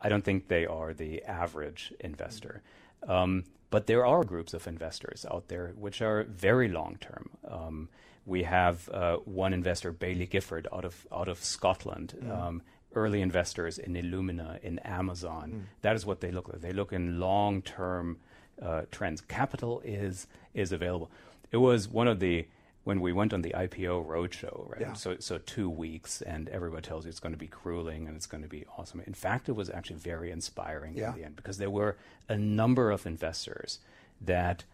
I 0.00 0.08
don't 0.08 0.24
think 0.24 0.48
they 0.48 0.66
are 0.66 0.92
the 0.92 1.22
average 1.22 1.94
investor. 2.00 2.62
Um, 3.06 3.44
but 3.70 3.86
there 3.86 4.04
are 4.04 4.24
groups 4.24 4.52
of 4.52 4.66
investors 4.66 5.24
out 5.30 5.46
there 5.48 5.68
which 5.76 6.02
are 6.02 6.24
very 6.24 6.68
long 6.68 6.96
term. 7.00 7.30
Um, 7.48 7.88
we 8.26 8.42
have 8.42 8.88
uh, 8.88 9.16
one 9.18 9.52
investor, 9.54 9.92
Baillie 9.92 10.28
Gifford, 10.28 10.66
out 10.72 10.84
of 10.84 11.06
out 11.12 11.28
of 11.28 11.38
Scotland. 11.42 12.08
Um, 12.30 12.62
early 12.96 13.20
investors 13.20 13.76
in 13.78 13.94
Illumina, 13.94 14.60
in 14.62 14.78
Amazon. 14.80 15.66
That 15.82 15.96
is 15.96 16.06
what 16.06 16.20
they 16.20 16.30
look 16.30 16.48
like. 16.48 16.60
They 16.60 16.72
look 16.72 16.92
in 16.92 17.18
long 17.18 17.62
term 17.62 18.18
uh, 18.62 18.82
trends. 18.90 19.20
Capital 19.20 19.80
is 19.84 20.26
is 20.54 20.72
available. 20.72 21.10
It 21.54 21.58
was 21.58 21.88
one 21.88 22.08
of 22.08 22.18
the 22.18 22.46
when 22.82 23.00
we 23.00 23.12
went 23.12 23.32
on 23.32 23.42
the 23.42 23.54
IPO 23.56 24.04
roadshow, 24.06 24.68
right? 24.68 24.80
Yeah. 24.80 24.92
So 24.94 25.16
so 25.20 25.38
two 25.38 25.70
weeks, 25.70 26.20
and 26.20 26.48
everybody 26.48 26.82
tells 26.82 27.04
you 27.04 27.10
it's 27.10 27.20
going 27.20 27.32
to 27.32 27.38
be 27.38 27.46
grueling 27.46 28.08
and 28.08 28.16
it's 28.16 28.26
going 28.26 28.42
to 28.42 28.48
be 28.48 28.64
awesome. 28.76 29.00
In 29.06 29.14
fact, 29.14 29.48
it 29.48 29.52
was 29.52 29.70
actually 29.70 30.00
very 30.12 30.32
inspiring 30.32 30.96
Yeah. 30.96 31.12
in 31.12 31.18
the 31.20 31.24
end 31.24 31.36
because 31.36 31.58
there 31.58 31.70
were 31.70 31.96
a 32.28 32.36
number 32.36 32.90
of 32.90 33.06
investors 33.06 33.78
that 34.20 34.64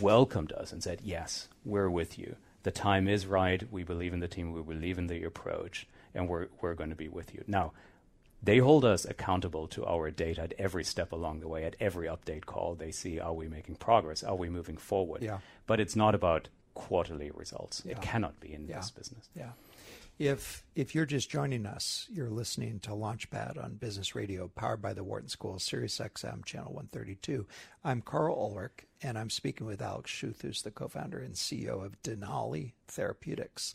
welcomed 0.00 0.50
us 0.52 0.72
and 0.72 0.82
said, 0.82 1.00
"Yes, 1.04 1.48
we're 1.64 1.88
with 1.88 2.18
you. 2.18 2.34
The 2.64 2.72
time 2.72 3.06
is 3.06 3.24
right. 3.26 3.62
We 3.70 3.84
believe 3.84 4.12
in 4.12 4.18
the 4.20 4.28
team. 4.28 4.52
We 4.52 4.62
believe 4.62 4.98
in 4.98 5.06
the 5.06 5.22
approach, 5.22 5.86
and 6.12 6.28
we're 6.28 6.48
we're 6.60 6.74
going 6.74 6.90
to 6.90 6.96
be 6.96 7.08
with 7.08 7.32
you." 7.34 7.44
Now, 7.46 7.72
they 8.44 8.58
hold 8.58 8.84
us 8.84 9.04
accountable 9.04 9.66
to 9.68 9.86
our 9.86 10.10
data 10.10 10.42
at 10.42 10.54
every 10.58 10.84
step 10.84 11.12
along 11.12 11.40
the 11.40 11.48
way. 11.48 11.64
At 11.64 11.76
every 11.80 12.06
update 12.08 12.44
call, 12.46 12.74
they 12.74 12.90
see 12.90 13.18
are 13.20 13.32
we 13.32 13.48
making 13.48 13.76
progress? 13.76 14.22
Are 14.22 14.36
we 14.36 14.48
moving 14.48 14.76
forward? 14.76 15.22
Yeah. 15.22 15.38
But 15.66 15.80
it's 15.80 15.96
not 15.96 16.14
about 16.14 16.48
quarterly 16.74 17.30
results. 17.32 17.82
Yeah. 17.84 17.92
It 17.92 18.02
cannot 18.02 18.40
be 18.40 18.52
in 18.52 18.66
Yeah. 18.66 18.78
this 18.80 18.90
business. 18.90 19.28
Yeah. 19.34 19.52
If 20.18 20.64
if 20.76 20.94
you're 20.94 21.06
just 21.06 21.28
joining 21.28 21.66
us, 21.66 22.06
you're 22.10 22.30
listening 22.30 22.78
to 22.80 22.90
Launchpad 22.90 23.62
on 23.62 23.74
Business 23.74 24.14
Radio, 24.14 24.46
powered 24.48 24.80
by 24.80 24.92
the 24.92 25.02
Wharton 25.02 25.28
School, 25.28 25.58
Sirius 25.58 25.98
XM, 25.98 26.44
Channel 26.44 26.72
132. 26.72 27.46
I'm 27.82 28.00
Karl 28.00 28.36
Ulrich, 28.36 28.86
and 29.02 29.18
I'm 29.18 29.30
speaking 29.30 29.66
with 29.66 29.82
Alex 29.82 30.12
Schuth, 30.12 30.42
who's 30.42 30.62
the 30.62 30.70
co-founder 30.70 31.18
and 31.18 31.34
CEO 31.34 31.84
of 31.84 32.00
Denali 32.02 32.74
Therapeutics. 32.86 33.74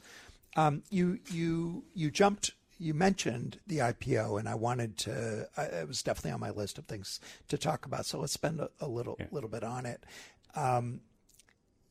Um, 0.55 0.83
you 0.89 1.19
you 1.29 1.83
you 1.93 2.09
jumped. 2.09 2.53
You 2.79 2.93
mentioned 2.93 3.59
the 3.67 3.79
IPO, 3.79 4.39
and 4.39 4.47
I 4.47 4.55
wanted 4.55 4.97
to. 4.99 5.47
I, 5.57 5.63
it 5.63 5.87
was 5.87 6.01
definitely 6.01 6.31
on 6.31 6.39
my 6.39 6.51
list 6.51 6.77
of 6.77 6.85
things 6.85 7.19
to 7.49 7.57
talk 7.57 7.85
about. 7.85 8.05
So 8.05 8.19
let's 8.19 8.33
spend 8.33 8.61
a, 8.61 8.69
a 8.79 8.87
little 8.87 9.17
Yeah. 9.19 9.27
little 9.31 9.49
bit 9.49 9.63
on 9.63 9.85
it. 9.85 10.03
Um, 10.55 11.01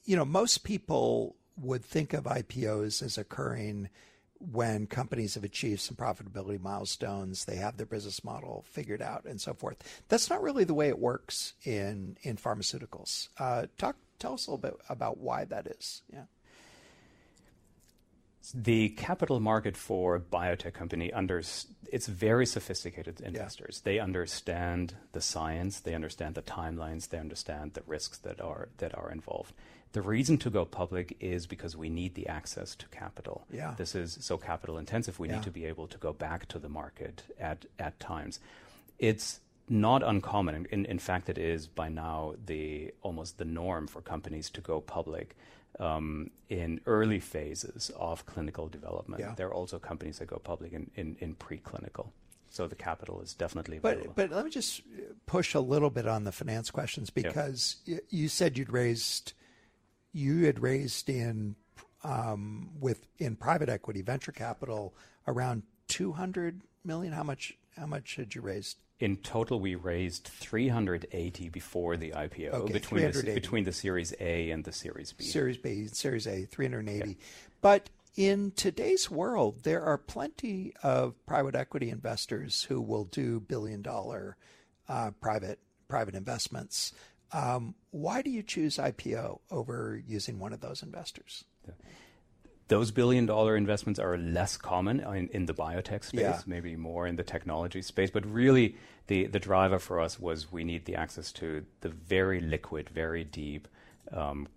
you 0.04 0.16
know, 0.16 0.24
most 0.24 0.64
people 0.64 1.36
would 1.56 1.84
think 1.84 2.14
of 2.14 2.24
IPOs 2.24 3.02
as 3.02 3.18
occurring 3.18 3.90
when 4.40 4.86
companies 4.86 5.34
have 5.34 5.42
achieved 5.44 5.80
some 5.80 5.96
profitability 5.96 6.60
milestones, 6.60 7.44
they 7.44 7.56
have 7.56 7.76
their 7.76 7.86
business 7.86 8.22
model 8.22 8.64
figured 8.68 9.02
out, 9.02 9.24
and 9.24 9.40
so 9.40 9.52
forth. 9.52 9.76
That's 10.08 10.30
not 10.30 10.40
really 10.42 10.62
the 10.64 10.74
way 10.74 10.88
it 10.88 10.98
works 10.98 11.54
in 11.64 12.16
in 12.22 12.36
pharmaceuticals. 12.36 13.28
Uh, 13.38 13.66
talk, 13.76 13.96
tell 14.20 14.34
us 14.34 14.46
a 14.46 14.50
little 14.52 14.62
bit 14.62 14.78
about 14.88 15.18
why 15.18 15.44
that 15.46 15.66
is. 15.66 16.02
Yeah. 16.12 16.24
The 18.54 18.90
capital 18.90 19.40
market 19.40 19.76
for 19.76 20.18
biotech 20.18 20.74
company 20.74 21.12
under 21.12 21.38
it's 21.38 22.06
very 22.06 22.46
sophisticated 22.46 23.20
investors. 23.20 23.80
They 23.82 23.98
understand 23.98 24.94
the 25.12 25.20
science, 25.20 25.80
they 25.80 25.94
understand 25.94 26.34
the 26.34 26.42
timelines, 26.42 27.08
they 27.08 27.18
understand 27.18 27.74
the 27.74 27.82
risks 27.86 28.18
that 28.18 28.40
are 28.40 28.68
that 28.78 28.96
are 28.96 29.10
involved. 29.10 29.52
The 29.92 30.02
reason 30.02 30.36
to 30.38 30.50
go 30.50 30.64
public 30.64 31.16
is 31.20 31.46
because 31.46 31.76
we 31.76 31.88
need 31.88 32.14
the 32.14 32.26
access 32.26 32.76
to 32.76 32.86
capital. 32.88 33.46
Yeah. 33.50 33.74
This 33.76 33.94
is 33.94 34.18
so 34.20 34.36
capital 34.36 34.76
intensive. 34.78 35.18
We 35.18 35.28
Yeah. 35.28 35.36
need 35.36 35.44
to 35.44 35.50
be 35.50 35.64
able 35.64 35.86
to 35.88 35.98
go 35.98 36.12
back 36.12 36.46
to 36.48 36.58
the 36.58 36.68
market 36.68 37.22
at 37.40 37.66
at 37.78 37.98
times. 38.00 38.38
It's 38.98 39.40
not 39.68 40.02
uncommon. 40.02 40.66
In, 40.70 40.86
in 40.86 40.98
fact, 40.98 41.28
it 41.28 41.38
is 41.38 41.66
by 41.66 41.88
now 41.88 42.34
the 42.46 42.92
almost 43.02 43.38
the 43.38 43.44
norm 43.44 43.86
for 43.86 44.00
companies 44.00 44.50
to 44.50 44.60
go 44.60 44.80
public 44.80 45.36
in 45.78 46.80
early 46.86 47.20
phases 47.20 47.90
of 47.96 48.26
clinical 48.26 48.68
development. 48.68 49.20
Yeah. 49.20 49.34
There 49.36 49.48
are 49.48 49.54
also 49.54 49.78
companies 49.78 50.18
that 50.18 50.26
go 50.26 50.38
public 50.38 50.72
in, 50.72 50.90
in, 50.96 51.16
in 51.20 51.34
preclinical. 51.34 52.08
So 52.50 52.66
the 52.66 52.74
capital 52.74 53.20
is 53.20 53.34
definitely 53.34 53.78
But 53.78 53.94
available. 53.94 54.14
but 54.16 54.30
let 54.30 54.44
me 54.44 54.50
just 54.50 54.82
push 55.26 55.54
a 55.54 55.60
little 55.60 55.90
bit 55.90 56.06
on 56.08 56.24
the 56.24 56.32
finance 56.32 56.70
questions 56.70 57.10
because 57.10 57.76
you 58.08 58.28
said 58.28 58.56
you'd 58.56 58.72
raised 58.72 59.34
you 60.12 60.46
had 60.46 60.60
raised 60.60 61.08
in 61.08 61.56
um, 62.02 62.70
with 62.80 63.06
in 63.18 63.36
private 63.36 63.68
equity 63.68 64.02
venture 64.02 64.32
capital 64.32 64.94
around 65.26 65.62
200 65.88 66.62
million. 66.84 67.12
How 67.12 67.22
much? 67.22 67.56
How 67.76 67.86
much 67.86 68.16
had 68.16 68.34
you 68.34 68.40
raised? 68.40 68.78
In 69.00 69.16
total, 69.18 69.60
we 69.60 69.76
raised 69.76 70.24
380 70.24 71.48
before 71.50 71.96
the 71.96 72.10
IPO 72.10 72.52
Okay, 72.52 72.72
between, 72.72 73.10
the, 73.12 73.32
between 73.34 73.64
the 73.64 73.72
Series 73.72 74.12
A 74.18 74.50
and 74.50 74.64
the 74.64 74.72
Series 74.72 75.12
B. 75.12 75.24
Series 75.24 75.56
B, 75.56 75.86
Series 75.86 76.26
A, 76.26 76.46
380. 76.46 77.16
But 77.60 77.90
in 78.16 78.50
today's 78.56 79.08
world, 79.08 79.62
there 79.62 79.84
are 79.84 79.98
plenty 79.98 80.74
of 80.82 81.14
private 81.26 81.54
equity 81.54 81.90
investors 81.90 82.64
who 82.64 82.80
will 82.80 83.04
do 83.04 83.38
billion 83.38 83.82
dollar 83.82 84.36
uh, 84.88 85.12
private 85.20 85.60
private 85.86 86.16
investments. 86.16 86.92
Um, 87.32 87.76
why 87.92 88.22
do 88.22 88.30
you 88.30 88.42
choose 88.42 88.78
IPO 88.78 89.38
over 89.50 90.02
using 90.04 90.40
one 90.40 90.52
of 90.52 90.60
those 90.60 90.82
investors? 90.82 91.44
Those 92.68 92.90
billion 92.90 93.26
dollar 93.26 93.56
investments 93.56 93.98
are 93.98 94.16
less 94.18 94.56
common 94.56 95.00
in, 95.00 95.28
in 95.28 95.46
the 95.46 95.54
biotech 95.54 96.04
space, 96.04 96.20
Yeah. 96.20 96.40
maybe 96.46 96.76
more 96.76 97.06
in 97.06 97.16
the 97.16 97.22
technology 97.24 97.80
space. 97.82 98.10
But 98.10 98.26
really, 98.26 98.76
the, 99.06 99.26
the 99.26 99.38
driver 99.40 99.78
for 99.78 100.00
us 100.00 100.20
was 100.20 100.52
we 100.52 100.64
need 100.64 100.84
the 100.84 100.94
access 100.96 101.32
to 101.32 101.64
the 101.80 101.88
very 101.88 102.40
liquid, 102.40 102.90
very 102.90 103.24
deep 103.24 103.68
um, 104.12 104.48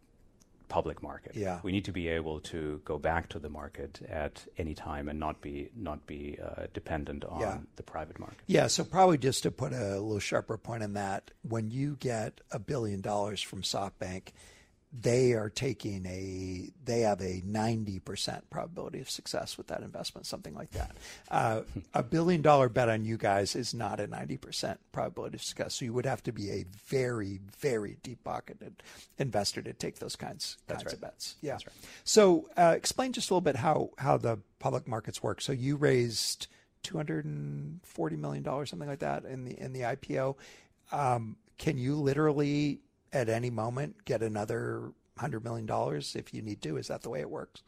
public 0.68 1.02
market. 1.04 1.36
Yeah. 1.36 1.60
We 1.64 1.72
need 1.74 1.86
to 1.86 1.92
be 1.92 2.08
able 2.10 2.40
to 2.42 2.82
go 2.86 2.98
back 2.98 3.28
to 3.30 3.40
the 3.40 3.50
market 3.50 4.02
at 4.10 4.46
any 4.58 4.74
time 4.74 5.10
and 5.10 5.20
not 5.20 5.42
be 5.42 5.70
not 5.76 6.06
be 6.08 6.38
uh, 6.42 6.68
dependent 6.74 7.26
on 7.26 7.40
Yeah. 7.42 7.58
the 7.76 7.84
private 7.84 8.20
market. 8.20 8.40
Yeah, 8.48 8.68
so 8.68 8.84
probably 8.86 9.18
just 9.18 9.44
to 9.44 9.52
put 9.52 9.74
a 9.74 10.00
little 10.00 10.20
sharper 10.20 10.58
point 10.58 10.84
on 10.84 10.94
that, 10.94 11.32
when 11.44 11.72
you 11.72 11.98
get 12.00 12.40
a 12.52 12.60
billion 12.60 13.02
dollars 13.02 13.42
from 13.42 13.62
SoftBank, 13.64 14.30
they 14.94 15.34
are 15.34 15.50
taking 15.50 16.06
a 16.06 16.70
they 16.84 17.02
have 17.02 17.22
a 17.22 17.42
90% 17.42 18.42
probability 18.50 19.00
of 19.00 19.10
success 19.10 19.58
with 19.58 19.68
that 19.68 19.82
investment 19.82 20.28
something 20.28 20.54
like 20.54 20.72
that. 20.72 20.98
Uh, 21.30 21.62
a 21.94 22.04
billion 22.04 22.42
dollar 22.42 22.68
bet 22.68 22.90
on 22.90 23.06
you 23.06 23.18
guys 23.18 23.56
is 23.56 23.74
not 23.74 24.02
a 24.02 24.08
90% 24.08 24.78
probability 24.92 25.38
of 25.38 25.44
success. 25.44 25.76
So 25.76 25.86
you 25.86 25.94
would 25.94 26.06
have 26.06 26.22
to 26.24 26.34
be 26.34 26.52
a 26.52 26.66
very 26.86 27.40
very 27.60 27.98
deep 28.04 28.24
pocketed 28.24 28.84
investor 29.18 29.62
to 29.62 29.74
take 29.74 30.00
those 30.00 30.16
kinds, 30.18 30.58
kinds 30.68 30.84
right. 30.84 30.94
of 30.94 31.02
bets 31.02 31.36
yeah. 31.42 31.58
so 32.04 32.50
uh, 32.58 32.74
explain 32.76 33.14
just 33.14 33.30
a 33.30 33.34
little 33.34 33.42
bit 33.42 33.56
how 33.56 33.92
how 33.98 34.18
the 34.18 34.40
public 34.60 34.88
markets 34.88 35.24
work. 35.24 35.42
So 35.42 35.54
you 35.54 35.78
raised 35.78 36.48
240 36.84 38.16
million 38.18 38.44
dollars 38.44 38.72
something 38.72 38.90
like 38.90 39.00
that 39.00 39.24
in 39.24 39.46
the 39.46 39.60
in 39.60 39.72
the 39.72 39.82
IPO 39.82 40.36
um, 40.92 41.38
can 41.58 41.78
you 41.78 41.96
literally 41.96 42.82
at 43.14 43.30
any 43.30 43.50
moment 43.50 44.04
get 44.06 44.22
another 44.22 44.92
hundred 45.18 45.44
million 45.44 45.66
dollars 45.66 46.16
if 46.16 46.34
you 46.34 46.42
need 46.42 46.62
to 46.62 46.78
is 46.78 46.88
that 46.88 47.02
the 47.02 47.10
way 47.10 47.20
it 47.20 47.30
works 47.30 47.62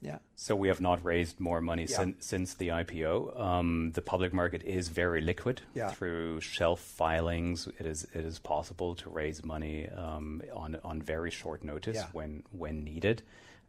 yeah 0.00 0.18
So 0.36 0.54
we 0.54 0.68
have 0.68 0.80
not 0.80 1.02
raised 1.04 1.40
more 1.40 1.60
money 1.62 1.86
Yeah. 1.88 1.96
sin- 1.96 2.16
since 2.20 2.54
the 2.54 2.68
IPO. 2.68 3.40
Um, 3.40 3.92
the 3.92 4.02
public 4.02 4.32
market 4.34 4.62
is 4.62 4.88
very 4.88 5.22
liquid 5.22 5.62
Yeah. 5.74 5.88
through 5.90 6.40
shelf 6.42 6.80
filings. 6.80 7.66
It 7.78 7.86
is 7.86 8.04
it 8.12 8.24
is 8.26 8.38
possible 8.38 8.94
to 8.96 9.08
raise 9.08 9.42
money 9.44 9.88
um, 9.88 10.42
on 10.52 10.76
on 10.84 11.00
very 11.00 11.30
short 11.30 11.64
notice 11.64 11.96
Yeah. 11.96 12.06
when 12.12 12.42
when 12.52 12.84
needed. 12.84 13.22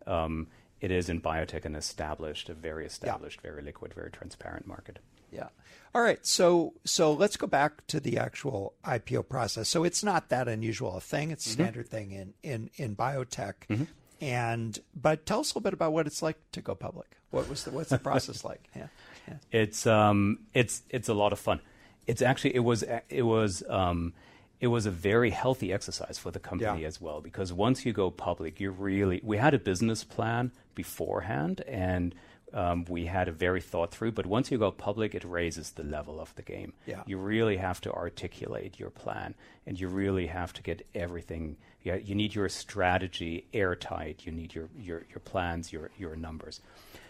Um, 0.05 0.47
it 0.81 0.91
is 0.91 1.07
in 1.07 1.21
biotech 1.21 1.63
an 1.63 1.75
established, 1.75 2.49
a 2.49 2.53
very 2.53 2.85
established, 2.85 3.39
very 3.41 3.61
liquid, 3.61 3.93
very 3.93 4.11
transparent 4.11 4.67
market. 4.67 4.99
Yeah. 5.31 5.47
All 5.93 6.01
right. 6.01 6.25
So 6.25 6.73
so 6.83 7.13
let's 7.13 7.37
go 7.37 7.47
back 7.47 7.85
to 7.87 7.99
the 7.99 8.17
actual 8.17 8.73
IPO 8.85 9.29
process. 9.29 9.69
So 9.69 9.83
it's 9.83 10.03
not 10.03 10.29
that 10.29 10.47
unusual 10.47 10.97
a 10.97 11.01
thing. 11.01 11.31
It's 11.31 11.45
a 11.45 11.49
standard 11.49 11.87
thing 11.87 12.11
in 12.11 12.33
in 12.43 12.69
in 12.75 12.95
biotech. 12.95 13.87
And 14.21 14.79
but 14.95 15.25
tell 15.25 15.39
us 15.41 15.47
a 15.47 15.49
little 15.51 15.61
bit 15.61 15.73
about 15.73 15.93
what 15.93 16.07
it's 16.07 16.21
like 16.21 16.37
to 16.53 16.61
go 16.61 16.73
public. 16.75 17.17
What 17.31 17.49
was 17.49 17.63
the 17.63 17.71
what's 17.71 17.89
the 17.89 17.97
process 17.97 18.43
like? 18.49 18.63
Yeah. 18.75 18.87
yeah. 19.27 19.33
It's 19.51 19.85
um, 19.85 20.39
it's 20.53 20.83
it's 20.89 21.09
a 21.09 21.13
lot 21.13 21.33
of 21.33 21.39
fun. 21.39 21.59
It's 22.07 22.21
actually 22.21 22.55
it 22.55 22.59
was 22.63 22.83
it 23.09 23.23
was 23.23 23.63
um, 23.69 24.13
it 24.61 24.67
was 24.67 24.85
a 24.85 24.91
very 24.91 25.31
healthy 25.31 25.73
exercise 25.73 26.17
for 26.17 26.31
the 26.31 26.39
company 26.39 26.81
Yeah. 26.81 26.87
as 26.87 27.01
well 27.01 27.19
because 27.21 27.51
once 27.51 27.85
you 27.85 27.91
go 27.93 28.09
public, 28.09 28.59
you 28.59 28.71
really 28.71 29.19
we 29.23 29.37
had 29.37 29.53
a 29.53 29.59
business 29.59 30.03
plan 30.03 30.51
beforehand 30.75 31.61
and 31.67 32.15
um, 32.55 32.85
we 32.85 33.05
had 33.05 33.27
a 33.27 33.33
very 33.33 33.59
thought 33.59 33.91
through. 33.91 34.13
But 34.13 34.25
once 34.25 34.49
you 34.49 34.57
go 34.57 34.71
public, 34.71 35.13
it 35.13 35.25
raises 35.25 35.71
the 35.71 35.83
level 35.83 36.21
of 36.21 36.33
the 36.35 36.41
game. 36.41 36.73
Yeah. 36.87 37.03
You 37.05 37.17
really 37.17 37.57
have 37.57 37.81
to 37.81 37.91
articulate 37.91 38.79
your 38.79 38.89
plan, 38.89 39.35
and 39.67 39.79
you 39.79 39.89
really 39.89 40.27
have 40.27 40.53
to 40.53 40.63
get 40.63 40.87
everything. 40.95 41.57
Yeah, 41.83 41.95
you 41.95 42.15
need 42.15 42.33
your 42.33 42.47
strategy 42.49 43.45
airtight. 43.53 44.25
You 44.25 44.31
need 44.31 44.55
your 44.55 44.69
your, 44.79 45.03
your 45.09 45.19
plans, 45.19 45.73
your 45.73 45.91
your 45.97 46.15
numbers. 46.15 46.61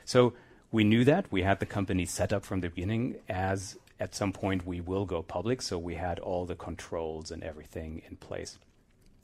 So 0.03 0.33
we 0.71 0.83
knew 0.83 1.05
that 1.05 1.31
we 1.31 1.43
had 1.43 1.59
the 1.59 1.65
company 1.67 2.05
set 2.05 2.33
up 2.33 2.43
from 2.43 2.61
the 2.61 2.69
beginning 2.69 3.15
as 3.29 3.77
at 3.99 4.15
some 4.15 4.33
point 4.33 4.65
we 4.65 4.81
will 4.81 5.05
go 5.05 5.21
public. 5.21 5.61
So 5.61 5.77
we 5.77 5.95
had 5.95 6.19
all 6.19 6.45
the 6.45 6.55
controls 6.55 7.31
and 7.31 7.43
everything 7.43 8.01
in 8.09 8.17
place. 8.17 8.57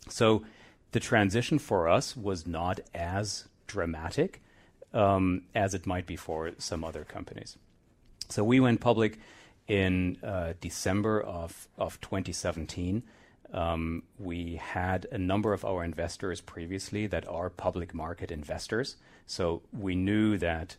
So 0.07 0.43
the 0.91 0.99
transition 0.99 1.57
for 1.57 1.89
us 1.89 2.15
was 2.15 2.45
not 2.45 2.80
as 2.93 3.47
dramatic 3.67 4.41
um, 4.94 5.44
as 5.56 5.74
it 5.74 5.86
might 5.86 6.06
be 6.06 6.16
for 6.16 6.52
some 6.58 6.84
other 6.84 7.04
companies. 7.04 7.58
So 8.30 8.44
we 8.44 8.60
went 8.60 8.82
public 8.82 9.20
in 9.68 10.18
uh, 10.24 10.54
December 10.60 11.22
of, 11.22 11.68
of 11.78 12.00
2017. 12.02 13.04
Um, 13.54 14.04
we 14.18 14.56
had 14.56 15.08
a 15.12 15.18
number 15.18 15.54
of 15.54 15.66
our 15.66 15.84
investors 15.84 16.39
previously 16.42 17.08
that 17.08 17.28
are 17.28 17.50
public 17.50 17.94
market 17.94 18.32
investors. 18.32 18.96
So 19.26 19.62
we 19.74 19.96
knew 19.96 20.38
that 20.38 20.78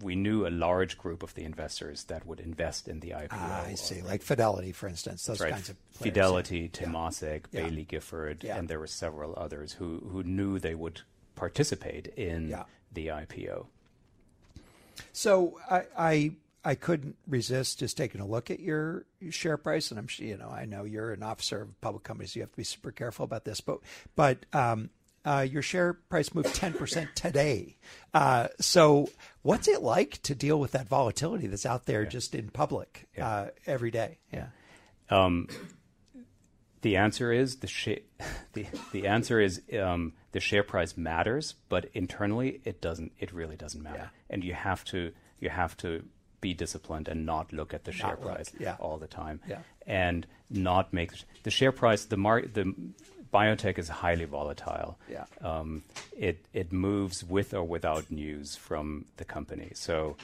we 0.00 0.16
knew 0.16 0.46
a 0.46 0.50
large 0.50 0.96
group 0.98 1.22
of 1.22 1.34
the 1.34 1.44
investors 1.44 2.04
that 2.04 2.26
would 2.26 2.40
invest 2.40 2.88
in 2.88 3.00
the 3.00 3.10
IPO. 3.10 3.28
Ah, 3.32 3.64
I 3.66 3.74
see. 3.74 4.00
Like 4.02 4.22
Fidelity, 4.22 4.72
for 4.72 4.88
instance, 4.88 5.26
those 5.26 5.40
right. 5.40 5.52
kinds 5.52 5.68
of 5.68 5.76
players. 5.94 6.12
Fidelity, 6.14 6.68
Temasek, 6.68 7.44
Yeah. 7.52 7.60
Baillie 7.60 7.86
Gifford, 7.86 8.42
Yeah. 8.42 8.56
and 8.56 8.68
there 8.68 8.80
were 8.80 8.86
several 8.86 9.34
others 9.36 9.74
who, 9.74 9.98
who 10.10 10.22
knew 10.22 10.58
they 10.58 10.74
would 10.74 11.02
participate 11.34 12.06
in 12.16 12.48
Yeah. 12.48 12.64
The 12.92 13.08
IPO. 13.08 13.66
So 15.12 15.58
I, 15.70 15.82
I 15.96 16.32
I 16.64 16.74
couldn't 16.74 17.16
resist 17.26 17.80
just 17.80 17.96
taking 17.96 18.20
a 18.20 18.26
look 18.26 18.50
at 18.50 18.60
your 18.60 19.04
share 19.30 19.56
price, 19.56 19.90
and 19.90 19.98
I'm 19.98 20.06
sure 20.06 20.26
you 20.26 20.36
know 20.36 20.48
I 20.48 20.64
know 20.64 20.84
you're 20.84 21.12
an 21.12 21.22
officer 21.22 21.62
of 21.62 21.80
public 21.80 22.04
companies, 22.04 22.32
so 22.32 22.38
you 22.38 22.42
have 22.42 22.52
to 22.52 22.56
be 22.56 22.64
super 22.64 22.92
careful 22.92 23.24
about 23.24 23.44
this. 23.44 23.60
But 23.60 23.78
but 24.14 24.46
um, 24.52 24.90
uh, 25.24 25.46
your 25.48 25.62
share 25.62 25.94
price 25.94 26.34
moved 26.34 26.54
10 26.54 26.74
percent 26.74 27.10
today. 27.14 27.76
Uh, 28.14 28.48
so 28.60 29.08
what's 29.42 29.68
it 29.68 29.82
like 29.82 30.22
to 30.22 30.34
deal 30.34 30.58
with 30.58 30.72
that 30.72 30.88
volatility 30.88 31.46
that's 31.46 31.66
out 31.66 31.86
there 31.86 32.04
just 32.04 32.34
in 32.34 32.48
public 32.48 33.08
uh, 33.20 33.46
every 33.66 33.90
day? 33.90 34.18
Yeah. 34.32 34.46
The 36.82 36.96
answer 36.96 37.32
is 37.32 37.56
the 37.56 37.66
sha- 37.66 38.02
the 38.52 38.66
the 38.92 39.06
answer 39.06 39.40
is 39.40 39.62
um, 39.80 40.12
the 40.32 40.40
share 40.40 40.62
price 40.62 40.96
matters, 40.96 41.54
but 41.68 41.86
internally 41.94 42.60
it 42.64 42.80
doesn't. 42.80 43.12
It 43.18 43.32
really 43.32 43.56
doesn't 43.56 43.82
matter, 43.82 44.10
Yeah. 44.12 44.30
and 44.30 44.44
you 44.44 44.54
have 44.54 44.84
to 44.86 45.12
you 45.40 45.48
have 45.50 45.76
to 45.78 46.02
be 46.40 46.54
disciplined 46.54 47.06
and 47.08 47.24
not 47.24 47.52
look 47.52 47.72
at 47.72 47.84
the 47.84 47.92
share 47.92 48.10
look, 48.20 48.22
price 48.34 48.50
yeah. 48.58 48.74
all 48.80 48.98
the 48.98 49.06
time, 49.06 49.40
Yeah. 49.48 49.60
and 49.86 50.26
not 50.50 50.92
make 50.92 51.12
the 51.44 51.50
share 51.50 51.72
price. 51.72 52.04
The 52.04 52.16
mar- 52.16 52.42
the 52.52 52.74
biotech 53.32 53.78
is 53.78 53.88
highly 53.88 54.24
volatile. 54.24 54.98
Yeah. 55.08 55.24
Um, 55.40 55.82
it 56.18 56.44
it 56.52 56.72
moves 56.72 57.22
with 57.24 57.54
or 57.54 57.62
without 57.64 58.10
news 58.10 58.56
from 58.56 59.04
the 59.18 59.24
company. 59.24 59.70
So 59.74 60.16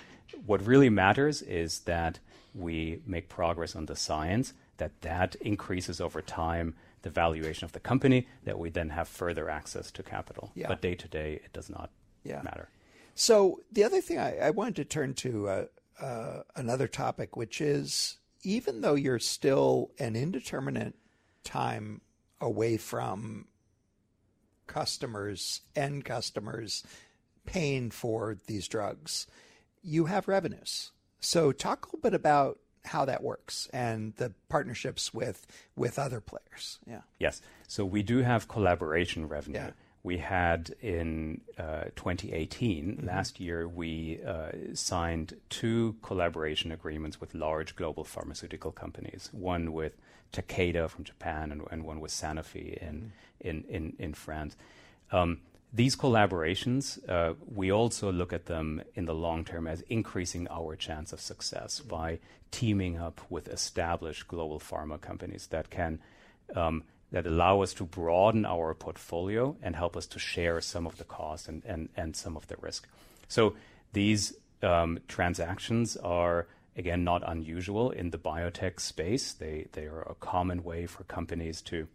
what 0.45 0.67
really 0.67 0.91
matters 0.91 1.41
is 1.43 1.81
that 1.81 2.19
we 2.55 3.01
make 3.07 3.29
progress 3.29 3.77
on 3.77 3.87
the 3.87 3.95
science, 3.97 4.53
that 4.79 5.01
that 5.03 5.35
increases 5.37 6.01
over 6.01 6.23
time 6.23 6.75
the 7.03 7.11
valuation 7.11 7.65
of 7.65 7.73
the 7.73 7.81
company, 7.81 8.27
that 8.45 8.59
we 8.59 8.71
then 8.71 8.91
have 8.91 9.07
further 9.07 9.49
access 9.49 9.93
to 9.93 10.03
capital. 10.03 10.51
Yeah. 10.55 10.67
But 10.69 10.83
day 10.83 10.97
to 10.97 11.07
day, 11.09 11.35
it 11.45 11.53
does 11.53 11.71
not 11.71 11.91
Yeah. 12.25 12.43
matter. 12.43 12.69
So 13.15 13.61
the 13.71 13.85
other 13.85 14.01
thing 14.01 14.19
I, 14.19 14.39
I 14.39 14.51
wanted 14.51 14.77
to 14.77 14.85
turn 14.85 15.15
to 15.15 15.49
uh, 15.49 15.65
uh, 16.01 16.43
another 16.57 16.89
topic, 16.89 17.37
which 17.37 17.61
is 17.61 18.19
even 18.43 18.81
though 18.81 18.95
you're 18.95 19.19
still 19.19 19.91
an 19.99 20.17
indeterminate 20.17 20.95
time 21.45 22.01
away 22.41 22.77
from 22.77 23.47
customers, 24.67 25.63
end 25.75 26.05
customers 26.05 26.85
paying 27.47 27.91
for 27.91 28.39
these 28.47 28.69
drugs, 28.69 29.27
you 29.83 30.07
have 30.07 30.29
revenues. 30.29 30.93
So 31.21 31.53
talk 31.53 31.85
a 31.85 31.89
little 31.89 32.01
bit 32.01 32.15
about 32.15 32.59
how 32.89 33.05
that 33.05 33.23
works 33.23 33.69
and 33.73 34.15
the 34.17 34.33
partnerships 34.49 35.15
with 35.15 35.47
with 35.77 35.99
other 35.99 36.21
players. 36.21 36.79
Yeah. 36.87 37.03
Yes. 37.19 37.41
So 37.67 37.85
we 37.85 38.03
do 38.03 38.19
have 38.19 38.49
collaboration 38.49 39.29
revenue. 39.29 39.59
Yeah. 39.59 39.71
We 40.03 40.19
had 40.19 40.75
in 40.81 41.41
uh, 41.59 41.85
2018, 41.97 43.01
last 43.03 43.41
year, 43.41 43.69
we 43.69 44.21
uh, 44.27 44.53
signed 44.73 45.35
two 45.51 45.97
collaboration 46.03 46.73
agreements 46.73 47.21
with 47.21 47.35
large 47.35 47.75
global 47.77 48.05
pharmaceutical 48.05 48.71
companies. 48.71 49.29
One 49.33 49.73
with 49.73 49.97
Takeda 50.33 50.89
from 50.89 51.05
Japan, 51.05 51.53
and, 51.53 51.63
and 51.71 51.85
one 51.85 52.01
with 52.01 52.13
Sanofi 52.13 52.77
in 52.79 53.13
in 53.41 53.65
in, 53.69 53.97
in 53.99 54.15
France. 54.15 54.57
Um, 55.11 55.41
these 55.73 55.97
collaborations, 55.97 56.99
uh, 57.09 57.35
we 57.55 57.71
also 57.71 58.11
look 58.11 58.33
at 58.33 58.47
them 58.47 58.83
in 58.95 59.05
the 59.05 59.15
long 59.15 59.45
term 59.45 59.67
as 59.67 59.83
increasing 59.83 60.49
our 60.51 60.77
chance 60.77 61.13
of 61.13 61.21
success 61.21 61.81
by 61.81 62.19
teaming 62.51 62.97
up 62.97 63.21
with 63.29 63.49
established 63.49 64.29
global 64.29 64.59
pharma 64.59 64.99
companies 65.01 65.49
that 65.49 65.69
can 65.69 65.99
um, 66.57 66.85
that 67.13 67.27
allow 67.27 67.61
us 67.63 67.75
to 67.75 67.85
broaden 67.85 68.45
our 68.45 68.75
portfolio 68.75 69.57
and 69.63 69.77
help 69.77 69.97
us 69.97 70.07
to 70.07 70.19
share 70.19 70.61
some 70.61 70.87
of 70.87 70.99
the 70.99 71.05
costs 71.05 71.49
and, 71.49 71.63
and, 71.65 71.89
and 71.97 72.15
some 72.15 72.37
of 72.37 72.47
the 72.49 72.57
risk. 72.61 72.87
So 73.29 73.55
these 73.93 74.35
um, 74.63 74.99
transactions 75.09 75.97
are 75.97 76.47
again 76.77 77.05
not 77.05 77.23
unusual 77.27 77.91
in 77.91 78.11
the 78.11 78.19
biotech 78.19 78.81
space. 78.81 79.33
They 79.33 79.67
they 79.73 79.85
are 79.85 80.03
a 80.03 80.15
common 80.15 80.65
way 80.65 80.87
for 80.87 81.05
companies 81.05 81.61
to 81.63 81.89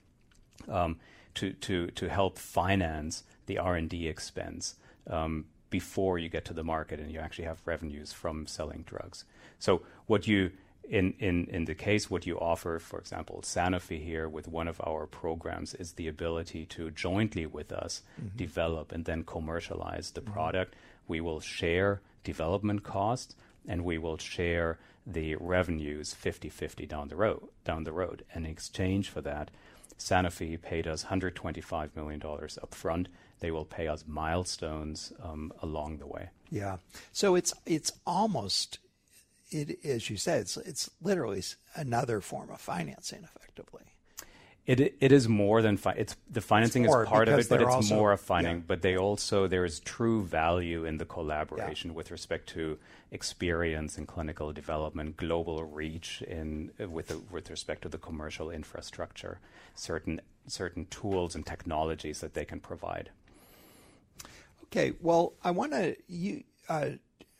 um, 0.70 1.00
to 1.36 1.54
to 1.54 1.88
to 1.88 2.10
help 2.10 2.38
finance 2.38 3.24
the 3.46 3.58
R 3.58 3.76
and 3.76 3.90
D 3.90 4.08
expense 4.08 4.76
um, 5.10 5.46
before 5.70 6.18
you 6.20 6.30
get 6.30 6.46
to 6.46 6.54
the 6.54 6.64
market 6.64 7.00
and 7.00 7.12
you 7.12 7.20
actually 7.20 7.46
have 7.46 7.62
revenues 7.66 8.14
from 8.14 8.46
selling 8.46 8.84
drugs. 8.88 9.26
So 9.60 9.82
what 10.06 10.28
you 10.28 10.52
in, 10.90 11.14
in, 11.20 11.46
in 11.46 11.66
the 11.66 11.76
case, 11.76 12.10
what 12.10 12.26
you 12.26 12.38
offer, 12.38 12.78
for 12.78 13.00
example, 13.00 13.40
Sanofi 13.42 14.04
here 14.04 14.28
with 14.28 14.48
one 14.48 14.68
of 14.68 14.82
our 14.86 15.06
programs 15.06 15.74
is 15.74 15.94
the 15.94 16.10
ability 16.10 16.66
to 16.68 16.92
jointly 16.92 17.46
with 17.46 17.72
us 17.72 18.02
mm-hmm. 18.22 18.36
develop 18.36 18.92
and 18.92 19.06
then 19.06 19.24
commercialize 19.24 20.12
the 20.12 20.22
mm-hmm. 20.22 20.34
product. 20.34 20.76
We 21.08 21.22
will 21.22 21.40
share 21.40 22.02
development 22.24 22.84
costs 22.84 23.36
and 23.68 23.86
we 23.86 23.98
will 23.98 24.18
share 24.18 24.78
the 25.08 25.36
revenues 25.36 26.14
50-50 26.14 26.88
down 26.88 27.08
the 27.10 27.16
road 27.16 27.48
down 27.66 27.84
the 27.84 27.92
road. 27.92 28.26
And 28.34 28.46
in 28.46 28.52
exchange 28.52 29.10
for 29.10 29.22
that, 29.22 29.52
Sanofi 29.98 30.62
paid 30.62 30.88
us 30.88 31.06
$125 31.06 31.96
million 31.96 32.20
upfront. 32.20 33.08
They 33.40 33.52
will 33.52 33.66
pay 33.66 33.88
us 33.88 34.04
milestones 34.08 35.14
um, 35.22 35.52
along 35.62 35.98
the 35.98 36.08
way. 36.08 36.30
Yeah. 36.50 36.78
So 37.12 37.36
it's 37.36 37.54
it's 37.66 37.92
almost 38.06 38.80
it 39.50 39.84
as 39.86 40.10
you 40.10 40.18
said, 40.18 40.42
it's 40.42 40.58
it's 40.58 40.90
literally 41.02 41.44
another 41.76 42.22
form 42.22 42.50
of 42.52 42.62
financing, 42.62 43.24
effectively. 43.24 43.84
It 44.66 44.96
it 45.02 45.12
is 45.12 45.28
more 45.28 45.62
than 45.62 45.76
fi- 45.76 45.96
it's 45.98 46.16
the 46.30 46.40
financing 46.40 46.86
it's 46.86 46.96
is 46.96 47.08
part 47.08 47.28
of 47.28 47.38
it, 47.38 47.50
but 47.50 47.62
it's 47.62 47.74
also, 47.74 47.96
more 47.96 48.14
of 48.14 48.22
funding. 48.22 48.58
Yeah. 48.58 48.64
But 48.66 48.82
they 48.82 48.96
also 48.96 49.46
there 49.48 49.66
is 49.66 49.82
true 49.82 50.24
value 50.24 50.86
in 50.86 50.98
the 50.98 51.06
collaboration 51.06 51.90
yeah. 51.90 51.98
with 51.98 52.12
respect 52.12 52.48
to 52.50 52.78
experience 53.12 53.98
in 53.98 54.06
clinical 54.06 54.54
development, 54.54 55.18
global 55.18 55.66
reach 55.66 56.22
in 56.22 56.72
with 56.80 57.10
the, 57.10 57.20
with 57.30 57.50
respect 57.50 57.82
to 57.82 57.90
the 57.90 57.98
commercial 57.98 58.50
infrastructure, 58.50 59.40
certain 59.76 60.22
certain 60.48 60.86
tools 60.86 61.36
and 61.36 61.46
technologies 61.46 62.22
that 62.22 62.34
they 62.34 62.46
can 62.46 62.62
provide. 62.62 63.10
Okay, 64.66 64.94
well, 65.02 65.34
I 65.44 65.52
want 65.52 65.74
to 65.74 65.98
you. 66.08 66.44
Uh, 66.70 66.92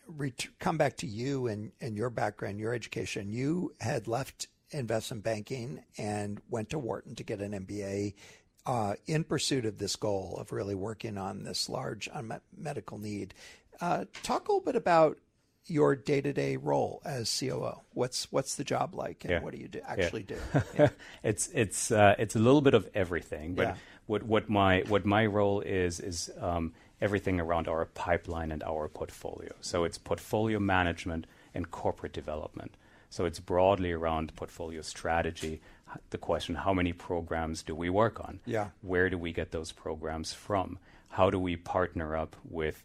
ret- 0.08 0.48
come 0.60 0.78
back 0.78 0.98
to 0.98 1.08
you 1.08 1.48
and, 1.48 1.72
and 1.80 1.96
your 1.96 2.10
background, 2.10 2.60
your 2.60 2.74
education. 2.74 3.32
You 3.32 3.74
had 3.80 4.08
left 4.08 4.48
investment 4.74 5.24
banking 5.24 5.84
and 5.98 6.42
went 6.50 6.70
to 6.72 6.80
Wharton 6.80 7.16
to 7.16 7.24
get 7.24 7.40
an 7.40 7.52
MBA 7.52 8.14
uh, 8.66 8.96
in 9.06 9.24
pursuit 9.24 9.66
of 9.66 9.78
this 9.78 9.96
goal 9.96 10.38
of 10.40 10.52
really 10.52 10.76
working 10.76 11.18
on 11.18 11.44
this 11.44 11.70
large 11.70 12.10
unmet 12.14 12.42
medical 12.58 12.98
need. 12.98 13.34
Uh, 13.82 14.06
talk 14.24 14.48
a 14.48 14.52
little 14.52 14.66
bit 14.66 14.76
about 14.76 15.18
your 15.66 15.96
day-to-day 15.96 16.58
role 16.58 17.02
as 17.06 17.34
COO. 17.40 17.80
What's 17.94 18.32
what's 18.32 18.56
the 18.56 18.64
job 18.64 18.96
like, 18.96 19.24
and 19.24 19.32
yeah. 19.32 19.40
what 19.42 19.54
do 19.54 19.60
you 19.60 19.68
do, 19.68 19.80
actually 19.86 20.26
yeah. 20.30 20.36
do? 20.54 20.62
Yeah. 20.78 20.90
it's 21.24 21.50
it's 21.54 21.92
uh, 21.92 22.16
it's 22.20 22.36
a 22.36 22.40
little 22.40 22.62
bit 22.62 22.74
of 22.74 22.90
everything, 22.94 23.56
but 23.56 23.78
what 24.06 24.24
what 24.24 24.50
my 24.50 24.84
what 24.88 25.06
my 25.06 25.26
role 25.26 25.62
is 25.62 26.00
is 26.00 26.30
um, 26.40 26.74
everything 27.02 27.40
around 27.40 27.68
our 27.68 27.86
pipeline 27.86 28.52
and 28.52 28.64
our 28.64 28.88
portfolio. 28.88 29.54
So 29.62 29.84
it's 29.84 29.98
portfolio 29.98 30.60
management 30.60 31.28
and 31.54 31.70
corporate 31.72 32.14
development. 32.14 32.76
So 33.14 33.26
it's 33.26 33.40
broadly 33.40 33.92
around 33.92 34.36
portfolio 34.36 34.82
strategy. 34.82 35.62
The 36.10 36.18
question: 36.18 36.56
How 36.56 36.74
many 36.74 36.94
programs 36.94 37.62
do 37.62 37.76
we 37.76 37.88
work 37.88 38.20
on? 38.20 38.40
Yeah. 38.44 38.70
Where 38.82 39.08
do 39.08 39.20
we 39.20 39.32
get 39.32 39.52
those 39.52 39.72
programs 39.72 40.34
from? 40.34 40.80
How 41.10 41.30
do 41.30 41.38
we 41.38 41.56
partner 41.56 42.16
up 42.16 42.36
with 42.44 42.84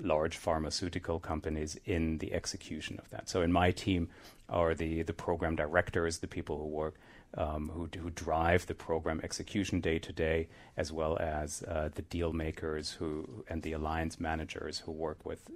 large 0.00 0.36
pharmaceutical 0.36 1.20
companies 1.20 1.78
in 1.84 2.18
the 2.18 2.32
execution 2.32 2.98
of 2.98 3.08
that? 3.10 3.28
So 3.28 3.40
in 3.40 3.52
my 3.52 3.70
team 3.70 4.08
are 4.48 4.74
the 4.74 5.02
the 5.02 5.12
program 5.12 5.54
directors, 5.54 6.18
the 6.18 6.26
people 6.26 6.58
who 6.58 6.66
work 6.66 6.96
um, 7.34 7.70
who, 7.72 7.88
who 8.00 8.10
drive 8.10 8.66
the 8.66 8.74
program 8.74 9.20
execution 9.22 9.80
day 9.80 10.00
to 10.00 10.12
day, 10.12 10.48
as 10.76 10.90
well 10.90 11.16
as 11.18 11.62
uh, 11.62 11.88
the 11.94 12.02
deal 12.02 12.32
makers 12.32 12.90
who 12.98 13.44
and 13.48 13.62
the 13.62 13.74
alliance 13.74 14.18
managers 14.18 14.80
who 14.80 14.90
work 14.90 15.24
with 15.24 15.48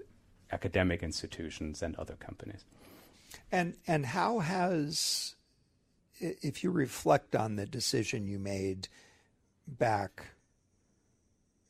academic 0.52 1.02
institutions 1.02 1.82
and 1.82 1.96
other 1.96 2.14
companies. 2.14 2.64
And 3.50 3.76
and 3.86 4.06
how 4.06 4.40
has, 4.40 5.36
if 6.20 6.64
you 6.64 6.70
reflect 6.70 7.36
on 7.36 7.56
the 7.56 7.66
decision 7.66 8.26
you 8.26 8.38
made 8.38 8.88
back, 9.66 10.28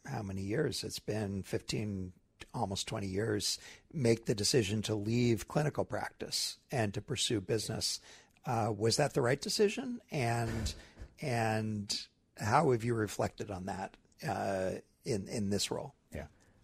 how 0.05 0.23
many 0.23 0.43
years 0.43 0.85
it's 0.85 0.99
been, 0.99 1.43
fifteen, 1.43 2.13
almost 2.55 2.87
twenty 2.87 3.09
years, 3.09 3.59
make 3.93 4.27
the 4.27 4.35
decision 4.35 4.83
to 4.83 4.95
leave 4.95 5.49
clinical 5.49 5.85
practice 5.85 6.59
and 6.71 6.95
to 6.95 7.01
pursue 7.01 7.41
business 7.41 8.01
uh, 8.47 8.73
was 8.77 8.97
that 8.97 9.15
the 9.15 9.23
right 9.23 9.41
decision? 9.41 10.01
And 10.11 10.75
and 11.21 12.07
how 12.39 12.71
have 12.73 12.85
you 12.85 12.95
reflected 12.95 13.51
on 13.51 13.67
that 13.67 13.97
uh, 14.27 14.71
in 15.05 15.29
in 15.29 15.51
this 15.51 15.71
role? 15.71 15.95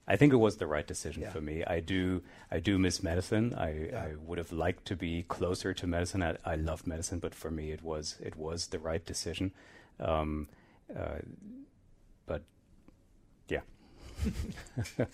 I 0.06 0.16
think 0.16 0.32
it 0.32 0.36
was 0.36 0.56
the 0.56 0.66
right 0.66 0.86
decision 0.86 1.22
yeah. 1.22 1.30
for 1.30 1.40
me. 1.40 1.64
I 1.64 1.80
do 1.80 2.22
I 2.50 2.58
do 2.58 2.78
miss 2.78 3.02
medicine. 3.02 3.54
I, 3.54 3.88
yeah. 3.90 4.02
I 4.02 4.14
would 4.16 4.38
have 4.38 4.52
liked 4.52 4.84
to 4.86 4.96
be 4.96 5.24
closer 5.24 5.72
to 5.74 5.86
medicine. 5.86 6.22
I, 6.22 6.36
I, 6.44 6.56
love 6.56 6.86
medicine, 6.86 7.20
but 7.20 7.34
for 7.34 7.50
me, 7.50 7.70
it 7.70 7.82
was 7.82 8.16
it 8.20 8.36
was 8.36 8.68
the 8.68 8.78
right 8.78 9.04
decision. 9.04 9.52
Um, 10.00 10.48
uh, 10.94 11.18
but 12.26 12.42
yeah. 13.48 13.60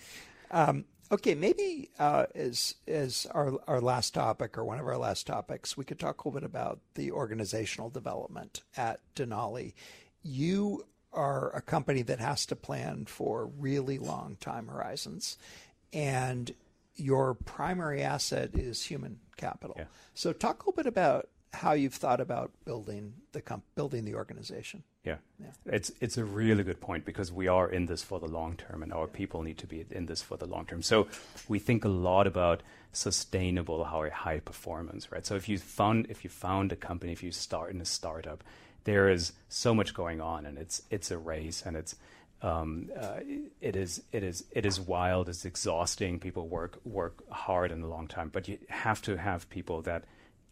um, 0.51 0.85
Okay, 1.11 1.33
maybe 1.33 1.89
uh, 1.97 2.27
as 2.35 2.75
as 2.87 3.25
our 3.31 3.57
our 3.67 3.81
last 3.81 4.13
topic 4.13 4.55
or 4.59 4.63
one 4.63 4.79
of 4.79 4.85
our 4.85 4.97
last 4.97 5.25
topics, 5.25 5.75
we 5.75 5.83
could 5.83 5.99
talk 5.99 6.23
a 6.23 6.27
little 6.27 6.39
bit 6.39 6.45
about 6.45 6.81
the 6.93 7.11
organizational 7.11 7.89
development 7.89 8.61
at 8.77 8.99
Denali. 9.15 9.73
You 10.21 10.85
are 11.11 11.55
a 11.55 11.61
company 11.61 12.01
that 12.03 12.19
has 12.19 12.45
to 12.47 12.55
plan 12.55 13.05
for 13.05 13.45
really 13.45 13.97
long 13.97 14.37
time 14.39 14.67
horizons, 14.67 15.37
and 15.93 16.53
your 16.95 17.33
primary 17.33 18.01
asset 18.01 18.51
is 18.53 18.85
human 18.85 19.19
capital. 19.37 19.75
Yeah. 19.77 19.85
So, 20.13 20.33
talk 20.33 20.57
a 20.57 20.69
little 20.69 20.73
bit 20.73 20.85
about 20.85 21.29
how 21.53 21.73
you've 21.73 21.95
thought 21.95 22.21
about 22.21 22.51
building 22.65 23.13
the 23.31 23.41
comp- 23.41 23.63
building 23.75 24.05
the 24.05 24.15
organization. 24.15 24.83
Yeah. 25.03 25.15
yeah. 25.39 25.47
It's 25.65 25.91
it's 25.99 26.17
a 26.17 26.23
really 26.23 26.63
good 26.63 26.79
point 26.79 27.05
because 27.05 27.31
we 27.31 27.47
are 27.47 27.69
in 27.69 27.85
this 27.87 28.03
for 28.03 28.19
the 28.19 28.27
long 28.27 28.55
term 28.55 28.83
and 28.83 28.93
our 28.93 29.07
people 29.07 29.41
need 29.41 29.57
to 29.59 29.67
be 29.67 29.85
in 29.89 30.05
this 30.05 30.21
for 30.21 30.37
the 30.37 30.45
long 30.45 30.65
term. 30.65 30.81
So 30.81 31.07
we 31.47 31.57
think 31.57 31.85
a 31.85 31.89
lot 31.89 32.27
about 32.27 32.61
sustainable 32.91 33.83
high 33.85 34.39
performance, 34.39 35.11
right? 35.11 35.25
So 35.25 35.35
if 35.35 35.49
you 35.49 35.57
found 35.57 36.07
if 36.09 36.23
you 36.23 36.29
found 36.29 36.71
a 36.71 36.75
company, 36.75 37.11
if 37.11 37.23
you 37.23 37.31
start 37.31 37.71
in 37.71 37.81
a 37.81 37.85
startup, 37.85 38.43
there 38.83 39.09
is 39.09 39.33
so 39.49 39.73
much 39.73 39.93
going 39.93 40.21
on 40.21 40.45
and 40.45 40.57
it's 40.57 40.81
it's 40.89 41.11
a 41.11 41.17
race 41.17 41.63
and 41.65 41.75
it's 41.75 41.95
um, 42.41 42.89
uh, 42.97 43.19
it 43.59 43.75
is 43.75 44.01
it 44.11 44.23
is 44.23 44.45
it 44.51 44.65
is 44.65 44.79
wild, 44.79 45.27
it's 45.27 45.43
exhausting. 45.43 46.19
People 46.19 46.47
work 46.47 46.79
work 46.85 47.21
hard 47.29 47.71
in 47.71 47.81
a 47.81 47.87
long 47.87 48.07
time, 48.07 48.29
but 48.29 48.47
you 48.47 48.57
have 48.69 49.01
to 49.03 49.17
have 49.17 49.49
people 49.49 49.81
that 49.81 50.05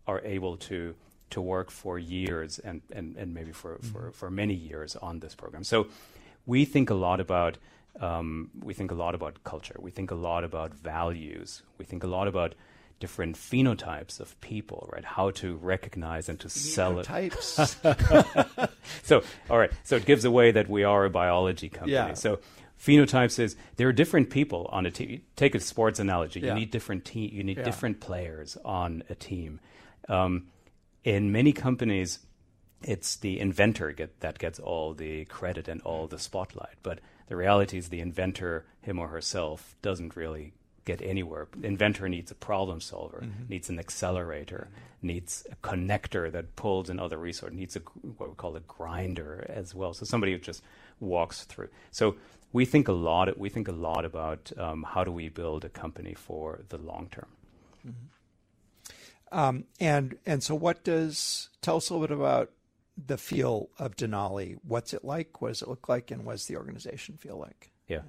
are 0.05 0.19
able 0.21 0.57
to 0.57 0.95
to 1.29 1.41
work 1.41 1.71
for 1.71 1.99
years 1.99 2.59
and, 2.59 2.81
and, 2.91 3.17
and 3.17 3.33
maybe 3.33 3.51
for, 3.51 3.75
mm-hmm. 3.75 3.87
for, 3.87 4.11
for 4.11 4.31
many 4.31 4.53
years 4.53 4.95
on 4.95 5.19
this 5.19 5.35
program. 5.35 5.63
So 5.63 5.87
we 6.45 6.63
think 6.63 6.89
a 6.89 6.93
lot 6.93 7.19
about 7.19 7.57
um, 7.99 8.51
we 8.61 8.75
think 8.75 8.91
a 8.91 8.95
lot 8.95 9.15
about 9.15 9.43
culture. 9.43 9.75
We 9.79 9.89
think 9.89 10.11
a 10.11 10.15
lot 10.15 10.43
about 10.43 10.73
values. 10.73 11.63
We 11.79 11.85
think 11.85 12.03
a 12.03 12.07
lot 12.07 12.27
about 12.27 12.53
different 12.99 13.35
phenotypes 13.35 14.19
of 14.19 14.39
people, 14.41 14.89
right? 14.91 15.05
How 15.05 15.31
to 15.31 15.55
recognize 15.57 16.29
and 16.29 16.39
to 16.39 16.49
sell 16.49 16.99
it. 16.99 17.03
Types. 17.03 17.77
so, 19.03 19.23
all 19.49 19.57
right. 19.57 19.71
So 19.83 19.95
it 19.97 20.05
gives 20.05 20.25
away 20.25 20.51
that 20.51 20.69
we 20.69 20.83
are 20.83 21.05
a 21.05 21.09
biology 21.09 21.69
company. 21.69 21.93
Yeah. 21.93 22.13
So 22.13 22.39
phenotypes 22.81 23.39
is 23.39 23.55
there 23.75 23.87
are 23.87 23.93
different 23.93 24.29
people 24.29 24.69
on 24.71 24.85
a 24.85 24.91
team. 24.91 25.21
Take 25.35 25.55
a 25.55 25.59
sports 25.59 25.99
analogy. 25.99 26.39
Yeah. 26.39 26.49
You 26.49 26.59
need 26.59 26.71
different 26.71 27.05
team. 27.05 27.29
You 27.33 27.43
need 27.43 27.57
yeah. 27.57 27.63
different 27.63 27.99
players 27.99 28.57
on 28.65 29.03
a 29.09 29.15
team. 29.15 29.59
Um, 30.09 30.47
in 31.03 31.31
many 31.31 31.53
companies, 31.53 32.19
it's 32.83 33.15
the 33.17 33.39
inventor 33.39 33.91
get, 33.91 34.19
that 34.19 34.39
gets 34.39 34.59
all 34.59 34.93
the 34.93 35.25
credit 35.25 35.67
and 35.67 35.81
all 35.81 36.07
the 36.07 36.19
spotlight. 36.19 36.75
But 36.83 36.99
the 37.27 37.35
reality 37.35 37.77
is, 37.77 37.89
the 37.89 37.99
inventor, 37.99 38.65
him 38.81 38.99
or 38.99 39.07
herself, 39.07 39.75
doesn't 39.81 40.15
really 40.15 40.53
get 40.87 41.01
anywhere. 41.01 41.47
Inventor 41.61 42.07
needs 42.09 42.31
a 42.31 42.35
problem 42.35 42.79
solver, 42.79 43.19
mm-hmm. 43.23 43.49
needs 43.49 43.69
an 43.69 43.77
accelerator, 43.77 44.69
needs 45.01 45.45
a 45.51 45.55
connector 45.67 46.31
that 46.31 46.55
pulls 46.55 46.89
in 46.89 46.99
other 46.99 47.17
resources, 47.17 47.57
needs 47.57 47.75
a 47.75 47.79
what 48.17 48.29
we 48.29 48.35
call 48.35 48.55
a 48.55 48.61
grinder 48.61 49.45
as 49.49 49.75
well. 49.75 49.93
So 49.93 50.05
somebody 50.05 50.31
who 50.31 50.39
just 50.39 50.63
walks 50.99 51.43
through. 51.43 51.69
So 51.91 52.15
we 52.53 52.65
think 52.65 52.87
a 52.87 52.93
lot. 52.93 53.37
We 53.37 53.49
think 53.49 53.67
a 53.67 53.73
lot 53.73 54.05
about 54.05 54.51
um, 54.57 54.83
how 54.83 55.03
do 55.03 55.11
we 55.11 55.29
build 55.29 55.65
a 55.65 55.69
company 55.69 56.13
for 56.13 56.61
the 56.69 56.77
long 56.77 57.09
term. 57.11 57.27
Mm-hmm. 57.85 59.37
Um, 59.37 59.65
and 59.79 60.17
and 60.25 60.41
so, 60.41 60.55
what 60.55 60.85
does 60.85 61.49
tell 61.61 61.77
us 61.77 61.89
a 61.89 61.93
little 61.93 62.07
bit 62.07 62.17
about 62.17 62.51
the 63.05 63.17
feel 63.17 63.69
of 63.77 63.97
Denali? 63.97 64.57
What's 64.63 64.93
it 64.93 65.03
like? 65.03 65.41
What 65.41 65.49
does 65.49 65.61
it 65.61 65.67
look 65.67 65.89
like? 65.89 66.11
And 66.11 66.23
what 66.23 66.33
does 66.33 66.45
the 66.45 66.55
organization 66.55 67.17
feel 67.17 67.37
like? 67.37 67.71
Yeah, 67.89 68.03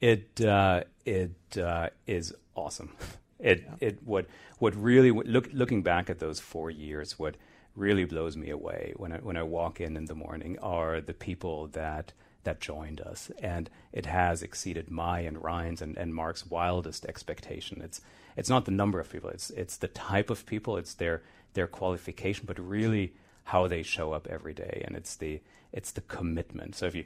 it 0.00 0.40
uh, 0.44 0.84
it 1.04 1.58
uh, 1.58 1.88
is 2.06 2.34
awesome. 2.54 2.92
It 3.38 3.64
yeah. 3.66 3.88
it 3.88 3.98
what 4.02 4.26
what 4.58 4.74
really 4.74 5.10
look 5.10 5.50
looking 5.52 5.82
back 5.82 6.08
at 6.08 6.20
those 6.20 6.40
four 6.40 6.70
years, 6.70 7.18
what 7.18 7.36
really 7.74 8.06
blows 8.06 8.36
me 8.36 8.48
away 8.48 8.94
when 8.96 9.12
I 9.12 9.18
when 9.18 9.36
I 9.36 9.42
walk 9.42 9.78
in 9.80 9.96
in 9.96 10.06
the 10.06 10.14
morning 10.14 10.58
are 10.62 11.02
the 11.02 11.12
people 11.12 11.66
that 11.68 12.14
that 12.44 12.60
joined 12.60 13.00
us, 13.00 13.30
and 13.40 13.68
it 13.92 14.06
has 14.06 14.42
exceeded 14.42 14.90
my 14.90 15.20
and 15.20 15.42
Ryan's 15.42 15.82
and, 15.82 15.96
and 15.98 16.14
Mark's 16.14 16.46
wildest 16.46 17.04
expectation. 17.04 17.82
It's 17.82 18.00
it's 18.36 18.48
not 18.48 18.64
the 18.64 18.70
number 18.70 19.00
of 19.00 19.10
people; 19.10 19.30
it's 19.30 19.50
it's 19.50 19.76
the 19.76 19.88
type 19.88 20.30
of 20.30 20.46
people, 20.46 20.78
it's 20.78 20.94
their 20.94 21.22
their 21.52 21.66
qualification, 21.66 22.44
but 22.46 22.58
really 22.58 23.12
how 23.44 23.66
they 23.68 23.82
show 23.82 24.12
up 24.12 24.26
every 24.28 24.54
day, 24.54 24.82
and 24.86 24.96
it's 24.96 25.16
the 25.16 25.40
it's 25.72 25.92
the 25.92 26.00
commitment. 26.02 26.74
So 26.74 26.86
if 26.86 26.94
you 26.94 27.04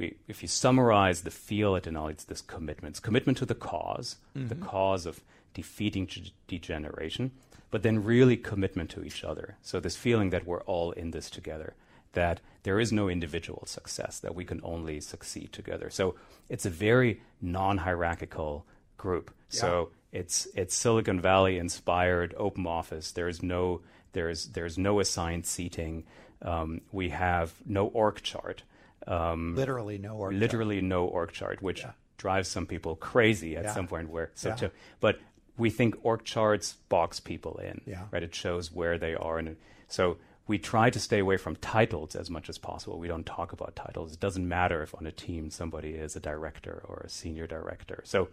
we, 0.00 0.16
if 0.26 0.42
you 0.42 0.48
summarize 0.48 1.22
the 1.22 1.30
feel 1.30 1.76
at 1.76 1.84
Denali, 1.84 2.10
it's 2.10 2.24
this 2.24 2.40
commitment. 2.40 2.94
It's 2.94 3.00
commitment 3.00 3.38
to 3.38 3.46
the 3.46 3.54
because 3.54 4.16
mm-hmm. 4.36 4.48
the 4.48 4.56
cause 4.56 5.06
of 5.06 5.20
defeating 5.54 6.06
g- 6.06 6.32
degeneration, 6.48 7.30
but 7.70 7.82
then 7.82 8.02
really 8.02 8.36
commitment 8.36 8.90
to 8.90 9.04
each 9.04 9.22
other. 9.22 9.56
So 9.62 9.78
this 9.78 9.96
feeling 9.96 10.30
that 10.30 10.46
we're 10.46 10.62
all 10.62 10.90
in 10.92 11.12
this 11.12 11.30
together 11.30 11.74
that 12.12 12.40
there 12.62 12.80
is 12.80 12.92
no 12.92 13.08
individual 13.08 13.62
success, 13.66 14.18
that 14.20 14.34
we 14.34 14.44
can 14.44 14.60
only 14.62 15.00
succeed 15.00 15.52
together. 15.52 15.90
So 15.90 16.16
it's 16.48 16.66
a 16.66 16.70
very 16.70 17.20
non 17.40 17.78
hierarchical 17.78 18.66
group. 18.96 19.30
Yeah. 19.50 19.60
So 19.60 19.90
it's 20.12 20.48
it's 20.54 20.74
Silicon 20.74 21.20
Valley 21.20 21.58
inspired 21.58 22.34
open 22.36 22.66
office. 22.66 23.12
There's 23.12 23.42
no 23.42 23.82
there's 24.12 24.46
there's 24.48 24.76
no 24.76 25.00
assigned 25.00 25.46
seating. 25.46 26.04
Um, 26.42 26.80
we 26.90 27.10
have 27.10 27.54
no 27.66 27.86
org 27.86 28.22
chart. 28.22 28.62
Um, 29.06 29.54
literally 29.56 29.98
no 29.98 30.16
org. 30.16 30.34
Literally 30.34 30.76
chart. 30.76 30.84
no 30.84 31.04
org 31.06 31.32
chart, 31.32 31.62
which 31.62 31.80
yeah. 31.80 31.92
drives 32.18 32.48
some 32.48 32.66
people 32.66 32.96
crazy 32.96 33.56
at 33.56 33.64
yeah. 33.64 33.74
some 33.74 33.86
point. 33.86 34.10
Where 34.10 34.30
so 34.34 34.54
to, 34.56 34.70
but 35.00 35.20
we 35.56 35.70
think 35.70 35.96
org 36.02 36.24
charts 36.24 36.74
box 36.88 37.20
people 37.20 37.58
in. 37.58 37.80
Yeah. 37.86 38.04
Right. 38.10 38.22
It 38.22 38.34
shows 38.34 38.72
where 38.72 38.98
they 38.98 39.14
are, 39.14 39.38
and 39.38 39.56
so 39.88 40.18
we 40.50 40.58
try 40.58 40.90
to 40.90 40.98
stay 40.98 41.20
away 41.20 41.36
from 41.36 41.54
titles 41.54 42.16
as 42.16 42.28
much 42.28 42.48
as 42.48 42.58
possible. 42.58 42.98
We 42.98 43.06
don't 43.06 43.24
talk 43.24 43.52
about 43.52 43.76
titles. 43.76 44.14
It 44.14 44.18
doesn't 44.18 44.48
matter 44.48 44.82
if 44.82 44.92
on 44.96 45.06
a 45.06 45.12
team 45.12 45.48
somebody 45.48 45.90
is 45.90 46.16
a 46.16 46.20
director 46.20 46.82
or 46.88 47.02
a 47.04 47.08
senior 47.08 47.46
director. 47.46 48.02
So 48.04 48.28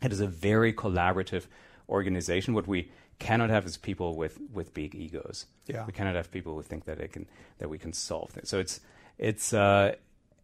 it 0.00 0.12
is 0.12 0.20
a 0.20 0.28
very 0.28 0.72
collaborative 0.72 1.46
organization. 1.88 2.54
What 2.54 2.68
we 2.68 2.92
cannot 3.18 3.50
have 3.50 3.66
is 3.66 3.76
people 3.76 4.14
with, 4.14 4.38
with 4.52 4.74
big 4.74 4.94
egos. 4.94 5.46
Yeah. 5.66 5.84
We 5.86 5.92
cannot 5.92 6.14
have 6.14 6.30
people 6.30 6.54
who 6.54 6.62
think 6.62 6.84
that 6.84 6.98
they 6.98 7.08
can 7.08 7.26
that 7.58 7.68
we 7.68 7.78
can 7.78 7.92
solve 7.92 8.30
things. 8.30 8.48
So 8.48 8.60
it's 8.60 8.78
it's 9.18 9.52
uh, 9.52 9.96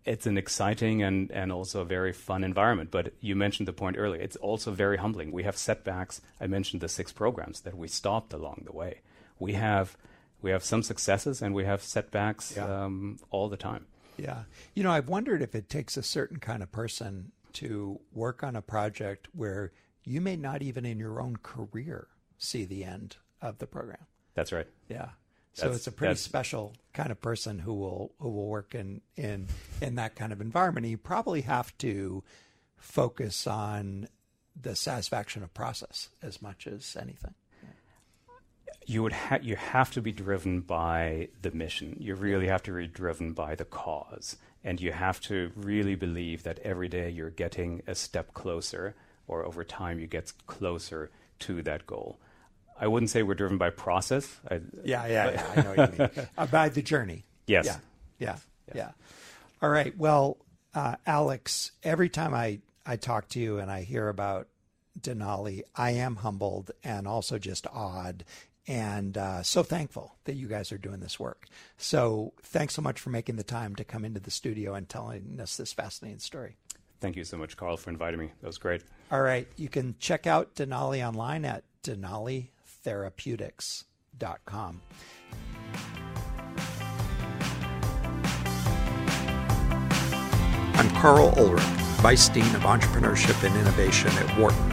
it's 0.05 0.27
an 0.27 0.37
exciting 0.37 1.03
and, 1.03 1.31
and 1.31 1.53
also 1.53 1.81
a 1.81 1.85
very 1.85 2.13
fun 2.13 2.45
environment. 2.45 2.91
But 2.91 3.13
you 3.21 3.37
mentioned 3.37 3.69
the 3.69 3.73
point 3.73 3.97
earlier. 3.99 4.21
It's 4.21 4.37
also 4.37 4.71
very 4.71 4.97
humbling. 4.97 5.33
We 5.33 5.45
have 5.45 5.57
setbacks. 5.57 6.21
I 6.41 6.47
mentioned 6.47 6.83
the 6.83 6.89
six 6.89 7.13
programs 7.13 7.61
that 7.61 7.77
we 7.77 7.89
stopped 7.89 8.33
along 8.33 8.63
the 8.65 8.73
way. 8.73 9.01
We 9.39 9.55
have 9.55 9.97
we 10.41 10.51
have 10.51 10.65
some 10.65 10.83
successes 10.83 11.41
and 11.41 11.55
we 11.55 11.65
have 11.65 11.83
setbacks 11.83 12.55
yeah. 12.57 12.85
um, 12.85 13.21
all 13.31 13.49
the 13.49 13.57
time. 13.57 13.87
Yeah. 14.17 14.43
You 14.75 14.83
know, 14.83 14.91
I've 14.91 15.09
wondered 15.09 15.41
if 15.41 15.55
it 15.55 15.69
takes 15.69 15.97
a 15.97 16.03
certain 16.03 16.39
kind 16.39 16.63
of 16.63 16.73
person 16.73 17.33
to 17.55 18.01
work 18.13 18.43
on 18.43 18.57
a 18.57 18.63
project 18.63 19.29
where 19.33 19.73
you 20.05 20.21
may 20.21 20.37
not 20.37 20.63
even 20.63 20.85
in 20.85 20.99
your 20.99 21.21
own 21.21 21.37
career 21.37 22.09
see 22.39 22.65
the 22.65 22.83
end 22.83 23.17
of 23.41 23.59
the 23.59 23.67
program. 23.67 24.07
That's 24.35 24.53
right. 24.53 24.67
Yeah. 24.89 25.11
So 25.53 25.67
that's, 25.67 25.79
it's 25.79 25.87
a 25.87 25.93
pretty 25.93 26.17
special 26.17 26.75
kind 26.93 27.11
of 27.11 27.21
person 27.21 27.59
who 27.59 27.75
will 27.75 28.15
who 28.19 28.31
will 28.31 28.49
work 28.49 28.75
in 28.75 29.01
in 29.17 29.49
in 29.81 29.95
that 29.97 30.15
kind 30.15 30.33
of 30.33 30.41
environment. 30.41 30.87
you 30.87 30.99
probably 30.99 31.43
have 31.43 31.77
to 31.79 32.23
focus 32.77 33.47
on 33.47 34.09
the 34.61 34.77
satisfaction 34.77 35.43
of 35.43 35.55
process 35.55 36.11
as 36.23 36.43
much 36.43 36.67
as 36.67 36.97
anything 37.01 37.35
you 38.87 39.03
would 39.03 39.13
ha- 39.13 39.39
you 39.43 39.57
have 39.57 39.91
to 39.93 40.03
be 40.03 40.13
driven 40.13 40.61
by 40.61 41.29
the 41.41 41.51
mission. 41.51 41.97
You 41.99 42.15
really 42.15 42.49
have 42.49 42.63
to 42.65 42.75
be 42.75 42.87
driven 42.87 43.33
by 43.33 43.55
the 43.55 43.65
cause, 43.65 44.37
and 44.65 44.81
you 44.81 44.93
have 44.93 45.21
to 45.23 45.53
really 45.57 45.95
believe 45.95 46.43
that 46.43 46.59
every 46.61 46.89
day 46.89 47.11
you're 47.11 47.31
getting 47.31 47.83
a 47.87 47.95
step 47.95 48.35
closer, 48.35 48.95
or 49.27 49.45
over 49.45 49.65
time 49.65 49.99
you 49.99 50.07
get 50.07 50.33
closer 50.47 51.11
to 51.41 51.63
that 51.63 51.87
goal. 51.87 52.19
I 52.83 52.89
wouldn't 52.89 53.11
say 53.11 53.23
we're 53.23 53.35
driven 53.35 53.59
by 53.59 53.71
process. 53.71 54.41
I, 54.51 54.61
yeah, 54.83 55.07
yeah, 55.07 55.31
yeah. 55.31 55.53
I 55.55 55.63
know 55.63 55.75
what 55.75 55.93
you 55.93 55.99
mean. 55.99 56.29
uh, 56.37 56.47
by 56.47 56.69
the 56.69 56.83
journey. 56.83 57.25
Yes. 57.47 57.65
Yeah, 57.65 57.77
yeah, 58.19 58.37
yes. 58.67 58.77
yeah. 58.77 58.91
All 59.63 59.71
right. 59.71 59.97
Well, 59.97 60.39
uh, 60.75 60.97
Alex, 61.07 61.71
every 61.85 62.09
time 62.09 62.35
I 62.35 62.59
I 62.85 62.97
talk 62.97 63.29
to 63.31 63.41
you 63.41 63.61
and 63.61 63.71
I 63.71 63.83
hear 63.83 64.09
about 64.09 64.49
Denali, 65.01 65.63
I 65.77 65.93
am 65.93 66.17
humbled 66.17 66.73
and 66.83 67.07
also 67.07 67.39
just 67.39 67.69
awed 67.69 68.25
and 68.67 69.17
uh, 69.17 69.45
so 69.45 69.63
thankful 69.63 70.17
that 70.25 70.35
you 70.35 70.49
guys 70.49 70.73
are 70.73 70.79
doing 70.79 70.99
this 70.99 71.21
work. 71.21 71.47
So 71.77 72.33
thanks 72.43 72.75
so 72.75 72.83
much 72.83 72.99
for 72.99 73.11
making 73.11 73.37
the 73.37 73.45
time 73.45 73.77
to 73.77 73.85
come 73.85 74.05
into 74.05 74.21
the 74.21 74.31
studio 74.33 74.75
and 74.75 74.89
telling 74.89 75.39
us 75.41 75.57
this 75.57 75.73
fascinating 75.73 76.19
story. 76.19 76.57
Thank 77.01 77.17
you 77.17 77.25
so 77.25 77.37
much, 77.37 77.57
Karl, 77.57 77.77
for 77.77 77.91
inviting 77.91 78.19
me. 78.19 78.31
That 78.41 78.47
was 78.47 78.59
great. 78.59 78.83
All 79.11 79.23
right. 79.23 79.47
You 79.57 79.69
can 79.69 79.95
check 80.01 80.27
out 80.27 80.57
Denali 80.57 81.07
online 81.07 81.45
at 81.45 81.65
denalitherapeutics.com. 82.85 84.81
I'm 90.75 90.91
Karl 90.97 91.35
Ulrich, 91.37 91.63
Vice 92.01 92.29
Dean 92.29 92.55
of 92.55 92.63
Entrepreneurship 92.63 93.45
and 93.47 93.57
Innovation 93.57 94.11
at 94.13 94.39
Wharton. 94.39 94.71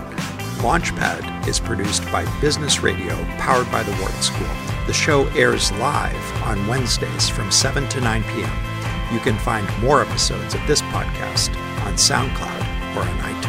Launchpad 0.60 1.48
is 1.48 1.60
produced 1.60 2.04
by 2.12 2.26
Business 2.42 2.82
Radio, 2.82 3.16
powered 3.38 3.72
by 3.72 3.84
the 3.84 3.92
Wharton 3.94 4.22
School. 4.22 4.48
The 4.88 4.94
show 4.94 5.28
airs 5.30 5.72
live 5.74 6.44
on 6.44 6.66
Wednesdays 6.68 7.30
from 7.30 7.52
7 7.52 7.88
to 7.90 8.02
9 8.02 8.24
p.m. 8.24 9.14
You 9.14 9.20
can 9.20 9.38
find 9.38 9.68
more 9.82 10.02
episodes 10.02 10.54
of 10.54 10.66
this 10.68 10.82
podcast 10.84 11.56
on 11.86 11.94
SoundCloud 11.94 12.96
or 12.96 13.02
on 13.02 13.18
iTunes. 13.20 13.49